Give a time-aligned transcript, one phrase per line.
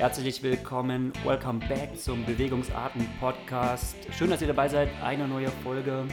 [0.00, 3.96] Herzlich willkommen, welcome back zum Bewegungsarten Podcast.
[4.16, 4.88] Schön, dass ihr dabei seid.
[5.02, 6.06] Eine neue Folge.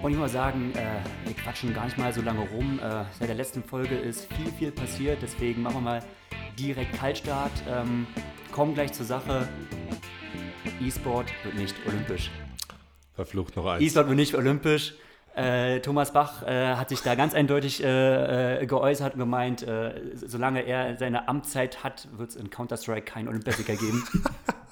[0.00, 2.78] Und ich muss sagen, äh, wir quatschen gar nicht mal so lange rum.
[2.78, 5.18] Äh, seit der letzten Folge ist viel, viel passiert.
[5.20, 6.02] Deswegen machen wir mal
[6.58, 7.52] direkt Kaltstart.
[7.68, 8.06] Ähm,
[8.50, 9.46] kommen gleich zur Sache.
[10.80, 12.30] E-Sport wird nicht olympisch.
[13.14, 13.82] Verflucht noch eins.
[13.82, 14.94] E-Sport wird nicht olympisch.
[15.34, 19.92] Äh, Thomas Bach äh, hat sich da ganz eindeutig äh, äh geäußert und gemeint, äh,
[20.14, 24.04] solange er seine Amtszeit hat, wird es in Counter-Strike keinen Olympiasieger geben.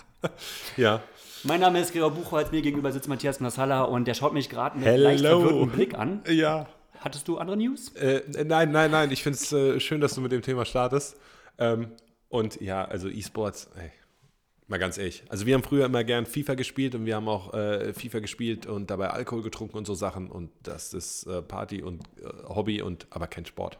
[0.77, 1.01] ja.
[1.45, 4.77] Mein Name ist Gregor Buchholz, mir gegenüber sitzt Matthias Nassala und der schaut mich gerade
[4.77, 5.05] mit Hello.
[5.05, 6.23] leicht verwirrtem Blick an.
[6.29, 6.67] Ja.
[6.99, 7.95] Hattest du andere News?
[7.95, 9.13] Äh, nein, nein, nein.
[9.13, 11.17] Ich finde es schön, dass du mit dem Thema startest.
[11.57, 11.93] Ähm,
[12.29, 13.93] und ja, also E-Sports, ey,
[14.69, 15.23] Mal ganz ehrlich.
[15.31, 18.67] Also wir haben früher immer gern FIFA gespielt und wir haben auch äh, FIFA gespielt
[18.67, 20.31] und dabei Alkohol getrunken und so Sachen.
[20.31, 23.79] Und das ist äh, Party und äh, Hobby und aber kein Sport.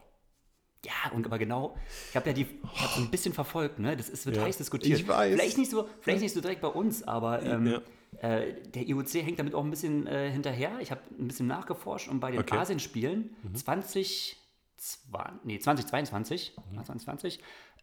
[0.83, 1.77] Ja, und aber genau,
[2.09, 3.95] ich habe ja die, ich habe ein bisschen verfolgt, ne?
[3.97, 4.99] Das ist, wird ja, heiß diskutiert.
[4.99, 5.35] Ich weiß.
[5.35, 7.81] Vielleicht nicht so, vielleicht nicht so direkt bei uns, aber ähm, ja.
[8.21, 10.71] äh, der IOC hängt damit auch ein bisschen äh, hinterher.
[10.79, 12.57] Ich habe ein bisschen nachgeforscht und bei den okay.
[12.57, 13.55] Asienspielen mhm.
[13.55, 14.37] 20,
[14.77, 16.75] 20, nee, 2022, mhm.
[16.75, 17.39] 2020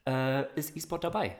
[0.06, 1.36] äh, ist E-Sport dabei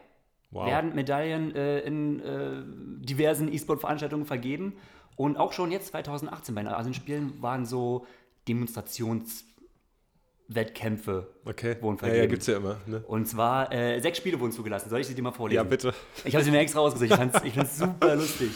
[0.51, 0.67] wow.
[0.67, 2.63] werden Medaillen äh, in äh,
[3.05, 4.75] diversen E-Sport-Veranstaltungen vergeben.
[5.17, 8.07] Und auch schon jetzt 2018 bei den Asienspielen waren so
[8.49, 11.77] Demonstrationswettkämpfe okay.
[11.81, 12.17] wurden vergeben.
[12.17, 12.77] Ja, ja, gibt's ja immer.
[12.87, 13.03] Ne?
[13.07, 14.91] Und zwar äh, sechs Spiele wurden zugelassen.
[14.91, 15.57] Soll ich sie dir mal vorlesen?
[15.57, 15.95] Ja, bitte.
[16.25, 17.11] Ich habe sie mir extra rausgesucht.
[17.11, 18.51] Ich fand es super lustig.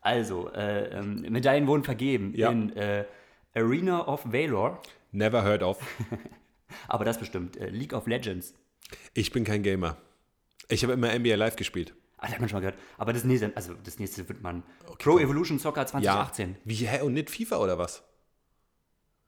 [0.00, 2.50] Also, äh, ähm, Medaillen wurden vergeben ja.
[2.50, 3.04] in äh,
[3.54, 4.80] Arena of Valor.
[5.12, 5.78] Never heard of.
[6.88, 7.56] Aber das bestimmt.
[7.56, 8.54] Äh, League of Legends.
[9.14, 9.96] Ich bin kein Gamer.
[10.68, 11.94] Ich habe immer NBA Live gespielt.
[12.18, 12.78] Ah, das hat man schon mal gehört.
[12.98, 14.62] Aber das nächste, also das nächste wird man.
[14.86, 16.50] Okay, Pro Evolution Soccer 2018.
[16.50, 16.56] Ja.
[16.64, 17.02] Wie, hä?
[17.02, 18.02] Und nicht FIFA oder was?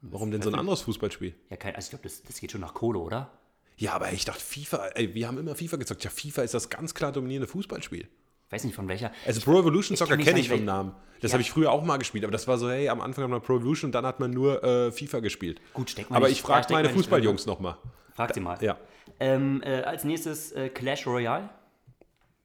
[0.00, 1.34] Warum denn so ein anderes Fußballspiel?
[1.50, 3.38] Ja, kein, also ich glaube, das, das geht schon nach Kohle, oder?
[3.76, 6.04] Ja, aber ich dachte, FIFA, ey, wir haben immer FIFA gezockt.
[6.04, 8.09] Ja, FIFA ist das ganz klar dominierende Fußballspiel.
[8.50, 9.12] Weiß nicht von welcher.
[9.26, 10.94] Also Pro Evolution Soccer kenne kenn ich vom Namen.
[11.20, 11.34] Das ja.
[11.34, 13.43] habe ich früher auch mal gespielt, aber das war so, hey, am Anfang hat man
[13.43, 15.60] Pro Evolution und dann hat man nur äh, FIFA gespielt.
[15.75, 17.76] Gut, steck mal Aber nicht, ich frage meine Fußballjungs nochmal.
[18.19, 18.59] Frag sie mal.
[18.61, 18.77] Ja.
[19.21, 21.49] Ähm, äh, als nächstes äh, Clash Royale.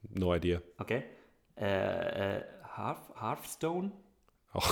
[0.08, 0.60] No idea.
[0.78, 1.02] Okay.
[1.56, 2.42] Äh, äh,
[2.76, 3.90] Hearth, Hearthstone?
[4.52, 4.68] Auch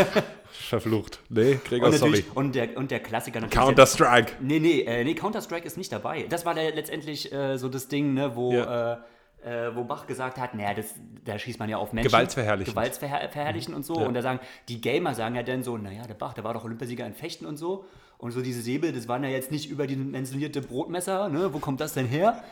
[0.50, 1.20] verflucht.
[1.28, 2.24] Nee, Gregor, und sorry.
[2.34, 3.64] Und der, und der Klassiker natürlich.
[3.64, 4.32] Counter-Strike.
[4.40, 6.24] Nee, nee, äh, nee Counter-Strike ist nicht dabei.
[6.24, 8.96] Das war der, letztendlich äh, so das Ding, ne, wo, äh,
[9.44, 10.92] äh wo Bach gesagt hat, naja, das,
[11.24, 12.08] da schießt man ja auf Menschen.
[12.08, 12.74] Gewaltsverherrlichen.
[12.74, 13.76] Gewaltsverherrlichen mhm.
[13.76, 14.00] und so.
[14.00, 14.08] Ja.
[14.08, 16.64] Und da sagen, die Gamer sagen ja dann so, naja, der Bach, der war doch
[16.64, 17.84] Olympiasieger in Fechten und so.
[18.22, 21.52] Und so diese Säbel, das waren ja jetzt nicht überdimensionierte Brotmesser, ne?
[21.52, 22.44] Wo kommt das denn her?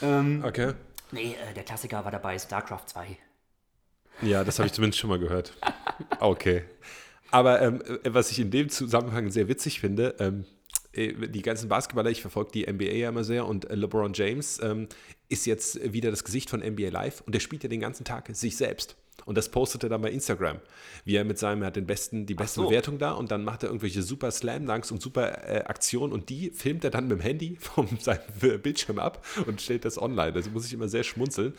[0.00, 0.72] Ähm, okay.
[1.10, 3.18] Nee, äh, der Klassiker war dabei, StarCraft 2.
[4.22, 5.52] Ja, das habe ich zumindest schon mal gehört.
[6.18, 6.64] Okay.
[7.30, 10.46] Aber ähm, äh, was ich in dem Zusammenhang sehr witzig finde, ähm,
[10.94, 14.88] äh, die ganzen Basketballer, ich verfolge die NBA ja immer sehr und LeBron James ähm,
[15.28, 18.34] ist jetzt wieder das Gesicht von NBA Live und der spielt ja den ganzen Tag
[18.34, 18.96] sich selbst.
[19.24, 20.58] Und das postet er dann bei Instagram.
[21.04, 22.66] Wie er mit seinem, er hat den besten, die beste so.
[22.66, 26.50] Bewertung da und dann macht er irgendwelche super Slam-Dunks und super äh, Aktionen und die
[26.50, 28.20] filmt er dann mit dem Handy von seinem
[28.62, 30.32] Bildschirm ab und stellt das online.
[30.34, 31.54] Also muss ich immer sehr schmunzeln.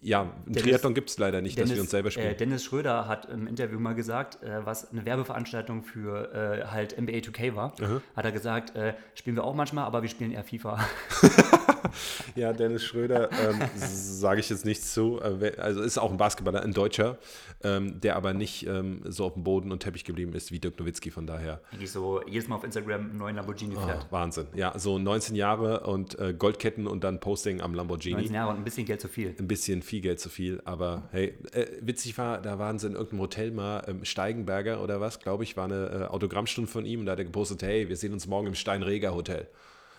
[0.00, 2.28] Ja, ein Triathlon gibt es leider nicht, Dennis, dass wir uns selber spielen.
[2.28, 6.98] Äh, Dennis Schröder hat im Interview mal gesagt, äh, was eine Werbeveranstaltung für äh, halt
[6.98, 8.00] NBA 2K war, -huh.
[8.16, 10.82] hat er gesagt, äh, spielen wir auch manchmal, aber wir spielen eher FIFA.
[12.34, 15.20] ja, Dennis Schröder, ähm, sage ich jetzt nichts zu.
[15.20, 17.18] Äh, also ist auch ein Basketballer, ein Deutscher,
[17.62, 20.78] ähm, der aber nicht ähm, so auf dem Boden und Teppich geblieben ist wie Dirk
[20.78, 21.60] Nowitzki, von daher.
[21.72, 24.06] Eigentlich so jedes Mal auf Instagram einen neuen Lamborghini fährt.
[24.08, 24.46] Oh, Wahnsinn.
[24.54, 28.16] Ja, so 19 Jahre und äh, Goldketten und dann Posting am Lamborghini.
[28.16, 29.34] 19 Jahre und ein bisschen Geld zu viel.
[29.38, 32.94] Ein bisschen viel Geld zu viel, aber hey, äh, witzig war, da waren sie in
[32.94, 37.00] irgendeinem Hotel mal, ähm, Steigenberger oder was, glaube ich, war eine äh, Autogrammstunde von ihm
[37.00, 39.48] und da hat er gepostet, hey, wir sehen uns morgen im Steinreger Hotel.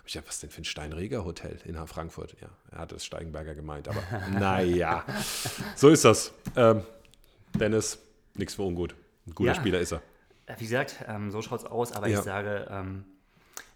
[0.06, 2.36] Ich dachte, was denn für ein Steinreger Hotel in Frankfurt?
[2.40, 5.04] Ja, er hat das Steigenberger gemeint, aber naja,
[5.76, 6.32] so ist das.
[6.56, 6.84] Ähm,
[7.60, 7.98] Dennis,
[8.36, 8.96] nichts für ungut.
[9.28, 9.56] Ein guter ja.
[9.56, 10.02] Spieler ist er.
[10.58, 12.20] Wie gesagt, ähm, so schaut es aus, aber ja.
[12.20, 12.68] ich sage.
[12.70, 13.06] Ähm,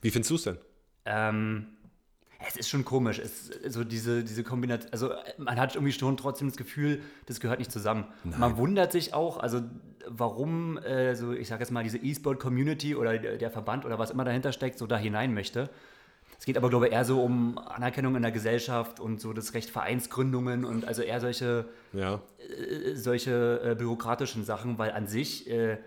[0.02, 0.58] Wie findest du es denn?
[1.06, 1.66] Ähm,
[2.48, 3.18] es ist schon komisch.
[3.20, 7.60] Es, so diese, diese Kombination, also man hat irgendwie schon trotzdem das Gefühl, das gehört
[7.60, 8.06] nicht zusammen.
[8.24, 8.40] Nein.
[8.40, 9.62] Man wundert sich auch, also
[10.08, 14.24] warum, äh, so ich sage jetzt mal, diese E-Sport-Community oder der Verband oder was immer
[14.24, 15.70] dahinter steckt, so da hinein möchte.
[16.40, 19.54] Es geht aber, glaube ich, eher so um Anerkennung in der Gesellschaft und so das
[19.54, 22.22] Recht Vereinsgründungen und also eher solche, ja.
[22.38, 25.78] äh, solche äh, bürokratischen Sachen, weil an sich, äh,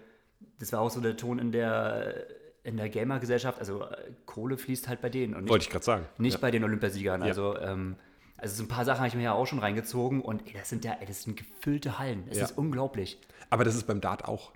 [0.58, 2.26] das war auch so der Ton in der,
[2.64, 3.96] in der Gamer-Gesellschaft, also äh,
[4.26, 5.34] Kohle fließt halt bei denen.
[5.34, 6.06] Und nicht, Wollte ich gerade sagen.
[6.19, 6.40] Nicht ja.
[6.40, 7.22] bei den Olympiasiegern.
[7.22, 7.28] Ja.
[7.28, 7.96] Also, ähm,
[8.37, 10.69] also so ein paar Sachen habe ich mir ja auch schon reingezogen und ey, das
[10.69, 12.25] sind ja, ey, das sind gefüllte Hallen.
[12.28, 13.19] Das ist unglaublich.
[13.49, 14.52] Aber das ist beim Dart auch.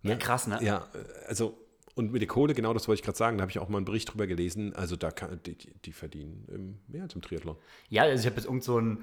[0.00, 0.12] Ne?
[0.12, 0.58] Ja, krass, ne?
[0.62, 0.86] Ja,
[1.26, 1.58] also
[1.96, 3.78] Und mit der Kohle, genau das wollte ich gerade sagen, da habe ich auch mal
[3.78, 4.74] einen Bericht drüber gelesen.
[4.74, 7.56] Also da kann, die, die verdienen mehr als im Triathlon.
[7.88, 9.02] Ja, also ich habe jetzt irgend so ein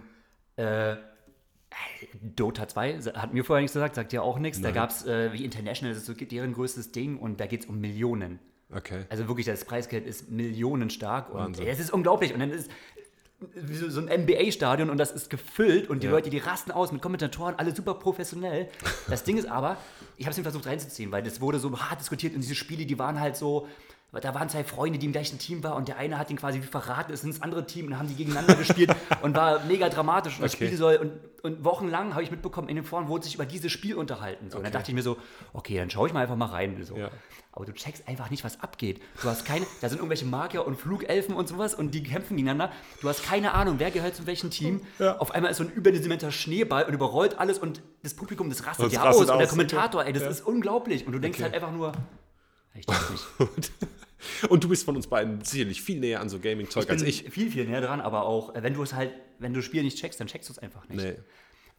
[0.58, 0.98] äh,
[2.22, 4.62] Dota 2, hat mir vorher nichts gesagt, sagt ja auch nichts.
[4.62, 7.62] Da gab es äh, wie International, das ist so deren größtes Ding und da geht
[7.62, 8.38] es um Millionen.
[8.72, 9.06] Okay.
[9.10, 12.32] Also wirklich, das Preisgeld ist millionenstark und es ist unglaublich.
[12.32, 12.70] Und dann ist
[13.90, 16.12] so ein NBA-Stadion und das ist gefüllt und die ja.
[16.12, 18.70] Leute, die rasten aus mit Kommentatoren, alle super professionell.
[19.10, 19.78] Das Ding ist aber,
[20.18, 22.86] ich habe es mir versucht reinzuziehen, weil das wurde so hart diskutiert und diese Spiele,
[22.86, 23.68] die waren halt so,
[24.22, 26.62] da waren zwei Freunde, die im gleichen Team waren und der eine hat ihn quasi
[26.62, 30.36] wie verraten, ist ins andere Team und haben die gegeneinander gespielt und war mega dramatisch
[30.36, 30.68] und das okay.
[30.68, 31.12] Spiel soll und,
[31.44, 34.50] und wochenlang habe ich mitbekommen, in den Foren wurde sich über dieses Spiel unterhalten.
[34.50, 34.58] So.
[34.58, 34.58] Okay.
[34.58, 35.18] Und dann dachte ich mir so,
[35.54, 36.84] okay, dann schaue ich mal einfach mal rein.
[36.84, 36.96] So.
[36.96, 37.10] Ja.
[37.52, 39.02] Aber du checkst einfach nicht, was abgeht.
[39.22, 42.74] Du hast keine, da sind irgendwelche Magier und Flugelfen und sowas und die kämpfen gegeneinander.
[43.02, 44.82] Du hast keine Ahnung, wer gehört zu welchem Team.
[44.98, 45.18] Ja.
[45.18, 48.92] Auf einmal ist so ein überdimensionierter Schneeball und überrollt alles und das Publikum, das rastet
[48.92, 49.18] ja aus.
[49.18, 50.30] Und der Kommentator, ey, das ja.
[50.30, 51.06] ist unglaublich.
[51.06, 51.44] Und du denkst okay.
[51.44, 51.94] halt einfach nur,
[52.74, 53.72] ich check's nicht.
[54.50, 57.30] Und du bist von uns beiden sicherlich viel näher an so Gaming-Zeug als ich.
[57.30, 59.84] Viel, viel näher dran, aber auch, äh, wenn du es halt, wenn du das Spiel
[59.84, 61.04] nicht checkst, dann checkst du es einfach nicht.
[61.04, 61.16] Nee.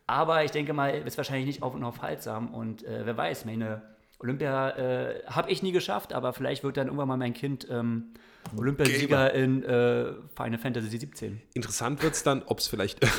[0.07, 3.47] Aber ich denke mal, ist wahrscheinlich nicht auf und auf haltsam und äh, wer weiß,
[3.47, 3.83] meine
[4.19, 8.15] Olympia äh, habe ich nie geschafft, aber vielleicht wird dann irgendwann mal mein Kind ähm,
[8.57, 11.41] Olympiasieger in äh, Final Fantasy 17.
[11.55, 13.01] Interessant wird es dann, ob es vielleicht.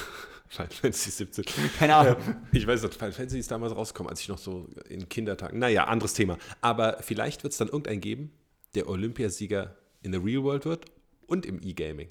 [0.48, 1.45] Final Fantasy 17.
[1.80, 2.18] Keine Ahnung.
[2.51, 5.57] Ich weiß nicht, Final Fantasy ist damals rausgekommen, als ich noch so in Kindertagen.
[5.57, 6.38] Naja, anderes Thema.
[6.62, 8.31] Aber vielleicht wird es dann irgendeinen geben,
[8.75, 10.86] der Olympiasieger in the Real World wird
[11.27, 12.10] und im E-Gaming.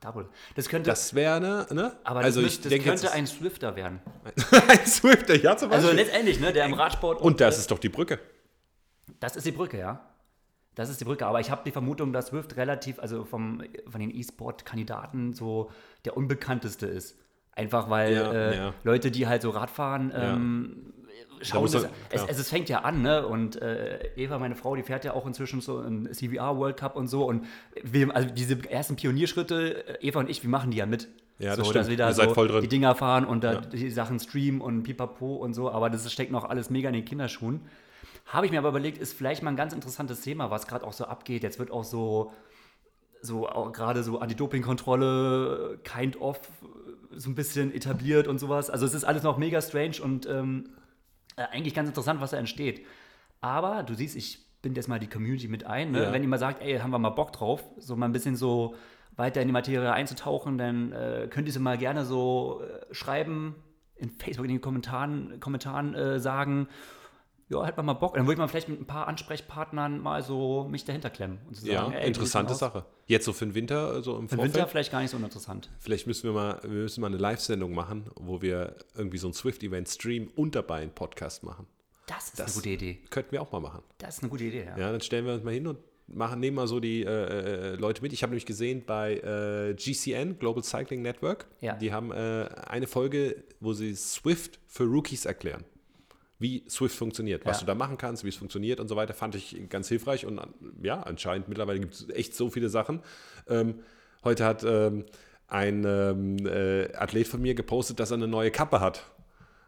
[0.00, 0.28] Double.
[0.54, 0.90] Das könnte.
[0.90, 1.96] Das wäre, ne, ne?
[2.04, 4.00] Aber also das, ich das denke, könnte ein Swifter werden.
[4.68, 5.88] ein Swifter, ja, zum also Beispiel.
[5.88, 7.20] Also letztendlich, ne, der im Radsport.
[7.20, 8.18] Und, und das ist doch die Brücke.
[9.20, 10.06] Das ist die Brücke, ja.
[10.74, 11.26] Das ist die Brücke.
[11.26, 15.70] Aber ich habe die Vermutung, dass Swift relativ, also vom, von den E-Sport-Kandidaten so
[16.04, 17.16] der unbekannteste ist.
[17.52, 18.74] Einfach weil ja, äh, ja.
[18.82, 20.93] Leute, die halt so Radfahren, ähm,
[21.44, 23.26] schauen, das, es, es, es, fängt ja an, ne?
[23.26, 26.96] Und äh, Eva, meine Frau, die fährt ja auch inzwischen so im CVR World Cup
[26.96, 27.24] und so.
[27.24, 27.46] Und
[27.82, 31.08] wir, also diese ersten Pionierschritte, äh, Eva und ich, wir machen die ja mit.
[31.38, 31.76] Ja, das so, stimmt.
[31.76, 33.60] dass wir da so die Dinger fahren und da ja.
[33.60, 37.04] die Sachen streamen und pipapo und so, aber das steckt noch alles mega in den
[37.04, 37.62] Kinderschuhen.
[38.26, 40.92] Habe ich mir aber überlegt, ist vielleicht mal ein ganz interessantes Thema, was gerade auch
[40.92, 41.42] so abgeht.
[41.42, 42.32] Jetzt wird auch so,
[43.20, 43.42] so
[43.72, 46.40] gerade so Anti-Doping-Kontrolle, kind of,
[47.10, 48.70] so ein bisschen etabliert und sowas.
[48.70, 50.70] Also es ist alles noch mega strange und ähm,
[51.36, 52.86] äh, eigentlich ganz interessant, was da entsteht.
[53.40, 55.92] Aber du siehst, ich binde jetzt mal die Community mit ein.
[55.92, 56.04] Ne?
[56.04, 56.12] Ja.
[56.12, 58.74] Wenn jemand sagt, ey, haben wir mal Bock drauf, so mal ein bisschen so
[59.16, 63.54] weiter in die Materie einzutauchen, dann äh, könnt ihr es mal gerne so äh, schreiben,
[63.96, 66.68] in Facebook in den Kommentaren, Kommentaren äh, sagen,
[67.48, 68.14] ja, hätte man mal Bock.
[68.14, 71.38] Dann würde ich mal vielleicht mit ein paar Ansprechpartnern mal so mich dahinter klemmen.
[71.46, 72.86] Und zu sagen, ja, ey, interessante Sache.
[73.06, 75.16] Jetzt so für den Winter, so also im Für den Winter vielleicht gar nicht so
[75.18, 75.70] uninteressant.
[75.78, 79.34] Vielleicht müssen wir mal, wir müssen mal eine Live-Sendung machen, wo wir irgendwie so ein
[79.34, 81.66] Swift-Event streamen und dabei einen Podcast machen.
[82.06, 82.98] Das ist das eine gute Idee.
[83.10, 83.82] Könnten wir auch mal machen.
[83.98, 84.78] Das ist eine gute Idee, ja.
[84.78, 87.74] Ja, dann stellen wir uns mal hin und machen, nehmen mal so die äh, äh
[87.76, 88.12] Leute mit.
[88.12, 91.74] Ich habe nämlich gesehen bei äh, GCN, Global Cycling Network, ja.
[91.76, 95.64] die haben äh, eine Folge, wo sie Swift für Rookies erklären
[96.38, 97.60] wie Swift funktioniert, was ja.
[97.60, 100.26] du da machen kannst, wie es funktioniert und so weiter, fand ich ganz hilfreich.
[100.26, 100.40] Und
[100.82, 103.00] ja, anscheinend mittlerweile gibt es echt so viele Sachen.
[103.48, 103.80] Ähm,
[104.24, 105.04] heute hat ähm,
[105.46, 109.04] ein ähm, äh, Athlet von mir gepostet, dass er eine neue Kappe hat.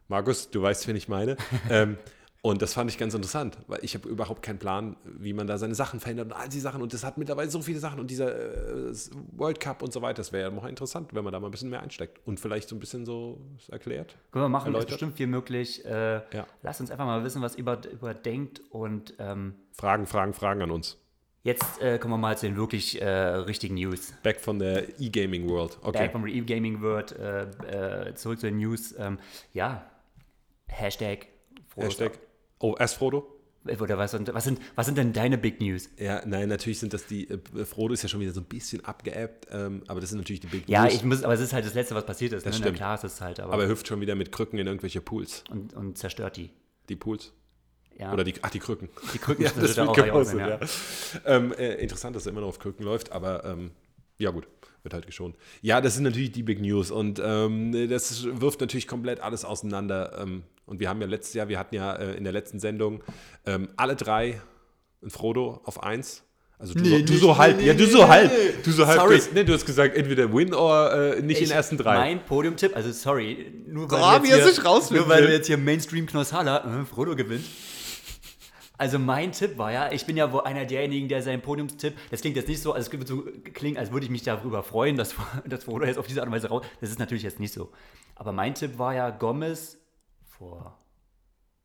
[0.08, 1.36] Markus, du weißt, wen ich meine.
[1.70, 1.98] ähm,
[2.46, 5.58] und das fand ich ganz interessant, weil ich habe überhaupt keinen Plan, wie man da
[5.58, 6.80] seine Sachen verändert und all die Sachen.
[6.80, 8.94] Und das hat mittlerweile so viele Sachen und dieser äh,
[9.32, 10.18] World Cup und so weiter.
[10.18, 12.68] Das wäre ja noch interessant, wenn man da mal ein bisschen mehr einsteckt und vielleicht
[12.68, 14.14] so ein bisschen so erklärt.
[14.30, 15.84] Können wir machen, ist bestimmt viel möglich.
[15.86, 16.46] Äh, ja.
[16.62, 20.70] Lasst uns einfach mal wissen, was ihr über, denkt und ähm, Fragen, Fragen, Fragen an
[20.70, 20.98] uns.
[21.42, 24.14] Jetzt äh, kommen wir mal zu den wirklich äh, richtigen News.
[24.22, 25.78] Back von der E-Gaming World.
[25.82, 25.98] Okay.
[25.98, 27.10] Back from the E-Gaming World.
[27.10, 28.94] Äh, äh, zurück zu den News.
[28.96, 29.18] Ähm,
[29.52, 29.84] ja,
[30.68, 31.26] Hashtag.
[31.74, 32.12] Hashtag
[32.58, 33.32] Oh, erst Frodo?
[33.80, 35.88] Oder was, was, sind, was sind denn deine Big News?
[35.98, 37.28] Ja, nein, natürlich sind das die.
[37.28, 40.40] Äh, Frodo ist ja schon wieder so ein bisschen abgeappt, ähm, aber das sind natürlich
[40.40, 40.92] die Big ja, News.
[40.92, 42.46] Ja, ich muss, aber es ist halt das Letzte, was passiert ist.
[42.46, 42.58] Das ne?
[42.58, 42.74] stimmt.
[42.74, 43.40] Na klar ist es halt.
[43.40, 45.44] Aber, aber er hüpft schon wieder mit Krücken in irgendwelche Pools.
[45.50, 46.50] Und, und zerstört die.
[46.88, 47.32] Die Pools?
[47.98, 48.12] Ja.
[48.12, 48.88] Oder die, ach, die Krücken.
[49.14, 50.48] Die Krücken, ja, das, wird gepostet, ja.
[50.48, 50.58] ja.
[51.24, 53.70] Ähm, äh, interessant, dass er immer noch auf Krücken läuft, aber ähm,
[54.18, 54.46] ja, gut
[54.86, 55.34] wird halt geschont.
[55.62, 60.16] Ja, das sind natürlich die Big News und ähm, das wirft natürlich komplett alles auseinander.
[60.20, 63.02] Ähm, und wir haben ja letztes Jahr, wir hatten ja äh, in der letzten Sendung
[63.46, 64.40] ähm, alle drei
[65.02, 66.22] ein Frodo auf eins.
[66.58, 68.30] Also du, nee, so, du so halb, nee, ja, du so halb,
[68.62, 68.98] du so halb.
[68.98, 69.16] Sorry.
[69.16, 71.76] Du hast, nee, du hast gesagt, entweder Win oder äh, nicht ich, in den ersten
[71.76, 71.96] drei.
[71.96, 76.80] Mein Podiumtipp, also sorry, nur weil, oh, jetzt hier, nur weil jetzt hier Mainstream Knossala,
[76.80, 77.44] äh, Frodo gewinnt.
[78.78, 82.20] Also mein Tipp war ja, ich bin ja wohl einer derjenigen, der seinen Podiumstipp, das
[82.20, 84.96] klingt jetzt nicht so, also es würde so klingen, als würde ich mich darüber freuen,
[84.96, 85.14] dass,
[85.46, 86.64] dass Frodo jetzt auf diese Art und Weise raus.
[86.80, 87.72] Das ist natürlich jetzt nicht so.
[88.14, 89.78] Aber mein Tipp war ja Gomez
[90.24, 90.78] vor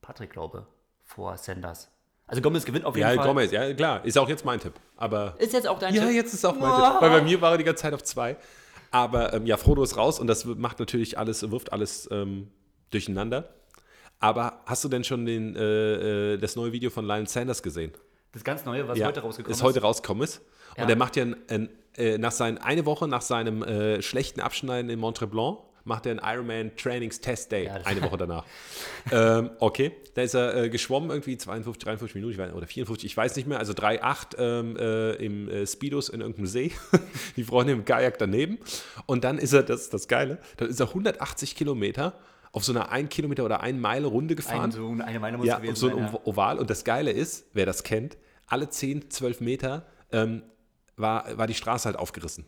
[0.01, 0.67] Patrick, glaube
[1.03, 1.89] vor Sanders.
[2.27, 3.27] Also Gomez gewinnt auf jeden ja, Fall.
[3.27, 4.73] Gomez, ja klar, ist auch jetzt mein Tipp.
[4.95, 6.11] Aber ist jetzt auch dein ja, Tipp?
[6.11, 6.93] Ja, jetzt ist auch mein wow.
[6.93, 7.01] Tipp.
[7.01, 8.37] Weil bei mir war er die ganze Zeit auf zwei.
[8.89, 12.49] Aber ähm, ja, Frodo ist raus und das macht natürlich alles, wirft alles ähm,
[12.89, 13.49] durcheinander.
[14.21, 17.91] Aber hast du denn schon den, äh, äh das neue Video von Lionel Sanders gesehen?
[18.31, 19.63] Das ganz neue, was ja, heute rausgekommen ist?
[19.63, 20.41] Heute rausgekommen ist.
[20.77, 20.83] Ja.
[20.83, 24.39] Und er macht ja ein, ein, äh, nach seinen, eine Woche nach seinem äh, schlechten
[24.39, 28.45] Abschneiden in Montreblanc, macht er einen Ironman Trainings Test Day, ja, eine Woche danach.
[29.11, 33.17] ähm, okay, da ist er äh, geschwommen, irgendwie 52, 53 Minuten weiß, oder 54, ich
[33.17, 36.71] weiß nicht mehr, also 3,8 ähm, äh, im äh, Speedos in irgendeinem See,
[37.35, 38.59] die Freundin im Kajak daneben.
[39.07, 42.13] Und dann ist er, das ist das Geile, dann ist er 180 Kilometer
[42.51, 44.65] auf so einer 1 Kilometer oder 1 Meile Runde gefahren.
[44.65, 46.13] Ein, so eine Meile muss ja, auf so ein.
[46.25, 46.59] Oval.
[46.59, 48.17] Und das Geile ist, wer das kennt,
[48.47, 50.43] alle 10, 12 Meter ähm,
[50.97, 52.45] war, war die Straße halt aufgerissen.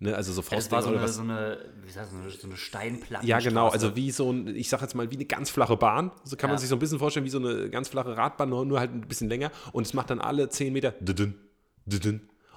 [0.00, 2.56] Ne, also so ja, Das war so eine, so eine, wie sagt man, so eine
[2.56, 3.26] Steinplatte.
[3.26, 3.68] Ja, genau.
[3.68, 6.10] Also wie so ein, ich sag jetzt mal, wie eine ganz flache Bahn.
[6.24, 6.54] So kann ja.
[6.54, 8.92] man sich so ein bisschen vorstellen, wie so eine ganz flache Radbahn, nur, nur halt
[8.92, 9.50] ein bisschen länger.
[9.72, 10.94] Und es macht dann alle 10 Meter.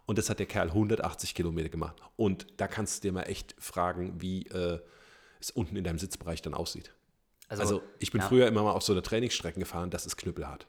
[0.08, 1.98] Und das hat der Kerl 180 Kilometer gemacht.
[2.16, 4.80] Und da kannst du dir mal echt fragen, wie äh,
[5.40, 6.94] es unten in deinem Sitzbereich dann aussieht.
[7.50, 8.28] Also, also ich bin ja.
[8.28, 10.68] früher immer mal auf so eine Trainingsstrecken gefahren, das ist knüppelhart.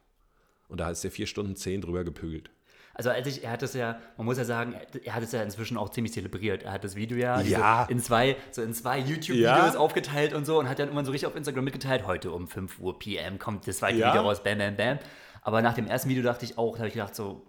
[0.68, 2.50] Und da ist der vier Stunden zehn drüber gepügelt.
[2.98, 5.40] Also als ich, er hat es ja, man muss ja sagen, er hat es ja
[5.42, 6.64] inzwischen auch ziemlich zelebriert.
[6.64, 7.84] Er hat das Video ja, ja.
[7.84, 9.78] in zwei, so in zwei YouTube-Videos ja.
[9.78, 12.80] aufgeteilt und so und hat dann immer so richtig auf Instagram mitgeteilt, heute um 5
[12.80, 14.08] Uhr PM kommt das zweite ja.
[14.08, 14.98] Video raus, bam, bam, bam.
[15.42, 17.46] Aber nach dem ersten Video dachte ich auch, da habe ich gedacht so,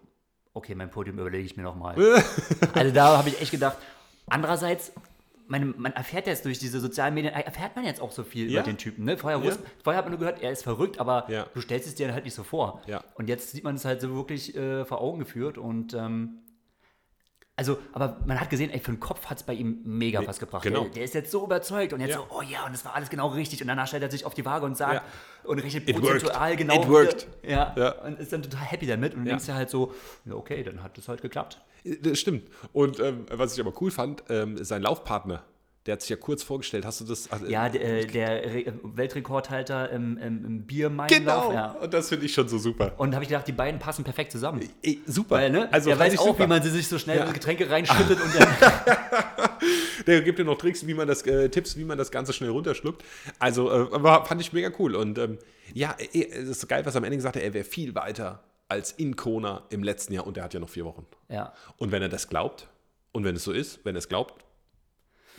[0.53, 1.95] okay, mein Podium überlege ich mir nochmal.
[2.73, 3.77] also da habe ich echt gedacht,
[4.27, 4.91] andererseits
[5.49, 8.61] man, man erfährt jetzt durch diese sozialen Medien, erfährt man jetzt auch so viel ja.
[8.61, 9.03] über den Typen.
[9.03, 9.17] Ne?
[9.17, 9.55] Vorher, ja.
[9.83, 12.35] vorher hat man nur gehört, er ist verrückt, aber du stellst es dir halt nicht
[12.35, 12.81] so vor.
[13.15, 16.39] Und jetzt sieht man es halt so wirklich äh, vor Augen geführt und ähm,
[17.59, 20.39] also, aber man hat gesehen, ey, für den Kopf hat es bei ihm mega was
[20.39, 20.63] gebracht.
[20.63, 20.83] Genau.
[20.83, 23.09] Der, der, ist jetzt so überzeugt und jetzt so, oh ja, und das war alles
[23.09, 23.61] genau richtig.
[23.61, 25.01] Und danach stellt er sich auf die Waage und sagt
[25.43, 26.81] und rechnet prozentual genau.
[26.81, 27.27] It worked.
[27.43, 29.31] Ja, ja, und ist dann total happy damit und ja.
[29.31, 29.93] denkst ja halt so,
[30.31, 31.59] okay, dann hat das halt geklappt.
[32.01, 32.47] Das stimmt.
[32.71, 35.43] Und ähm, was ich aber cool fand, ähm, sein Laufpartner,
[35.89, 36.85] der hat sich ja kurz vorgestellt.
[36.85, 37.31] Hast du das?
[37.31, 41.47] Also, ja, der, äh, der Weltrekordhalter im, im, im Biermeilenlauf.
[41.47, 41.53] Genau.
[41.53, 41.71] Ja.
[41.71, 42.93] Und das finde ich schon so super.
[42.97, 44.69] Und da habe ich gedacht, die beiden passen perfekt zusammen.
[44.83, 45.37] E, super.
[45.37, 45.67] Weil, ne?
[45.73, 46.43] Also, der weiß auch, super.
[46.43, 47.25] wie man sie sich so schnell ja.
[47.25, 48.97] in Getränke reinschüttet und dann.
[50.05, 52.51] der gibt dir noch Tricks, wie man das, äh, Tipps, wie man das Ganze schnell
[52.51, 53.03] runterschluckt.
[53.39, 54.95] Also äh, war, fand ich mega cool.
[54.95, 55.39] Und ähm,
[55.73, 58.43] ja, eh, es ist geil, was er am Ende gesagt hat, er wäre viel weiter
[58.67, 61.07] als in Kona im letzten Jahr und er hat ja noch vier Wochen.
[61.29, 61.51] Ja.
[61.77, 62.67] Und wenn er das glaubt
[63.11, 64.45] und wenn es so ist, wenn er es glaubt,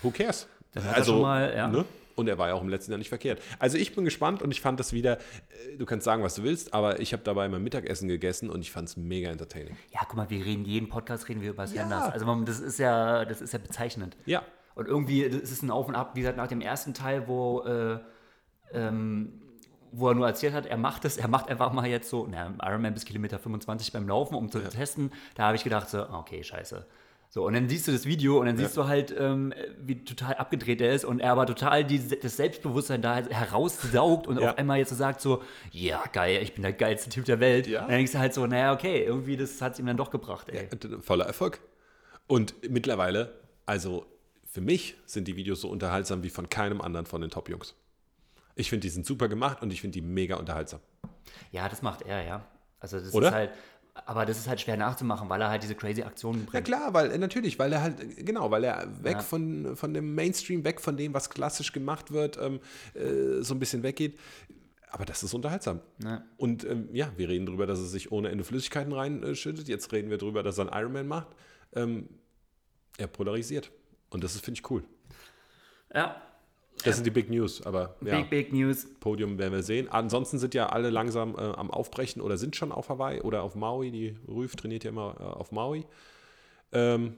[0.02, 0.46] who cares?
[0.94, 1.68] also, mal, ja.
[1.68, 1.84] ne?
[2.16, 3.40] Und er war ja auch im letzten Jahr nicht verkehrt.
[3.58, 6.42] Also ich bin gespannt und ich fand das wieder, äh, du kannst sagen, was du
[6.42, 9.76] willst, aber ich habe dabei mein Mittagessen gegessen und ich fand es mega entertaining.
[9.90, 12.08] Ja, guck mal, wir reden jeden Podcast reden wir über Sanders.
[12.08, 12.12] Ja.
[12.12, 14.16] Also das ist ja, das ist ja bezeichnend.
[14.26, 14.42] Ja.
[14.74, 17.62] Und irgendwie ist es ein Auf und Ab, wie gesagt, nach dem ersten Teil, wo
[17.62, 17.98] äh,
[18.72, 19.40] ähm,
[19.92, 22.54] wo er nur erzählt hat, er macht es, er macht einfach mal jetzt so, na,
[22.62, 24.68] Ironman bis Kilometer 25 beim Laufen, um zu ja.
[24.68, 25.10] testen.
[25.34, 26.86] Da habe ich gedacht, so, okay, scheiße.
[27.32, 28.82] So, und dann siehst du das Video und dann siehst ja.
[28.82, 33.02] du halt, ähm, wie total abgedreht er ist und er aber total die, das Selbstbewusstsein
[33.02, 34.50] da heraussaugt und ja.
[34.50, 37.68] auf einmal jetzt so sagt so, ja, geil, ich bin der geilste Typ der Welt.
[37.68, 37.82] Ja.
[37.82, 40.10] Und dann denkst du halt so, naja, okay, irgendwie das hat es ihm dann doch
[40.10, 40.68] gebracht, ey.
[41.02, 41.60] Voller Erfolg.
[42.26, 44.06] Und mittlerweile, also
[44.44, 47.76] für mich sind die Videos so unterhaltsam wie von keinem anderen von den Top-Jungs.
[48.56, 50.80] Ich finde, die sind super gemacht und ich finde die mega unterhaltsam.
[51.52, 52.44] Ja, das macht er, ja.
[52.80, 53.28] Also das Oder?
[53.28, 53.50] ist halt,
[54.06, 56.54] aber das ist halt schwer nachzumachen, weil er halt diese crazy Aktionen bringt.
[56.54, 59.20] Ja klar, weil äh, natürlich, weil er halt, genau, weil er weg ja.
[59.20, 62.60] von, von dem Mainstream, weg von dem, was klassisch gemacht wird, ähm,
[62.94, 64.18] äh, so ein bisschen weggeht.
[64.90, 65.80] Aber das ist unterhaltsam.
[66.02, 66.24] Ja.
[66.36, 69.68] Und ähm, ja, wir reden darüber, dass er sich ohne Ende Flüssigkeiten reinschüttet.
[69.68, 71.28] Jetzt reden wir darüber, dass er einen Ironman macht.
[71.74, 72.08] Ähm,
[72.98, 73.70] er polarisiert.
[74.10, 74.82] Und das finde ich cool.
[75.94, 76.20] Ja,
[76.82, 78.18] das sind die Big News, aber ja.
[78.18, 78.86] Big, Big News.
[79.00, 79.88] Podium werden wir sehen.
[79.88, 83.54] Ansonsten sind ja alle langsam äh, am Aufbrechen oder sind schon auf Hawaii oder auf
[83.54, 83.90] Maui.
[83.90, 85.86] Die Rüf trainiert ja immer äh, auf Maui.
[86.72, 87.16] Ähm,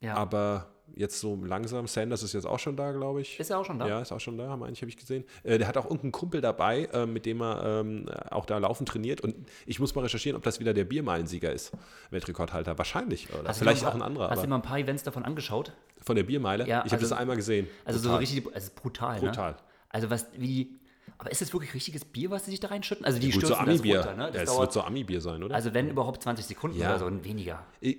[0.00, 0.14] ja.
[0.14, 1.86] Aber jetzt so langsam.
[1.86, 3.38] Sanders ist jetzt auch schon da, glaube ich.
[3.38, 3.86] Ist er auch schon da?
[3.86, 5.24] Ja, ist auch schon da, habe ich, gesehen.
[5.42, 8.86] Äh, der hat auch irgendeinen Kumpel dabei, äh, mit dem er ähm, auch da laufen
[8.86, 9.20] trainiert.
[9.20, 9.34] Und
[9.66, 11.72] ich muss mal recherchieren, ob das wieder der Biermeilensieger ist,
[12.10, 12.78] Weltrekordhalter.
[12.78, 13.32] Wahrscheinlich.
[13.32, 14.30] Oder hast vielleicht paar, auch ein anderer.
[14.30, 15.72] Hast du dir mal ein paar Events davon angeschaut?
[16.00, 16.66] Von der Biermeile?
[16.66, 17.68] Ja, ich habe also, das einmal gesehen.
[17.84, 18.12] Also brutal.
[18.12, 19.20] so richtig, also brutal.
[19.20, 19.26] Ne?
[19.26, 19.52] Brutal.
[19.52, 19.58] Ne?
[19.90, 20.78] Also was, wie,
[21.18, 23.04] aber ist das wirklich richtiges Bier, was sie sich da reinschütten?
[23.04, 24.00] Also die ja, stürzen so Ami-Bier.
[24.00, 24.30] runter, ne?
[24.32, 25.54] Das ja, wird so Ami-Bier sein, oder?
[25.54, 26.90] Also wenn überhaupt 20 Sekunden ja.
[26.96, 27.64] oder so, weniger.
[27.80, 27.98] Ich,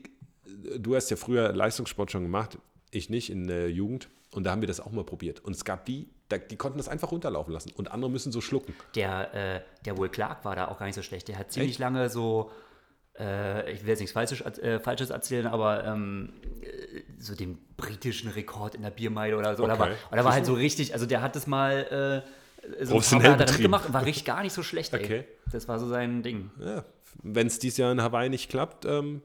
[0.77, 2.57] du hast ja früher Leistungssport schon gemacht,
[2.91, 4.09] ich nicht in der Jugend.
[4.31, 5.43] Und da haben wir das auch mal probiert.
[5.43, 6.07] Und es gab die,
[6.51, 7.71] die konnten das einfach runterlaufen lassen.
[7.75, 8.75] Und andere müssen so schlucken.
[8.93, 11.27] Der, äh, der Will Clark war da auch gar nicht so schlecht.
[11.27, 11.79] Der hat ziemlich Echt?
[11.79, 12.51] lange so
[13.19, 18.29] äh, ich will jetzt nichts Falsches, äh, Falsches erzählen, aber ähm, äh, so den britischen
[18.29, 19.63] Rekord in der Biermeile oder so.
[19.63, 19.73] Okay.
[19.73, 22.23] Oder war, oder war halt so richtig, also der hat es mal
[22.79, 24.93] äh, so mitgemacht und war richtig gar nicht so schlecht.
[24.93, 25.03] Ey.
[25.03, 25.23] Okay.
[25.51, 26.49] Das war so sein Ding.
[26.59, 26.85] Ja,
[27.21, 29.21] wenn es dieses Jahr in Hawaii nicht klappt, ähm,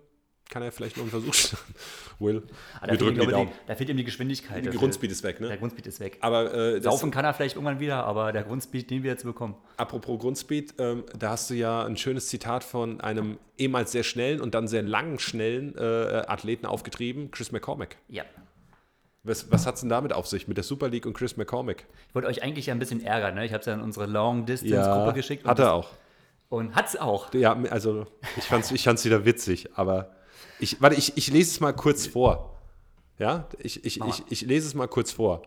[0.49, 1.75] kann er vielleicht noch einen Versuch starten.
[2.19, 2.43] Will,
[2.81, 3.51] ah, wir drücken die Daumen.
[3.67, 4.65] Da fehlt ihm die Geschwindigkeit.
[4.65, 5.49] Der Grundspeed ist weg, ne?
[5.49, 6.19] Der Grundspeed ist weg.
[6.21, 9.57] Aber, äh, Saufen kann er vielleicht irgendwann wieder, aber der Grundspeed, den wir jetzt bekommen.
[9.77, 14.41] Apropos Grundspeed, ähm, da hast du ja ein schönes Zitat von einem ehemals sehr schnellen
[14.41, 17.97] und dann sehr langen, schnellen äh, Athleten aufgetrieben, Chris McCormack.
[18.09, 18.25] Ja.
[19.25, 21.87] Was, was hat es denn damit auf sich, mit der Super League und Chris McCormack?
[22.09, 23.47] Ich wollte euch eigentlich ja ein bisschen ärgern, ne?
[23.47, 25.47] Ich habe es ja in unsere Long-Distance-Gruppe ja, geschickt.
[25.47, 25.91] Hat er auch.
[26.51, 27.33] Und hat es auch.
[27.33, 30.15] Ja, also ich fand es ich wieder witzig, aber
[30.61, 32.59] ich, warte, ich, ich lese es mal kurz vor.
[33.19, 35.43] Ja, ich, ich, ich, ich lese es mal kurz vor.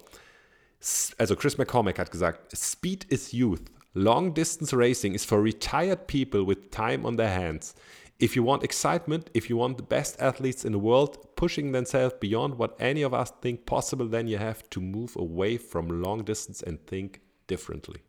[1.18, 3.62] Also Chris McCormack hat gesagt, Speed is youth.
[3.94, 7.74] Long distance racing is for retired people with time on their hands.
[8.20, 12.16] If you want excitement, if you want the best athletes in the world pushing themselves
[12.20, 16.24] beyond what any of us think possible, then you have to move away from long
[16.24, 18.02] distance and think differently.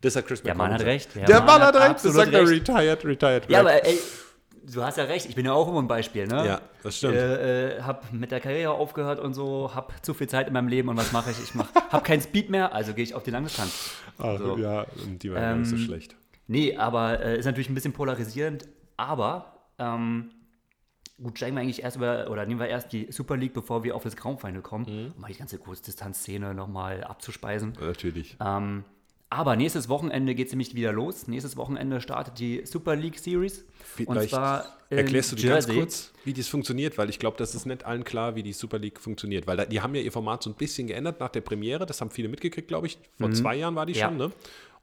[0.00, 0.44] Das hat Chris McCormack.
[0.44, 1.14] Der Mann hat recht.
[1.14, 2.04] Der, der Mann, hat recht.
[2.04, 3.50] Das sagt er retired, retired.
[3.50, 3.98] Ja, aber ey,
[4.72, 6.46] du hast ja recht, ich bin ja auch immer ein Beispiel, ne?
[6.46, 7.14] Ja, das stimmt.
[7.14, 10.68] Äh, äh, hab mit der Karriere aufgehört und so, hab zu viel Zeit in meinem
[10.68, 11.42] Leben und was mache ich?
[11.42, 13.92] Ich mach, hab keinen Speed mehr, also gehe ich auf die Langdistanz.
[14.18, 14.56] Ach, so.
[14.58, 14.86] ja,
[15.22, 16.16] die war ähm, nicht so schlecht.
[16.46, 20.30] Nee, aber äh, ist natürlich ein bisschen polarisierend, aber ähm,
[21.22, 23.94] gut, steigen wir eigentlich erst über, oder nehmen wir erst die Super League, bevor wir
[23.94, 25.12] auf das Grand Final kommen, mhm.
[25.14, 27.74] um mal die ganze Kurzdistanzszene nochmal abzuspeisen.
[27.80, 28.36] Natürlich.
[28.40, 28.84] Ähm,
[29.30, 31.28] aber nächstes Wochenende geht es nämlich wieder los.
[31.28, 33.64] Nächstes Wochenende startet die Super League Series.
[33.82, 37.54] Vielleicht und zwar erklärst du dir ganz kurz, wie das funktioniert, weil ich glaube, das
[37.54, 39.46] ist nicht allen klar, wie die Super League funktioniert.
[39.46, 41.84] Weil da, die haben ja ihr Format so ein bisschen geändert nach der Premiere.
[41.84, 42.98] Das haben viele mitgekriegt, glaube ich.
[43.18, 43.34] Vor mhm.
[43.34, 44.08] zwei Jahren war die ja.
[44.08, 44.32] schon, ne?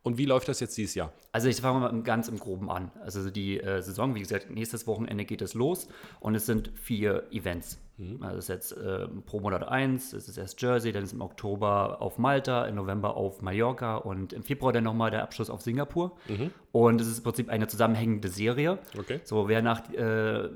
[0.04, 1.12] Und wie läuft das jetzt dieses Jahr?
[1.32, 2.92] Also ich fange mal ganz im Groben an.
[3.02, 5.88] Also die äh, Saison, wie gesagt, nächstes Wochenende geht es los
[6.20, 7.80] und es sind vier Events.
[7.98, 8.22] Mhm.
[8.22, 11.22] Also das ist jetzt äh, pro Monat eins, es ist erst Jersey, dann ist im
[11.22, 15.62] Oktober auf Malta, im November auf Mallorca und im Februar dann nochmal der Abschluss auf
[15.62, 16.18] Singapur.
[16.28, 16.52] Mhm.
[16.74, 18.80] Und es ist im Prinzip eine zusammenhängende Serie.
[19.00, 19.22] Okay.
[19.24, 20.50] So, wer nach, äh,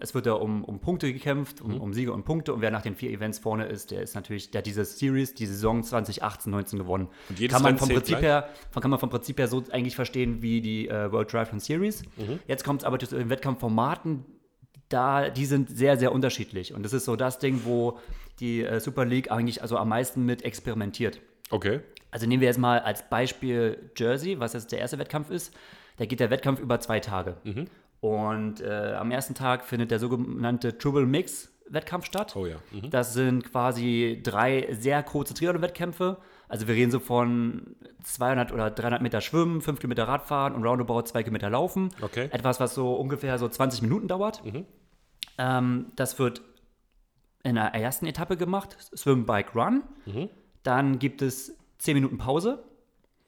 [0.00, 1.80] es wird ja um, um Punkte gekämpft, um, mhm.
[1.80, 4.50] um, Siege und Punkte und wer nach den vier Events vorne ist, der ist natürlich,
[4.50, 7.08] der hat diese Series, die Saison 2018-19 gewonnen.
[7.28, 10.42] Und jedes kann man vom Prinzip her, kann man vom Prinzip her so eigentlich verstehen
[10.42, 12.02] wie die äh, World Triathlon Series.
[12.16, 12.40] Mhm.
[12.48, 14.24] Jetzt kommt es aber zu den Wettkampfformaten,
[14.92, 16.74] da, die sind sehr, sehr unterschiedlich.
[16.74, 17.98] Und das ist so das Ding, wo
[18.40, 21.20] die äh, Super League eigentlich also am meisten mit experimentiert.
[21.50, 21.80] Okay.
[22.10, 25.54] Also nehmen wir jetzt mal als Beispiel Jersey, was jetzt der erste Wettkampf ist.
[25.96, 27.36] Da geht der Wettkampf über zwei Tage.
[27.44, 27.66] Mhm.
[28.00, 32.34] Und äh, am ersten Tag findet der sogenannte Triple Mix Wettkampf statt.
[32.36, 32.56] Oh ja.
[32.70, 32.90] Mhm.
[32.90, 36.18] Das sind quasi drei sehr kurze Triathlon-Wettkämpfe.
[36.48, 41.02] Also wir reden so von 200 oder 300 Meter Schwimmen, 5 Kilometer Radfahren und roundabout
[41.02, 41.90] 2 Kilometer Laufen.
[42.02, 42.28] Okay.
[42.30, 44.44] Etwas, was so ungefähr so 20 Minuten dauert.
[44.44, 44.66] Mhm.
[45.38, 46.42] Ähm, das wird
[47.42, 49.82] in der ersten Etappe gemacht, Swim, Bike, Run.
[50.06, 50.28] Mhm.
[50.62, 52.62] Dann gibt es 10 Minuten Pause.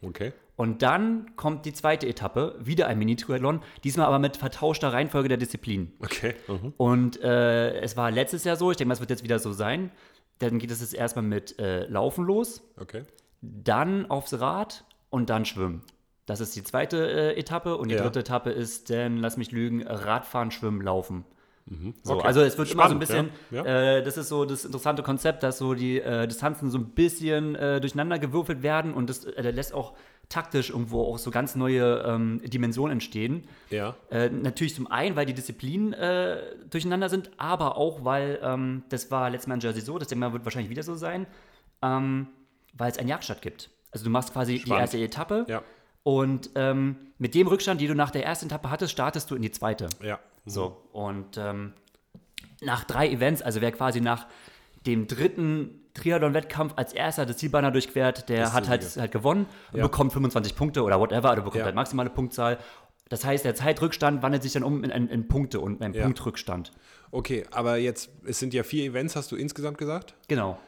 [0.03, 0.33] Okay.
[0.57, 5.39] Und dann kommt die zweite Etappe, wieder ein Mini-Triathlon, diesmal aber mit vertauschter Reihenfolge der
[5.39, 5.93] Disziplinen.
[6.01, 6.35] Okay.
[6.47, 6.75] Mhm.
[6.77, 9.91] Und äh, es war letztes Jahr so, ich denke es wird jetzt wieder so sein.
[10.39, 12.63] Dann geht es jetzt erstmal mit äh, Laufen los.
[12.79, 13.03] Okay.
[13.41, 15.83] Dann aufs Rad und dann Schwimmen.
[16.27, 16.97] Das ist die zweite
[17.35, 17.77] äh, Etappe.
[17.77, 18.03] Und die ja.
[18.03, 21.25] dritte Etappe ist dann, lass mich lügen, Radfahren, Schwimmen, Laufen.
[21.67, 21.95] Mhm.
[22.03, 22.27] So, okay.
[22.27, 23.65] Also es wird Spannend, immer so ein bisschen, ja.
[23.65, 23.97] Ja.
[23.97, 27.55] Äh, das ist so das interessante Konzept, dass so die äh, Distanzen so ein bisschen
[27.55, 29.95] äh, durcheinander gewürfelt werden und das äh, lässt auch
[30.29, 33.45] taktisch irgendwo auch so ganz neue ähm, Dimensionen entstehen.
[33.71, 33.95] Ja.
[34.11, 36.39] Äh, natürlich zum einen, weil die Disziplinen äh,
[36.71, 40.33] durcheinander sind, aber auch, weil ähm, das war letztes Mal in Jersey so, das Thema
[40.33, 41.27] wird wahrscheinlich wieder so sein,
[41.83, 42.29] ähm,
[42.73, 43.71] weil es ein Jagdstadt gibt.
[43.91, 44.77] Also du machst quasi Spannend.
[44.77, 45.63] die erste Etappe ja.
[46.03, 49.43] und ähm, mit dem Rückstand, den du nach der ersten Etappe hattest, startest du in
[49.43, 49.89] die zweite.
[50.03, 50.19] Ja.
[50.45, 50.51] Mhm.
[50.51, 51.73] So, und ähm,
[52.61, 54.27] nach drei Events, also wer quasi nach
[54.87, 59.85] dem dritten Triathlon-Wettkampf als erster das Zielbanner durchquert, der hat halt, halt gewonnen und ja.
[59.85, 61.65] bekommt 25 Punkte oder whatever, oder bekommt ja.
[61.65, 62.59] halt maximale Punktzahl.
[63.09, 66.03] Das heißt, der Zeitrückstand wandelt sich dann um in, in, in Punkte und einen ja.
[66.03, 66.73] Punktrückstand.
[67.11, 70.15] Okay, aber jetzt, es sind ja vier Events, hast du insgesamt gesagt?
[70.27, 70.59] Genau.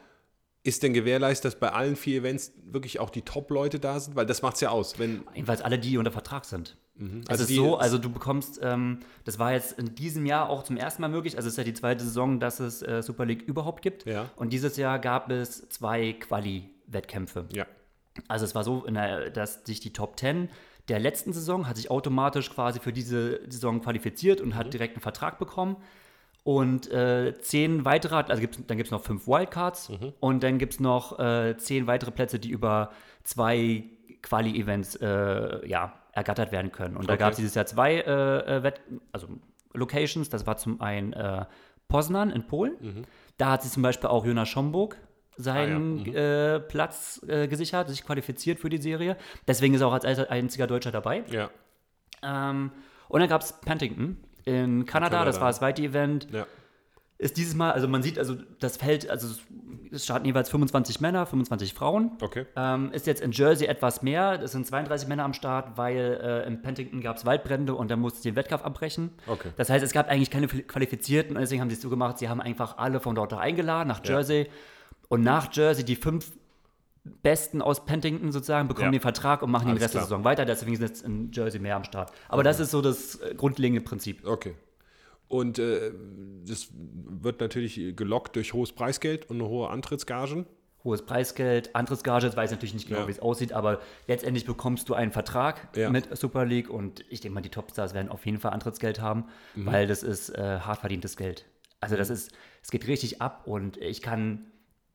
[0.63, 4.17] Ist denn gewährleistet, dass bei allen vier Events wirklich auch die Top-Leute da sind?
[4.17, 4.99] Weil das macht es ja aus.
[4.99, 6.77] Wenn Jedenfalls alle, die unter Vertrag sind.
[6.99, 7.23] Mhm.
[7.29, 10.63] Also es ist so, also du bekommst, ähm, das war jetzt in diesem Jahr auch
[10.63, 13.27] zum ersten Mal möglich, also es ist ja die zweite Saison, dass es äh, Super
[13.27, 14.07] League überhaupt gibt.
[14.07, 14.31] Ja.
[14.37, 17.47] Und dieses Jahr gab es zwei Quali-Wettkämpfe.
[17.53, 17.67] Ja.
[18.29, 20.49] Also es war so, der, dass sich die Top 10
[20.89, 24.71] der letzten Saison hat sich automatisch quasi für diese Saison qualifiziert und hat mhm.
[24.71, 25.77] direkt einen Vertrag bekommen.
[26.45, 30.13] Und äh, zehn weitere, also gibt's, dann gibt es noch fünf Wildcards mhm.
[30.21, 32.93] und dann gibt es noch äh, zehn weitere Plätze, die über
[33.25, 33.83] zwei
[34.23, 36.97] Quali-Events äh, ja, ergattert werden können.
[36.97, 37.09] Und okay.
[37.09, 38.73] da gab es dieses Jahr zwei äh, äh
[39.13, 39.29] also
[39.75, 40.29] Locations.
[40.31, 41.45] Das war zum einen äh,
[41.89, 42.75] Poznan in Polen.
[42.81, 43.03] Mhm.
[43.37, 44.97] Da hat sich zum Beispiel auch Jonas Schomburg
[45.37, 46.11] seinen ah, ja.
[46.11, 46.17] mhm.
[46.17, 49.19] äh, Platz äh, gesichert, sich qualifiziert für die Serie.
[49.47, 51.25] Deswegen ist er auch als einziger Deutscher dabei.
[51.29, 51.51] Ja.
[52.23, 52.73] Ähm,
[53.09, 56.29] und dann gab es Pentington in Kanada, Kanada, das war das zweite Event.
[56.33, 56.47] Ja.
[57.19, 59.29] Ist dieses Mal, also man sieht, also das Feld, also
[59.91, 62.13] es starten jeweils 25 Männer, 25 Frauen.
[62.21, 62.45] Okay.
[62.57, 64.41] Ähm, ist jetzt in Jersey etwas mehr.
[64.43, 67.97] Es sind 32 Männer am Start, weil äh, in Pentington gab es Waldbrände und da
[67.97, 69.11] musste den Wettkampf abbrechen.
[69.27, 69.49] Okay.
[69.57, 72.29] Das heißt, es gab eigentlich keine Qualifizierten und deswegen haben sie es so gemacht, sie
[72.29, 74.43] haben einfach alle von dort eingeladen nach Jersey.
[74.43, 74.53] Ja.
[75.09, 76.33] Und nach Jersey die fünf
[77.23, 78.99] Besten aus Pentington sozusagen bekommen ja.
[78.99, 80.03] den Vertrag und machen Alles den Rest klar.
[80.03, 80.45] der Saison weiter.
[80.45, 82.13] Deswegen sind jetzt in Jersey mehr am Start.
[82.29, 82.45] Aber okay.
[82.45, 84.27] das ist so das grundlegende Prinzip.
[84.27, 84.55] Okay.
[85.29, 85.93] Und äh,
[86.47, 90.47] das wird natürlich gelockt durch hohes Preisgeld und eine hohe Antrittsgagen.
[90.85, 93.07] Hohes Preisgeld, Antrittsgage, jetzt weiß ich natürlich nicht genau, ja.
[93.09, 95.91] wie es aussieht, aber letztendlich bekommst du einen Vertrag ja.
[95.91, 99.25] mit Super League und ich denke mal, die Topstars werden auf jeden Fall Antrittsgeld haben,
[99.57, 99.67] mhm.
[99.67, 101.45] weil das ist äh, hart verdientes Geld.
[101.81, 102.15] Also das mhm.
[102.15, 104.47] ist, es geht richtig ab und ich kann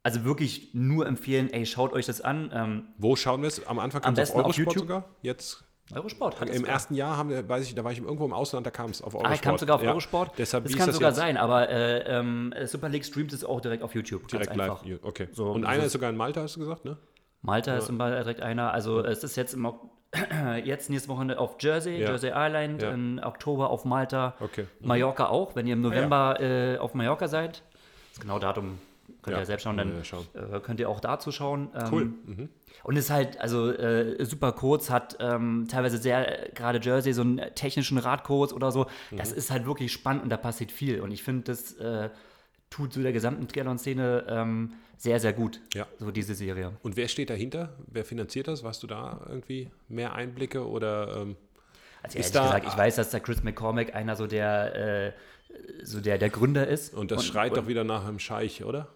[0.03, 2.51] also wirklich nur empfehlen, ey, schaut euch das an.
[2.53, 3.67] Ähm, Wo schauen wir es?
[3.67, 5.09] Am Anfang am besten auf, auf YouTube sogar?
[5.21, 5.63] Jetzt
[5.93, 8.65] Eurosport hat Im ersten Jahr haben wir, weiß ich, da war ich irgendwo im Ausland,
[8.65, 9.39] da kam es auf Eurosport.
[9.39, 9.89] Ah, kam sogar auf ja.
[9.89, 10.34] Eurosport.
[10.38, 11.17] Deshalb, das kann das sogar jetzt?
[11.17, 14.27] sein, aber äh, ähm, Super League streamt es auch direkt auf YouTube.
[14.27, 15.27] Direkt live, okay.
[15.32, 16.97] So, Und einer ist sogar in Malta, hast du gesagt, ne?
[17.41, 17.77] Malta ja.
[17.77, 18.71] ist direkt einer.
[18.71, 19.67] Also es ist jetzt im
[20.63, 22.10] jetzt nächste Woche auf Jersey, ja.
[22.10, 22.91] Jersey Island, ja.
[22.91, 24.67] im Oktober auf Malta, okay.
[24.80, 24.88] mhm.
[24.88, 25.56] Mallorca auch.
[25.56, 26.73] Wenn ihr im November ah, ja.
[26.73, 27.63] äh, auf Mallorca seid,
[28.12, 28.77] das genaue Datum
[29.21, 30.25] könnt ihr selbst schauen, dann schauen.
[30.34, 31.69] Äh, könnt ihr auch da zuschauen.
[31.75, 32.06] Ähm, cool.
[32.06, 32.49] Mhm.
[32.83, 37.41] Und ist halt, also äh, super kurz, hat ähm, teilweise sehr, gerade Jersey, so einen
[37.55, 38.87] technischen Radkurs oder so.
[39.11, 39.17] Mhm.
[39.17, 41.01] Das ist halt wirklich spannend und da passiert viel.
[41.01, 42.09] Und ich finde, das äh,
[42.69, 45.87] tut so der gesamten Triathlon-Szene ähm, sehr, sehr gut, ja.
[45.99, 46.73] so diese Serie.
[46.83, 47.75] Und wer steht dahinter?
[47.87, 48.63] Wer finanziert das?
[48.63, 51.35] Weißt du da irgendwie mehr Einblicke oder ähm,
[52.03, 54.75] also ist da, gesagt, ich weiß, dass der Chris McCormack einer so der,
[55.07, 55.13] äh,
[55.83, 56.93] so der, der Gründer ist.
[56.93, 58.87] Und das und, schreit und, doch wieder nach einem Scheich, oder?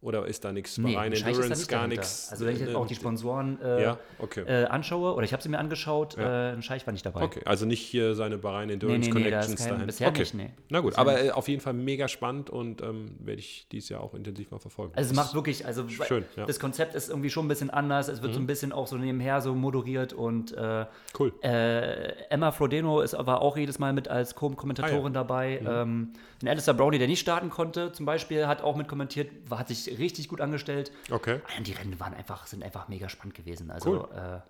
[0.00, 0.78] Oder ist da nichts?
[0.78, 2.28] Nee, rein Endurance, gar nichts?
[2.30, 4.44] Also wenn ich jetzt auch die Sponsoren äh, ja, okay.
[4.46, 6.50] äh, anschaue, oder ich habe sie mir angeschaut, ja.
[6.50, 7.22] äh, ein Scheich war nicht dabei.
[7.22, 9.86] Okay, also nicht hier seine Bahrain Endurance nee, nee, Connections nee, dahin.
[9.86, 10.20] Bisher okay.
[10.20, 10.50] nicht, nee.
[10.68, 14.00] Na gut, aber äh, auf jeden Fall mega spannend und ähm, werde ich dieses Jahr
[14.02, 14.92] auch intensiv mal verfolgen.
[14.94, 16.46] Also es macht wirklich, also schön, ja.
[16.46, 18.36] das Konzept ist irgendwie schon ein bisschen anders, es wird mhm.
[18.36, 20.86] so ein bisschen auch so nebenher so moderiert und äh,
[21.18, 21.32] cool.
[21.42, 25.58] Äh, Emma Frodeno ist aber auch jedes Mal mit als Co-Kommentatorin ah, dabei.
[25.60, 25.68] Mhm.
[25.68, 26.12] Ähm,
[26.46, 30.28] Alistair Brownie, der nicht starten konnte, zum Beispiel, hat auch mit kommentiert, hat sich richtig
[30.28, 30.92] gut angestellt.
[31.10, 31.40] Okay.
[31.56, 33.70] Und die Rennen waren einfach, sind einfach mega spannend gewesen.
[33.70, 34.08] Also, cool.
[34.14, 34.40] äh,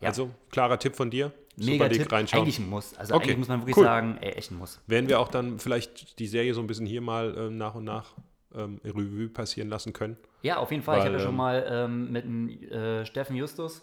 [0.00, 0.08] ja.
[0.08, 1.32] Also, klarer Tipp von dir.
[1.56, 2.42] Mega Tipp, reinschauen.
[2.42, 2.94] eigentlich ein Muss.
[2.94, 3.24] Also okay.
[3.24, 3.84] eigentlich muss man wirklich cool.
[3.84, 4.80] sagen, ey, echt ein Muss.
[4.86, 7.84] Werden wir auch dann vielleicht die Serie so ein bisschen hier mal ähm, nach und
[7.84, 8.12] nach
[8.54, 10.18] ähm, Revue passieren lassen können?
[10.42, 10.98] Ja, auf jeden Fall.
[10.98, 13.82] Weil, ich habe ja schon ähm, mal ähm, mit dem äh, Steffen Justus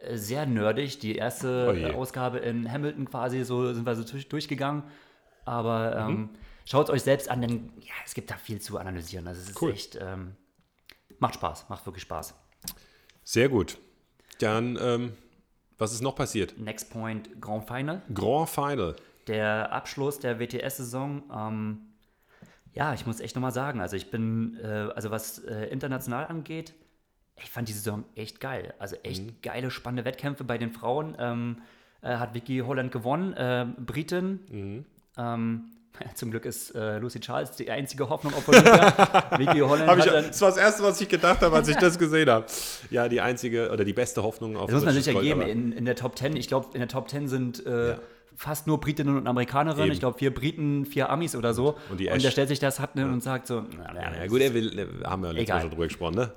[0.00, 4.02] äh, sehr nerdig die erste oh äh, Ausgabe in Hamilton quasi, so sind wir so
[4.02, 4.82] durch, durchgegangen.
[5.44, 6.28] Aber ähm, mhm.
[6.64, 9.28] schaut es euch selbst an, denn ja, es gibt da viel zu analysieren.
[9.28, 9.70] Also es ist cool.
[9.70, 10.32] echt ähm,
[11.18, 12.34] macht Spaß, macht wirklich Spaß.
[13.22, 13.78] Sehr gut.
[14.38, 15.12] Dann, ähm,
[15.78, 16.58] was ist noch passiert?
[16.58, 18.02] Next Point Grand Final.
[18.12, 18.96] Grand Final.
[19.26, 21.22] Der Abschluss der WTS-Saison.
[21.34, 21.78] Ähm,
[22.72, 26.74] ja, ich muss echt nochmal sagen, also ich bin, äh, also was äh, international angeht,
[27.36, 28.74] ich fand die Saison echt geil.
[28.78, 29.36] Also echt mhm.
[29.42, 31.16] geile, spannende Wettkämpfe bei den Frauen.
[31.18, 31.62] Ähm,
[32.02, 34.40] äh, hat Vicky Holland gewonnen, äh, Britin.
[34.50, 34.84] Mhm.
[36.14, 38.92] Zum Glück ist äh, Lucy Charles die einzige Hoffnung auf Olympia.
[39.38, 42.28] Vicky Holland ich, Das war das Erste, was ich gedacht habe, als ich das gesehen
[42.28, 42.46] habe.
[42.90, 45.72] Ja, die einzige oder die beste Hoffnung auf Das muss man sich ja geben in,
[45.72, 46.36] in, der Top Ten.
[46.36, 47.98] Ich glaube, in der Top Ten sind äh, ja.
[48.36, 49.92] fast nur Britinnen und Amerikanerinnen.
[49.92, 51.76] Ich glaube, vier Briten, vier Amis oder so.
[51.90, 53.06] Und, die und der stellt sich das Hutton ja.
[53.06, 55.70] und sagt so, na, na, ja, gut, er will, ne, haben wir letztes Mal schon
[55.70, 56.32] drüber gesprochen, ne?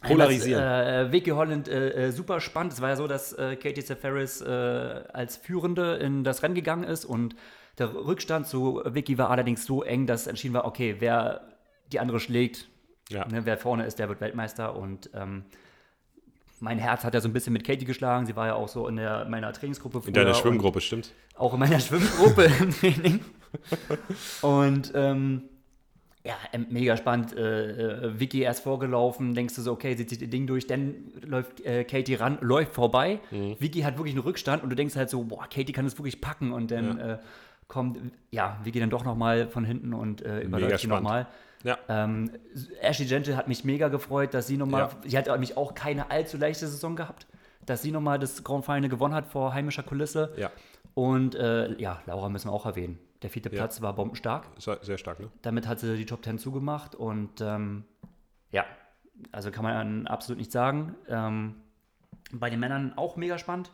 [0.00, 0.62] Polarisieren.
[0.62, 2.72] Das, äh, Vicky Holland äh, äh, super spannend.
[2.72, 4.46] Es war ja so, dass äh, Katie Seferis äh,
[5.12, 7.34] als Führende in das Rennen gegangen ist und
[7.78, 11.42] der Rückstand zu Vicky war allerdings so eng, dass entschieden war, okay, wer
[11.92, 12.68] die andere schlägt,
[13.10, 13.26] ja.
[13.28, 14.76] ne, wer vorne ist, der wird Weltmeister.
[14.76, 15.44] Und ähm,
[16.60, 18.26] mein Herz hat ja so ein bisschen mit Katie geschlagen.
[18.26, 20.02] Sie war ja auch so in der, meiner Trainingsgruppe.
[20.06, 21.12] In deiner Schwimmgruppe, stimmt.
[21.36, 23.20] Auch in meiner Schwimmgruppe im Training.
[24.42, 25.42] Und ähm,
[26.26, 26.34] ja,
[26.68, 27.36] mega spannend.
[27.36, 31.12] Äh, äh, Vicky erst vorgelaufen, denkst du so, okay, sie zieht ihr Ding durch, dann
[31.22, 33.20] läuft äh, Katie ran, läuft vorbei.
[33.30, 33.56] Mhm.
[33.60, 36.20] Vicky hat wirklich einen Rückstand und du denkst halt so, boah, Katie kann das wirklich
[36.20, 37.12] packen und dann ja.
[37.14, 37.18] äh,
[37.68, 37.98] kommt,
[38.30, 41.26] ja, wir gehen dann doch nochmal von hinten und äh, überläuft sie nochmal.
[41.64, 41.78] Ja.
[41.88, 42.30] Ähm,
[42.80, 44.90] Ashley Gentle hat mich mega gefreut, dass sie nochmal, ja.
[45.04, 47.26] sie hat nämlich auch keine allzu leichte Saison gehabt,
[47.64, 50.32] dass sie nochmal das Grand Final gewonnen hat vor heimischer Kulisse.
[50.36, 50.50] Ja.
[50.94, 52.98] Und äh, ja, Laura müssen wir auch erwähnen.
[53.22, 53.56] Der vierte ja.
[53.56, 54.46] Platz war bombenstark.
[54.58, 55.30] Sehr stark, ne?
[55.42, 57.84] Damit hat sie die Top 10 zugemacht und ähm,
[58.52, 58.64] ja,
[59.32, 60.94] also kann man absolut nicht sagen.
[61.08, 61.56] Ähm,
[62.32, 63.72] bei den Männern auch mega spannend.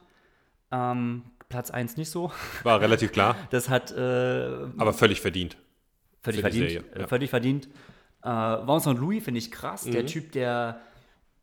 [0.71, 2.33] Ähm, Platz 1 nicht so.
[2.63, 3.37] War relativ klar.
[3.51, 3.93] Das hat.
[3.93, 4.01] Äh,
[4.79, 5.59] Aber völlig verdient.
[6.23, 6.85] Völlig verdient.
[6.99, 7.07] Ja.
[7.07, 7.69] Völlig verdient.
[8.23, 9.85] Äh, Vincent Louis finde ich krass.
[9.85, 10.81] Der Typ, der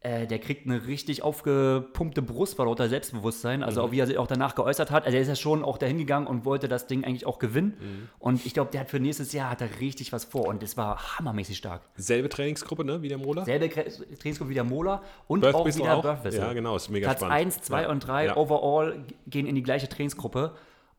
[0.02, 3.64] äh, der kriegt eine richtig aufgepumpte Brust vor lauter Selbstbewusstsein.
[3.64, 5.06] Also, auch wie er sich auch danach geäußert hat.
[5.06, 8.10] Also, er ist ja schon auch dahin gegangen und wollte das Ding eigentlich auch gewinnen.
[8.18, 10.48] Und ich glaube, der hat für nächstes Jahr hat er richtig was vor.
[10.48, 11.82] Und es war hammermäßig stark.
[11.96, 13.44] Selbe Trainingsgruppe, ne, wie der Mola?
[13.44, 16.02] Selbe Trainingsgruppe wie der Mola und Birth auch Whistle wieder auch?
[16.02, 16.42] Birth Whistle.
[16.44, 17.36] Ja, genau, ist mega Platz spannend.
[17.36, 17.90] 1, 2 Ja.
[17.90, 18.38] und 3 Ja.
[18.38, 20.54] overall gehen in die gleiche Trainingsgruppe.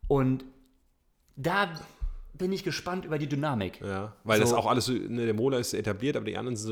[0.08, 0.44] Und
[1.36, 1.70] da
[2.40, 3.80] bin ich gespannt über die Dynamik.
[3.80, 4.56] Ja, weil das So.
[4.56, 6.68] auch alles so, ne, der Mola ist etabliert, aber die anderen sind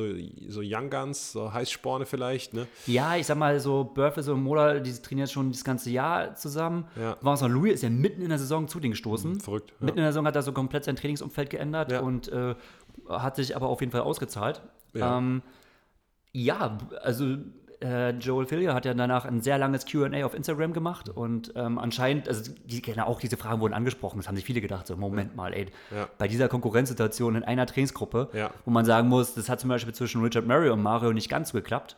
[0.48, 2.66] so, so Young Guns, so Heißsporne vielleicht, ne?
[2.86, 6.34] Ja, ich sag mal so, Burfess und Mola, die trainieren jetzt schon das ganze Jahr
[6.34, 6.86] zusammen.
[7.00, 7.16] Ja.
[7.20, 9.38] Vincent Louis ist ja mitten in der Saison zu denen gestoßen.
[9.40, 9.86] verrückt, ja.
[9.86, 12.00] Mitten in der Saison hat er so komplett sein Trainingsumfeld geändert Ja.
[12.00, 12.54] und äh,
[13.08, 14.60] hat sich aber auf jeden Fall ausgezahlt.
[14.94, 15.18] Ja.
[15.18, 15.42] Ähm,
[16.32, 17.36] ja, also
[17.80, 21.78] äh, Joel Fillier hat ja danach ein sehr langes QA auf Instagram gemacht und ähm,
[21.78, 24.96] anscheinend, also die, genau, auch diese Fragen wurden angesprochen, das haben sich viele gedacht, so
[24.96, 26.08] Moment mal, ey, Ja.
[26.18, 28.50] bei dieser Konkurrenzsituation in einer Trainingsgruppe, Ja.
[28.64, 31.50] wo man sagen muss, das hat zum Beispiel zwischen Richard Murray und Mario nicht ganz
[31.50, 31.96] so geklappt,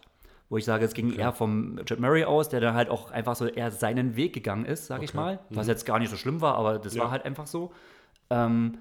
[0.51, 3.37] wo ich sage, es ging eher vom Richard Murray aus, der dann halt auch einfach
[3.37, 6.41] so eher seinen Weg gegangen ist, sage ich mal, was jetzt gar nicht so schlimm
[6.41, 6.99] war, aber das Mhm.
[6.99, 7.05] Ja.
[7.05, 7.73] war halt einfach so.
[8.31, 8.79] Ähm,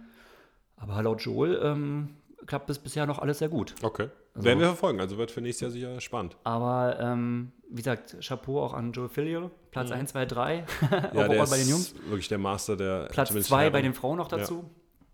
[0.77, 2.09] aber laut Joel ähm,
[2.45, 3.75] klappt es bisher noch alles sehr gut.
[3.83, 4.07] Okay.
[4.43, 6.37] Werden wir verfolgen, also wird für nächstes Jahr sicher spannend.
[6.43, 10.65] Aber ähm, wie gesagt, Chapeau auch an Joel Fillier, Platz 1, 2, 3, Mhm.
[10.91, 11.95] Ja, der overall ist bei den Jungs.
[12.07, 14.69] wirklich der Master der Platz zumindest 2 bei den Frauen noch dazu.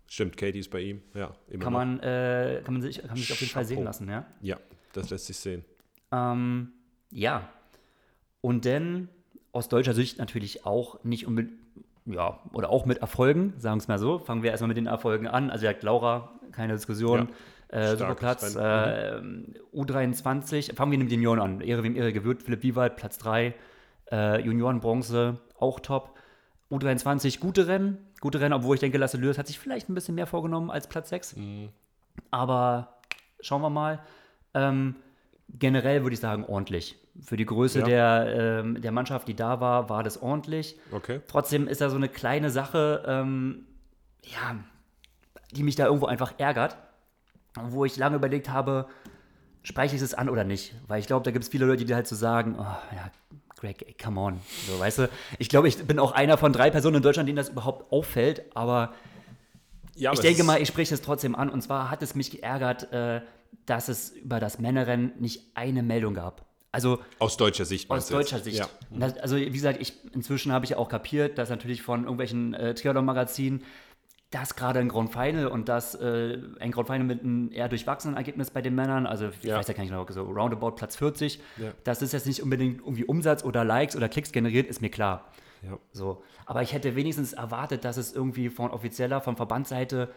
[0.08, 1.34] Stimmt, Katie ist bei ihm, ja.
[1.48, 1.78] Immer Kann noch.
[1.80, 4.24] man, äh, kann man sich, kann man sich auf jeden Fall sehen lassen, ja.
[4.40, 4.56] Ja,
[4.92, 5.64] das lässt sich sehen.
[6.12, 6.72] Ähm,
[7.10, 7.48] ja.
[8.40, 9.08] Und dann
[9.52, 11.58] aus deutscher Sicht natürlich auch nicht unbedingt,
[12.04, 14.18] ja, oder auch mit Erfolgen, sagen wir es mal so.
[14.20, 15.50] Fangen wir erstmal mit den Erfolgen an.
[15.50, 17.30] Also, ja, Laura, keine Diskussion.
[17.68, 18.54] Äh, super Platz.
[18.54, 19.20] Äh,
[19.74, 21.60] U23, fangen wir mit den Junioren an.
[21.60, 22.42] Ehre wem Ehre gewürt.
[22.42, 23.54] Philipp Wiewald, Platz 3.
[24.12, 26.14] Äh, Juniorenbronze, auch top.
[26.70, 27.98] U23, gute Rennen.
[28.20, 30.88] Gute Rennen, obwohl ich denke, Lasse Lürs hat sich vielleicht ein bisschen mehr vorgenommen als
[30.88, 31.36] Platz 6.
[32.30, 32.94] Aber
[33.40, 34.00] schauen wir mal.
[34.54, 34.96] Ähm,
[35.48, 36.96] generell würde ich sagen, ordentlich.
[37.20, 37.84] Für die Größe Ja.
[37.86, 40.78] der, ähm, der Mannschaft, die da war, war das ordentlich.
[40.92, 41.20] Okay.
[41.28, 43.66] Trotzdem ist da so eine kleine Sache, ähm,
[44.22, 44.56] ja,
[45.52, 46.76] die mich da irgendwo einfach ärgert,
[47.70, 48.86] wo ich lange überlegt habe,
[49.62, 50.74] spreche ich es an oder nicht?
[50.86, 53.10] Weil ich glaube, da gibt es viele Leute, die halt so sagen, oh, ja,
[53.56, 54.40] Greg, ey, come on.
[54.68, 57.36] So, weißt du, ich glaube, ich bin auch einer von drei Personen in Deutschland, denen
[57.36, 58.92] das überhaupt auffällt, aber
[59.94, 61.48] Ja, ich aber denke es mal, ich spreche es trotzdem an.
[61.48, 63.22] Und zwar hat es mich geärgert, äh,
[63.64, 66.44] dass es über das Männerrennen nicht eine Meldung gab.
[66.70, 67.90] Also aus deutscher Sicht.
[67.90, 68.32] aus du jetzt?
[68.32, 68.58] deutscher Sicht.
[68.58, 68.68] Ja.
[68.90, 72.74] Das, also wie gesagt, ich, inzwischen habe ich auch kapiert, dass natürlich von irgendwelchen äh,
[72.74, 73.64] Triathlon-Magazinen
[74.38, 78.16] das gerade ein Grand Final und das äh, ein Grand Final mit einem eher durchwachsenen
[78.16, 79.56] Ergebnis bei den Männern, also ich Ja.
[79.56, 81.72] weiß ja gar nicht genau, so roundabout Platz 40, Ja.
[81.84, 85.24] dass das jetzt nicht unbedingt irgendwie Umsatz oder Likes oder Klicks generiert, ist mir klar.
[85.62, 85.78] Ja.
[85.92, 86.22] So.
[86.44, 90.10] Aber ich hätte wenigstens erwartet, dass es irgendwie von offizieller, von Verbandsseite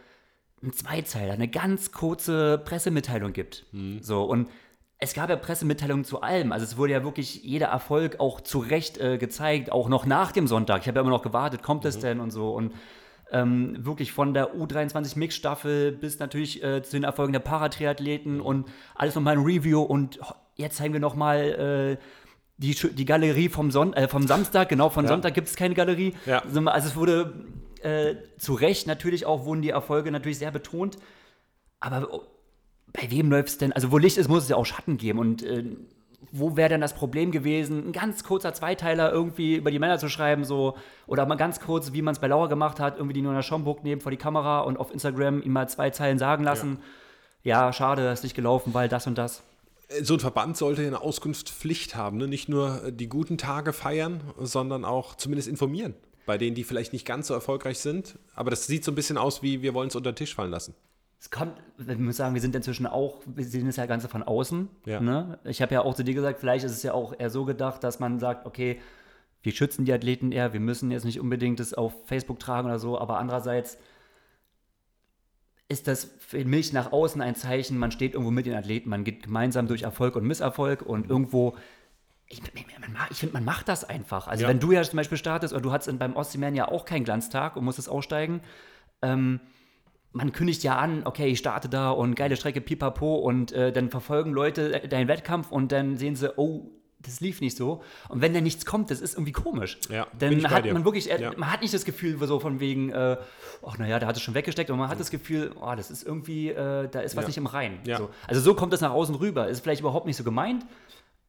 [0.61, 3.65] ein Zweizeiler, eine ganz kurze Pressemitteilung gibt.
[4.01, 4.49] So, und
[4.97, 6.51] es gab ja Pressemitteilungen zu allem.
[6.51, 10.33] Also es wurde ja wirklich jeder Erfolg auch zu Recht äh, gezeigt, auch noch nach
[10.33, 10.81] dem Sonntag.
[10.81, 12.51] Ich habe ja immer noch gewartet, kommt es denn und so.
[12.53, 12.73] Und
[13.31, 18.67] ähm, wirklich von der U23 Mix-Staffel bis natürlich äh, zu den Erfolgen der Paratriathleten und
[18.95, 19.81] alles nochmal ein Review.
[19.81, 20.19] Und
[20.55, 22.03] jetzt zeigen wir nochmal äh,
[22.57, 24.69] die, die Galerie vom, Son äh, vom Samstag.
[24.69, 25.09] Genau, von Ja.
[25.09, 26.13] Sonntag gibt es keine Galerie.
[26.25, 26.39] Ja.
[26.39, 27.33] Also also es wurde
[27.81, 30.97] äh, zu Recht natürlich auch, wurden die Erfolge natürlich sehr betont.
[31.79, 32.23] Aber oh,
[32.91, 33.71] bei wem läuft es denn?
[33.71, 35.19] Also wo Licht ist, muss es ja auch Schatten geben.
[35.19, 35.63] Und äh,
[36.31, 40.09] wo wäre denn das Problem gewesen, ein ganz kurzer Zweiteiler irgendwie über die Männer zu
[40.09, 40.75] schreiben, so,
[41.07, 43.83] oder mal ganz kurz, wie man es bei Laura gemacht hat, irgendwie die Nona Schomburg
[43.83, 46.79] neben vor die Kamera und auf Instagram ihm mal zwei Zeilen sagen lassen.
[47.43, 49.43] Ja, schade, das ist nicht gelaufen, weil das und das.
[50.01, 52.27] So ein Verband sollte ja eine Auskunftspflicht haben, ne?
[52.27, 55.95] nicht nur äh, die guten Tage feiern, sondern auch zumindest informieren.
[56.27, 58.19] Bei denen, die vielleicht nicht ganz so erfolgreich sind.
[58.35, 60.51] Aber das sieht so ein bisschen aus wie, wir wollen es unter den Tisch fallen
[60.51, 60.75] lassen.
[61.19, 64.23] Es kommt, wir müssen sagen, wir sind inzwischen auch, wir sehen das ja Ganze von
[64.23, 64.69] außen.
[64.85, 65.01] Ja.
[65.01, 65.37] Ne?
[65.43, 67.83] Ich habe ja auch zu dir gesagt, vielleicht ist es ja auch eher so gedacht,
[67.83, 68.79] dass man sagt, okay,
[69.43, 72.79] wir schützen die Athleten eher, wir müssen jetzt nicht unbedingt das auf Facebook tragen oder
[72.79, 73.77] so, aber andererseits
[75.67, 79.03] ist das für mich nach außen ein Zeichen, man steht irgendwo mit den Athleten, man
[79.03, 81.55] geht gemeinsam durch Erfolg und Misserfolg und irgendwo,
[82.27, 82.41] ich,
[83.11, 84.27] ich finde, man macht das einfach.
[84.27, 84.49] Also Ja.
[84.49, 87.55] wenn du ja zum Beispiel startest, oder du hattest beim Ostseeman ja auch keinen Glanztag
[87.55, 88.41] und musstest aussteigen,
[89.01, 89.39] ähm,
[90.11, 93.89] man kündigt ja an, okay, ich starte da und geile Strecke, pipapo und äh, dann
[93.89, 97.81] verfolgen Leute deinen Wettkampf und dann sehen sie, oh, das lief nicht so.
[98.09, 99.77] Und wenn dann nichts kommt, das ist irgendwie komisch.
[99.89, 101.31] Ja, dann hat man wirklich, äh, Ja.
[101.37, 103.15] man hat nicht das Gefühl so von wegen, äh,
[103.65, 106.03] ach naja, der hat es schon weggesteckt, und man hat das Gefühl, oh, das ist
[106.05, 107.27] irgendwie, äh, da ist was Ja.
[107.29, 107.79] nicht im Rein.
[107.85, 107.99] Ja.
[107.99, 108.09] So.
[108.27, 109.47] Also so kommt das nach außen rüber.
[109.47, 110.65] Ist vielleicht überhaupt nicht so gemeint,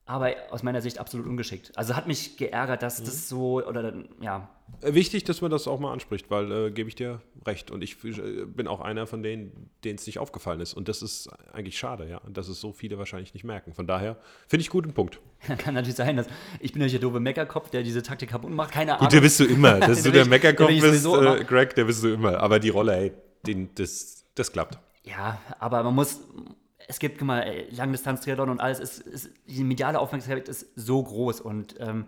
[0.06, 1.76] aber aus meiner Sicht absolut ungeschickt.
[1.76, 3.04] Also hat mich geärgert, dass mhm.
[3.04, 4.48] das so, oder ja.
[4.82, 7.70] Äh, wichtig, dass man das auch mal anspricht, weil äh, gebe ich dir recht.
[7.70, 10.74] Und ich äh, bin auch einer von denen, denen es nicht aufgefallen ist.
[10.74, 12.18] Und das ist eigentlich schade, ja.
[12.18, 13.72] Und dass es so viele wahrscheinlich nicht merken.
[13.72, 14.16] Von daher
[14.48, 15.20] finde ich guten Punkt.
[15.58, 16.26] Kann natürlich sein, dass
[16.58, 18.72] ich bin ja der doofe Meckerkopf, der diese Taktik kaputt macht.
[18.72, 19.04] Keine Ahnung.
[19.04, 19.78] Gut, der bist du immer.
[19.78, 22.40] Dass du der Meckerkopf bist, äh, Greg, der bist du immer.
[22.40, 23.12] Aber die Rolle, ey,
[23.46, 24.78] den, das, das klappt.
[25.04, 26.20] Ja, aber man muss,
[26.90, 31.76] es gibt, mal, Langdistanz-Triathlon und alles, ist, ist, die mediale Aufmerksamkeit ist so groß und
[31.78, 32.06] ähm,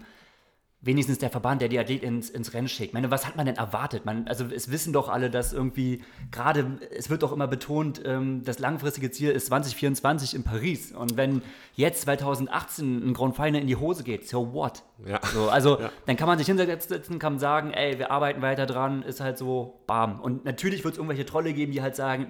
[0.83, 2.89] wenigstens der Verband, der die Athlet ins, ins Rennen schickt.
[2.89, 4.05] Ich meine, was hat man denn erwartet?
[4.05, 8.43] Man, also es wissen doch alle, dass irgendwie gerade, es wird doch immer betont, ähm,
[8.45, 10.91] das langfristige Ziel ist 2024 in Paris.
[10.91, 11.43] Und wenn
[11.77, 14.83] jetzt 2018 ein Grand Final in die Hose geht, so what?
[15.07, 15.21] Ja.
[15.33, 15.91] So, also ja.
[16.07, 19.81] dann kann man sich hinsetzen, kann sagen, ey, wir arbeiten weiter dran, ist halt so,
[19.87, 20.21] bam.
[20.21, 22.27] Und natürlich wird es irgendwelche Trolle geben, die halt sagen,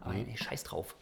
[0.00, 0.96] aber nee, scheiß drauf.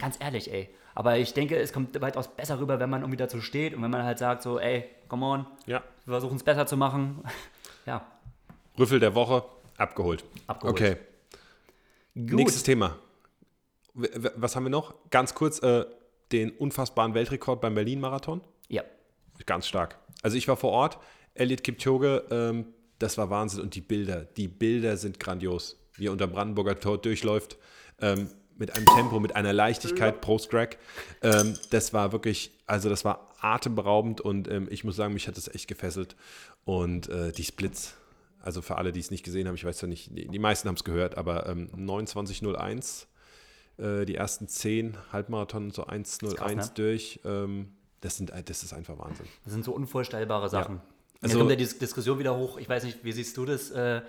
[0.00, 0.68] Ganz ehrlich, ey.
[1.00, 3.90] Aber ich denke, es kommt weitaus besser rüber, wenn man irgendwie dazu steht und wenn
[3.90, 5.82] man halt sagt, so, ey, come on, ja.
[6.04, 7.24] wir versuchen es besser zu machen.
[7.86, 8.06] ja.
[8.78, 9.42] Rüffel der Woche,
[9.78, 10.26] abgeholt.
[10.46, 10.74] Abgeholt.
[10.74, 10.96] Okay.
[12.14, 12.32] Gut.
[12.34, 12.98] Nächstes Thema.
[13.94, 14.92] Was haben wir noch?
[15.08, 15.86] Ganz kurz, äh,
[16.32, 18.42] den unfassbaren Weltrekord beim Berlin-Marathon.
[18.68, 18.82] Ja.
[19.46, 19.96] Ganz stark.
[20.20, 20.98] Also ich war vor Ort,
[21.32, 23.62] Elliot Kipchoge, ähm, das war Wahnsinn.
[23.62, 25.78] Und die Bilder, die Bilder sind grandios.
[25.94, 27.56] Wie er unter Brandenburger Tor durchläuft.
[28.02, 28.28] Ähm,
[28.60, 30.78] mit einem Tempo, mit einer Leichtigkeit post-Crack.
[31.22, 35.36] Ähm, das war wirklich, also das war atemberaubend und ähm, ich muss sagen, mich hat
[35.36, 36.14] das echt gefesselt.
[36.64, 37.94] Und äh, die Splits,
[38.40, 40.68] also für alle, die es nicht gesehen haben, ich weiß ja nicht, die, die meisten
[40.68, 43.06] haben es gehört, aber ähm, 29.01,
[43.78, 46.70] äh, die ersten 10 Halbmarathon so 1.01 ne?
[46.74, 47.20] durch.
[47.24, 49.26] Ähm, das, sind, das ist einfach Wahnsinn.
[49.44, 50.76] Das sind so unvorstellbare Sachen.
[50.76, 50.82] Ja.
[51.22, 52.58] Also, Jetzt kommt ja die Diskussion wieder hoch.
[52.58, 53.70] Ich weiß nicht, wie siehst du das?
[53.70, 54.02] Äh,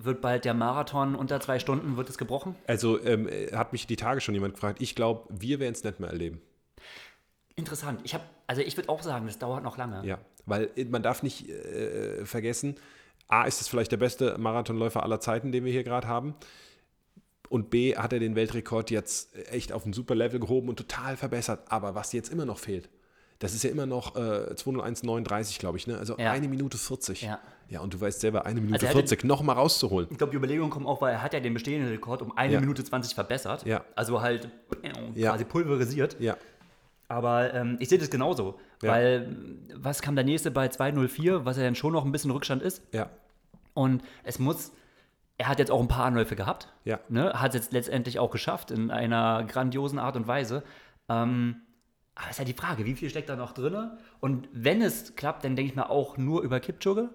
[0.00, 2.54] wird bald der Marathon unter zwei Stunden, wird es gebrochen?
[2.66, 4.80] Also ähm, hat mich die Tage schon jemand gefragt.
[4.80, 6.40] Ich glaube, wir werden es nicht mehr erleben.
[7.56, 8.00] Interessant.
[8.04, 10.06] Ich habe, also ich würde auch sagen, das dauert noch lange.
[10.06, 12.76] Ja, weil äh, man darf nicht äh, vergessen,
[13.28, 16.34] A ist es vielleicht der beste Marathonläufer aller Zeiten, den wir hier gerade haben.
[17.50, 21.16] Und B hat er den Weltrekord jetzt echt auf ein super Level gehoben und total
[21.16, 21.60] verbessert.
[21.68, 22.88] Aber was jetzt immer noch fehlt,
[23.38, 25.98] das ist ja immer noch äh, 201,39, glaube ich, ne?
[25.98, 26.32] Also ja.
[26.32, 27.22] eine Minute 40.
[27.22, 27.38] Ja.
[27.68, 30.08] Ja, und du weißt selber, eine Minute also 40 noch mal rauszuholen.
[30.10, 32.54] Ich glaube, die Überlegung kommt auch, weil er hat ja den bestehenden Rekord um eine
[32.54, 32.60] ja.
[32.60, 33.66] Minute 20 verbessert.
[33.66, 33.84] Ja.
[33.94, 34.48] Also halt
[34.82, 36.16] äh, quasi pulverisiert.
[36.18, 36.36] Ja.
[37.08, 38.90] Aber ähm, ich sehe das genauso, ja.
[38.90, 39.36] weil
[39.74, 42.82] was kam der nächste bei 204, was ja dann schon noch ein bisschen Rückstand ist.
[42.92, 43.10] Ja.
[43.74, 44.72] Und es muss,
[45.36, 46.72] er hat jetzt auch ein paar Anläufe gehabt.
[46.84, 47.00] Ja.
[47.08, 47.32] Ne?
[47.34, 50.62] Hat es jetzt letztendlich auch geschafft in einer grandiosen Art und Weise.
[51.08, 51.56] Ähm,
[52.14, 53.92] aber ist ja die Frage, wie viel steckt da noch drin?
[54.20, 57.10] Und wenn es klappt, dann denke ich mal auch nur über Kipchoge.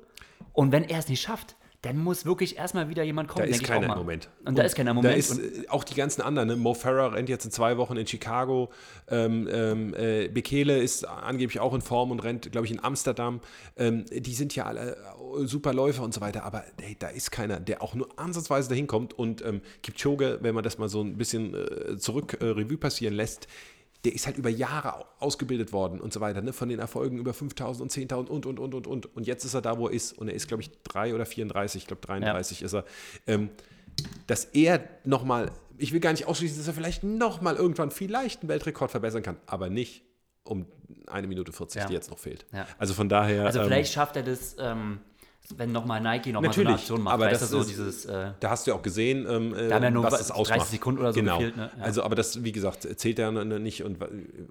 [0.54, 3.46] Und wenn er es nicht schafft, dann muss wirklich erstmal wieder jemand kommen.
[3.46, 4.30] Da ist keiner im Moment.
[4.39, 5.13] Und, und, da ist keiner Moment.
[5.13, 6.48] Da ist und auch die ganzen anderen.
[6.48, 6.56] Ne?
[6.56, 8.72] Mo Farah rennt jetzt in zwei Wochen in Chicago.
[9.10, 13.42] Ähm, ähm, äh, Bekele ist angeblich auch in Form und rennt, glaube ich, in Amsterdam.
[13.76, 16.46] Ähm, die sind ja alle äh, super Läufer und so weiter.
[16.46, 19.13] Aber hey, da ist keiner, der auch nur ansatzweise dahin kommt.
[19.20, 23.13] Und ähm, Kipchoge, wenn man das mal so ein bisschen äh, zurück äh, Revue passieren
[23.13, 23.50] lässt,
[24.04, 26.52] der ist halt über Jahre ausgebildet worden und so weiter, ne?
[26.52, 29.16] von den Erfolgen über 5000 und 10.000 und, und, und, und, und.
[29.16, 30.18] Und jetzt ist er da, wo er ist.
[30.18, 32.66] Und er ist, glaube ich, 3 oder 34, ich glaube 33 ja.
[32.66, 32.86] ist er.
[33.28, 33.50] Ähm,
[34.28, 38.50] dass er nochmal, ich will gar nicht ausschließen, dass er vielleicht nochmal irgendwann vielleicht einen
[38.50, 40.04] Weltrekord verbessern kann, aber nicht
[40.44, 40.66] um
[41.08, 41.88] eine Minute 40, ja.
[41.88, 42.46] die jetzt noch fehlt.
[42.52, 42.68] Ja.
[42.78, 43.46] Also von daher.
[43.46, 44.56] Also vielleicht ähm, schafft er das.
[44.60, 45.00] Ähm
[45.58, 47.14] wenn nochmal Nike nochmal so eine Aktion macht.
[47.14, 48.06] Aber das ist so dieses.
[48.06, 50.36] Äh, da hast du ja auch gesehen, ähm, da haben ja nur was das 30
[50.36, 50.70] ausmacht.
[50.70, 51.38] Sekunden oder so genau.
[51.38, 51.58] gefehlt.
[51.58, 51.72] Ne?
[51.78, 51.84] Ja.
[51.84, 53.84] Also, aber das, wie gesagt, zählt ja nicht.
[53.84, 53.98] Und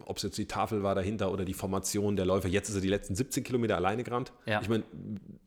[0.05, 2.49] ob es jetzt die Tafel war dahinter oder die Formation der Läufer.
[2.49, 4.33] Jetzt ist er die letzten 17 Kilometer alleine gerannt.
[4.45, 4.61] Ja.
[4.61, 4.85] Ich meine,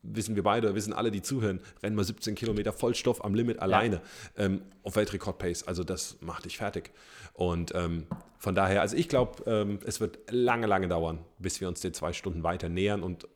[0.02, 4.02] wissen wir beide, wissen alle, die zuhören, rennen wir 17 Kilometer Vollstoff am Limit alleine
[4.38, 4.46] ja.
[4.46, 5.68] ähm, auf Weltrekord-Pace.
[5.68, 6.92] Also, das macht dich fertig.
[7.34, 8.08] Und ähm,
[8.40, 11.94] von daher, also ich glaube, ähm, es wird lange, lange dauern, bis wir uns den
[11.94, 13.28] zwei Stunden weiter nähern und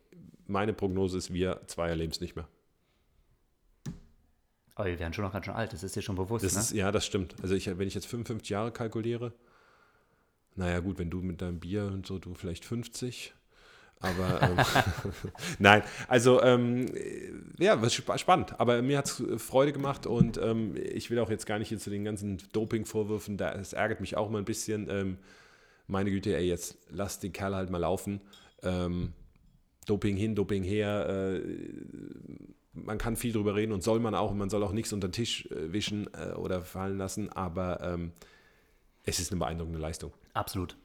[0.50, 2.48] meine Prognose ist, wir zwei erleben es nicht mehr.
[4.74, 6.44] Aber wir werden schon noch ganz schön alt, das ist dir schon bewusst.
[6.44, 6.60] Das ne?
[6.60, 7.34] ist, ja, das stimmt.
[7.42, 9.32] Also ich, wenn ich jetzt 55 Jahre kalkuliere,
[10.56, 13.34] naja gut, wenn du mit deinem Bier und so, du vielleicht 50.
[14.00, 14.56] Aber ähm,
[15.58, 16.86] nein, also ähm,
[17.58, 18.58] ja, was spannend.
[18.58, 21.78] Aber mir hat es Freude gemacht und ähm, ich will auch jetzt gar nicht hier
[21.78, 24.88] zu den ganzen Doping-Vorwürfen, das ärgert mich auch mal ein bisschen.
[24.88, 25.18] Ähm,
[25.86, 28.20] meine Güte, ey, jetzt lass den Kerl halt mal laufen.
[28.62, 29.12] Ähm,
[29.86, 31.08] Doping hin, Doping her.
[31.08, 31.40] Äh,
[32.72, 34.30] man kann viel drüber reden und soll man auch.
[34.30, 37.30] Und man soll auch nichts unter den Tisch äh, wischen äh, oder fallen lassen.
[37.30, 38.12] Aber ähm,
[39.04, 40.12] es ist eine beeindruckende Leistung.
[40.34, 40.76] Absolut.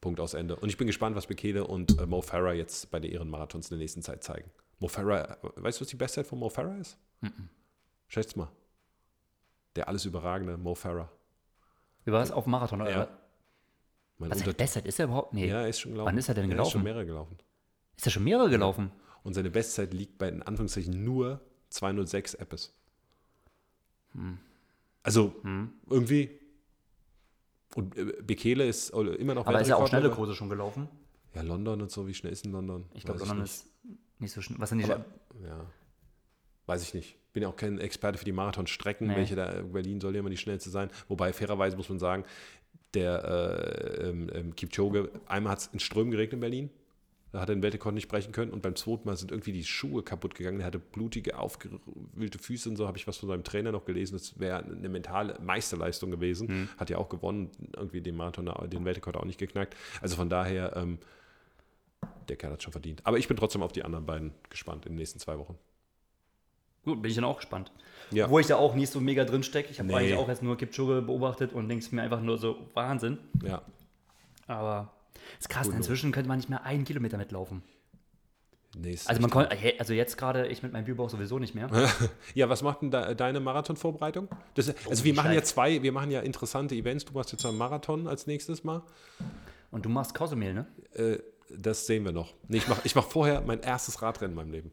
[0.00, 0.56] Punkt aus Ende.
[0.56, 3.76] Und ich bin gespannt, was Bekele und äh, Mo Farah jetzt bei den Ehrenmarathons in
[3.76, 4.50] der nächsten Zeit zeigen.
[4.78, 6.98] Mo Farah, weißt du, was die Bestzeit von Mo Farah ist?
[7.22, 7.48] Mm -mm.
[8.08, 8.48] Schätzt mal.
[9.74, 11.10] Der alles überragende Mo Farah.
[12.04, 12.82] Wie war es auf dem Marathon?
[12.82, 12.90] Oder?
[12.90, 13.08] Ja.
[14.18, 15.34] Mein Was seine Bestzeit ist er überhaupt?
[15.34, 15.48] Nee.
[15.48, 16.06] Ja, er ist schon gelaufen.
[16.06, 16.60] Wann ist er denn gelaufen?
[16.60, 17.36] Er ist schon mehrere gelaufen.
[17.96, 18.90] Ist er schon mehrere gelaufen?
[19.22, 21.40] Und seine Bestzeit liegt bei in Anführungszeichen nur
[21.70, 22.72] 206 Appes.
[24.12, 24.38] Hm.
[25.02, 25.72] Also hm.
[25.88, 26.30] irgendwie.
[27.74, 30.88] Und äh, Bekele ist immer noch Aber ist er auch schnelle Kurse schon gelaufen?
[31.34, 32.06] Ja, London und so.
[32.06, 32.86] Wie schnell ist in London?
[32.94, 33.66] Ich glaube, London ist
[34.18, 34.58] nicht so schnell.
[34.58, 34.84] Was sind die?
[34.84, 35.04] Aber,
[35.44, 35.66] ja.
[36.66, 37.16] Weiß ich nicht.
[37.32, 39.16] Bin ja auch kein Experte für die Marathonstrecken, nee.
[39.16, 40.90] welche da Berlin soll ja immer die schnellste sein.
[41.08, 42.24] Wobei fairerweise muss man sagen,
[42.94, 46.70] der äh, ähm, ähm Kipchoge, einmal hat es in Strömen geregnet in Berlin,
[47.36, 49.62] da hat er den Weltrekord nicht brechen können und beim zweiten Mal sind irgendwie die
[49.62, 50.60] Schuhe kaputt gegangen.
[50.60, 54.14] Er hatte blutige, aufgewühlte Füße und so, habe ich was von seinem Trainer noch gelesen.
[54.14, 56.48] Das wäre eine mentale Meisterleistung gewesen.
[56.48, 56.68] Mhm.
[56.78, 59.76] Hat ja auch gewonnen, irgendwie den Marathon, den Weltrekord auch nicht geknackt.
[60.00, 60.96] Also von daher, ähm,
[62.30, 63.02] der Kerl hat schon verdient.
[63.04, 65.58] Aber ich bin trotzdem auf die anderen beiden gespannt in den nächsten zwei Wochen.
[66.86, 67.70] Gut, bin ich dann auch gespannt.
[68.12, 68.30] Ja.
[68.30, 69.70] Wo ich da auch nicht so mega drin stecke.
[69.70, 69.94] Ich habe nee.
[69.94, 73.18] eigentlich auch erst nur Kipchoge beobachtet und denke mir einfach nur so, Wahnsinn.
[73.42, 73.60] Ja.
[74.46, 74.95] Aber
[75.38, 75.74] ist krass, cool.
[75.74, 77.62] inzwischen könnte man nicht mehr einen Kilometer mitlaufen.
[78.78, 81.70] Nee, also man konnte, also jetzt gerade, ich mit meinem Bierbauch sowieso nicht mehr.
[82.34, 84.28] ja, was macht denn da, deine Marathonvorbereitung?
[84.54, 87.06] Das, also oh, wir machen ja zwei, wir machen ja interessante Events.
[87.06, 88.82] Du machst jetzt einen Marathon als nächstes Mal.
[89.70, 90.66] Und du machst Kausumel, ne?
[90.92, 91.18] Äh,
[91.48, 92.34] das sehen wir noch.
[92.48, 94.72] Nee, ich mache ich mach vorher mein erstes Radrennen in meinem Leben.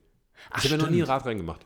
[0.50, 1.66] Ach, ich habe ja noch nie ein Radrennen gemacht.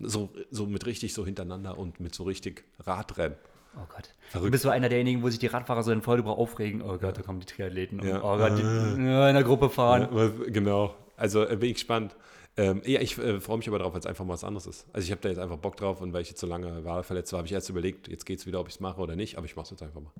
[0.00, 3.36] So, so mit richtig so hintereinander und mit so richtig Radrennen.
[3.76, 4.10] Oh Gott.
[4.30, 4.46] Verrückt.
[4.46, 6.82] Du bist so einer derjenigen, wo sich die Radfahrer so in Vollgebrauch aufregen.
[6.82, 8.04] Oh Gott, da kommen die Triathleten.
[8.06, 8.22] Ja.
[8.22, 10.08] Oh Gott, die äh, in der Gruppe fahren.
[10.14, 10.94] Ja, genau.
[11.16, 12.16] Also äh, bin ich gespannt.
[12.56, 14.86] Ähm, ja, ich äh, freue mich aber drauf, weil es einfach mal was anderes ist.
[14.92, 17.32] Also ich habe da jetzt einfach Bock drauf und weil ich jetzt so lange Wahlverletzt
[17.32, 19.36] war, habe ich erst überlegt, jetzt geht es wieder, ob ich es mache oder nicht,
[19.36, 20.12] aber ich mache es jetzt einfach mal.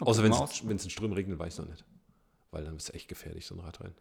[0.00, 1.84] Okay, Außer wenn es in Strömen regnet, weiß ich noch nicht.
[2.50, 3.94] Weil dann ist es echt gefährlich, so ein Radrennen.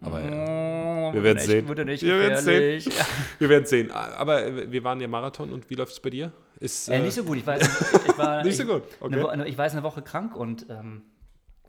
[0.00, 1.68] Aber ja, oh, wir werden sehen.
[1.68, 1.96] wir werden
[2.38, 2.92] sehen.
[3.38, 3.90] Wir werden sehen.
[3.90, 6.32] Aber wir waren ja Marathon und wie läuft es bei dir?
[6.62, 7.38] Ist, äh, nicht so gut.
[7.38, 7.60] Ich, weiß,
[8.06, 8.84] ich war nicht so gut.
[9.00, 9.26] Okay.
[9.26, 11.02] Eine, ich war eine Woche krank und ähm,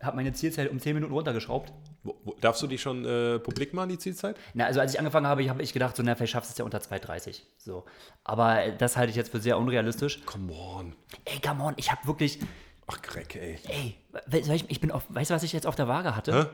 [0.04, 1.74] habe meine Zielzeit um 10 Minuten runtergeschraubt.
[2.04, 4.36] Wo, wo, darfst du die schon äh, publik machen, die Zielzeit?
[4.54, 6.58] Na, also als ich angefangen habe, habe ich gedacht, so, na, vielleicht schaffst du es
[6.60, 7.42] ja unter 2,30.
[7.58, 7.86] So.
[8.24, 10.24] Aber das halte ich jetzt für sehr unrealistisch.
[10.26, 10.96] Come on.
[11.26, 12.38] Ey, come on, ich habe wirklich.
[12.86, 13.58] Ach, Dreck, ey.
[13.68, 13.96] Ey,
[14.32, 16.52] ich, ich bin auf, weißt du, was ich jetzt auf der Waage hatte?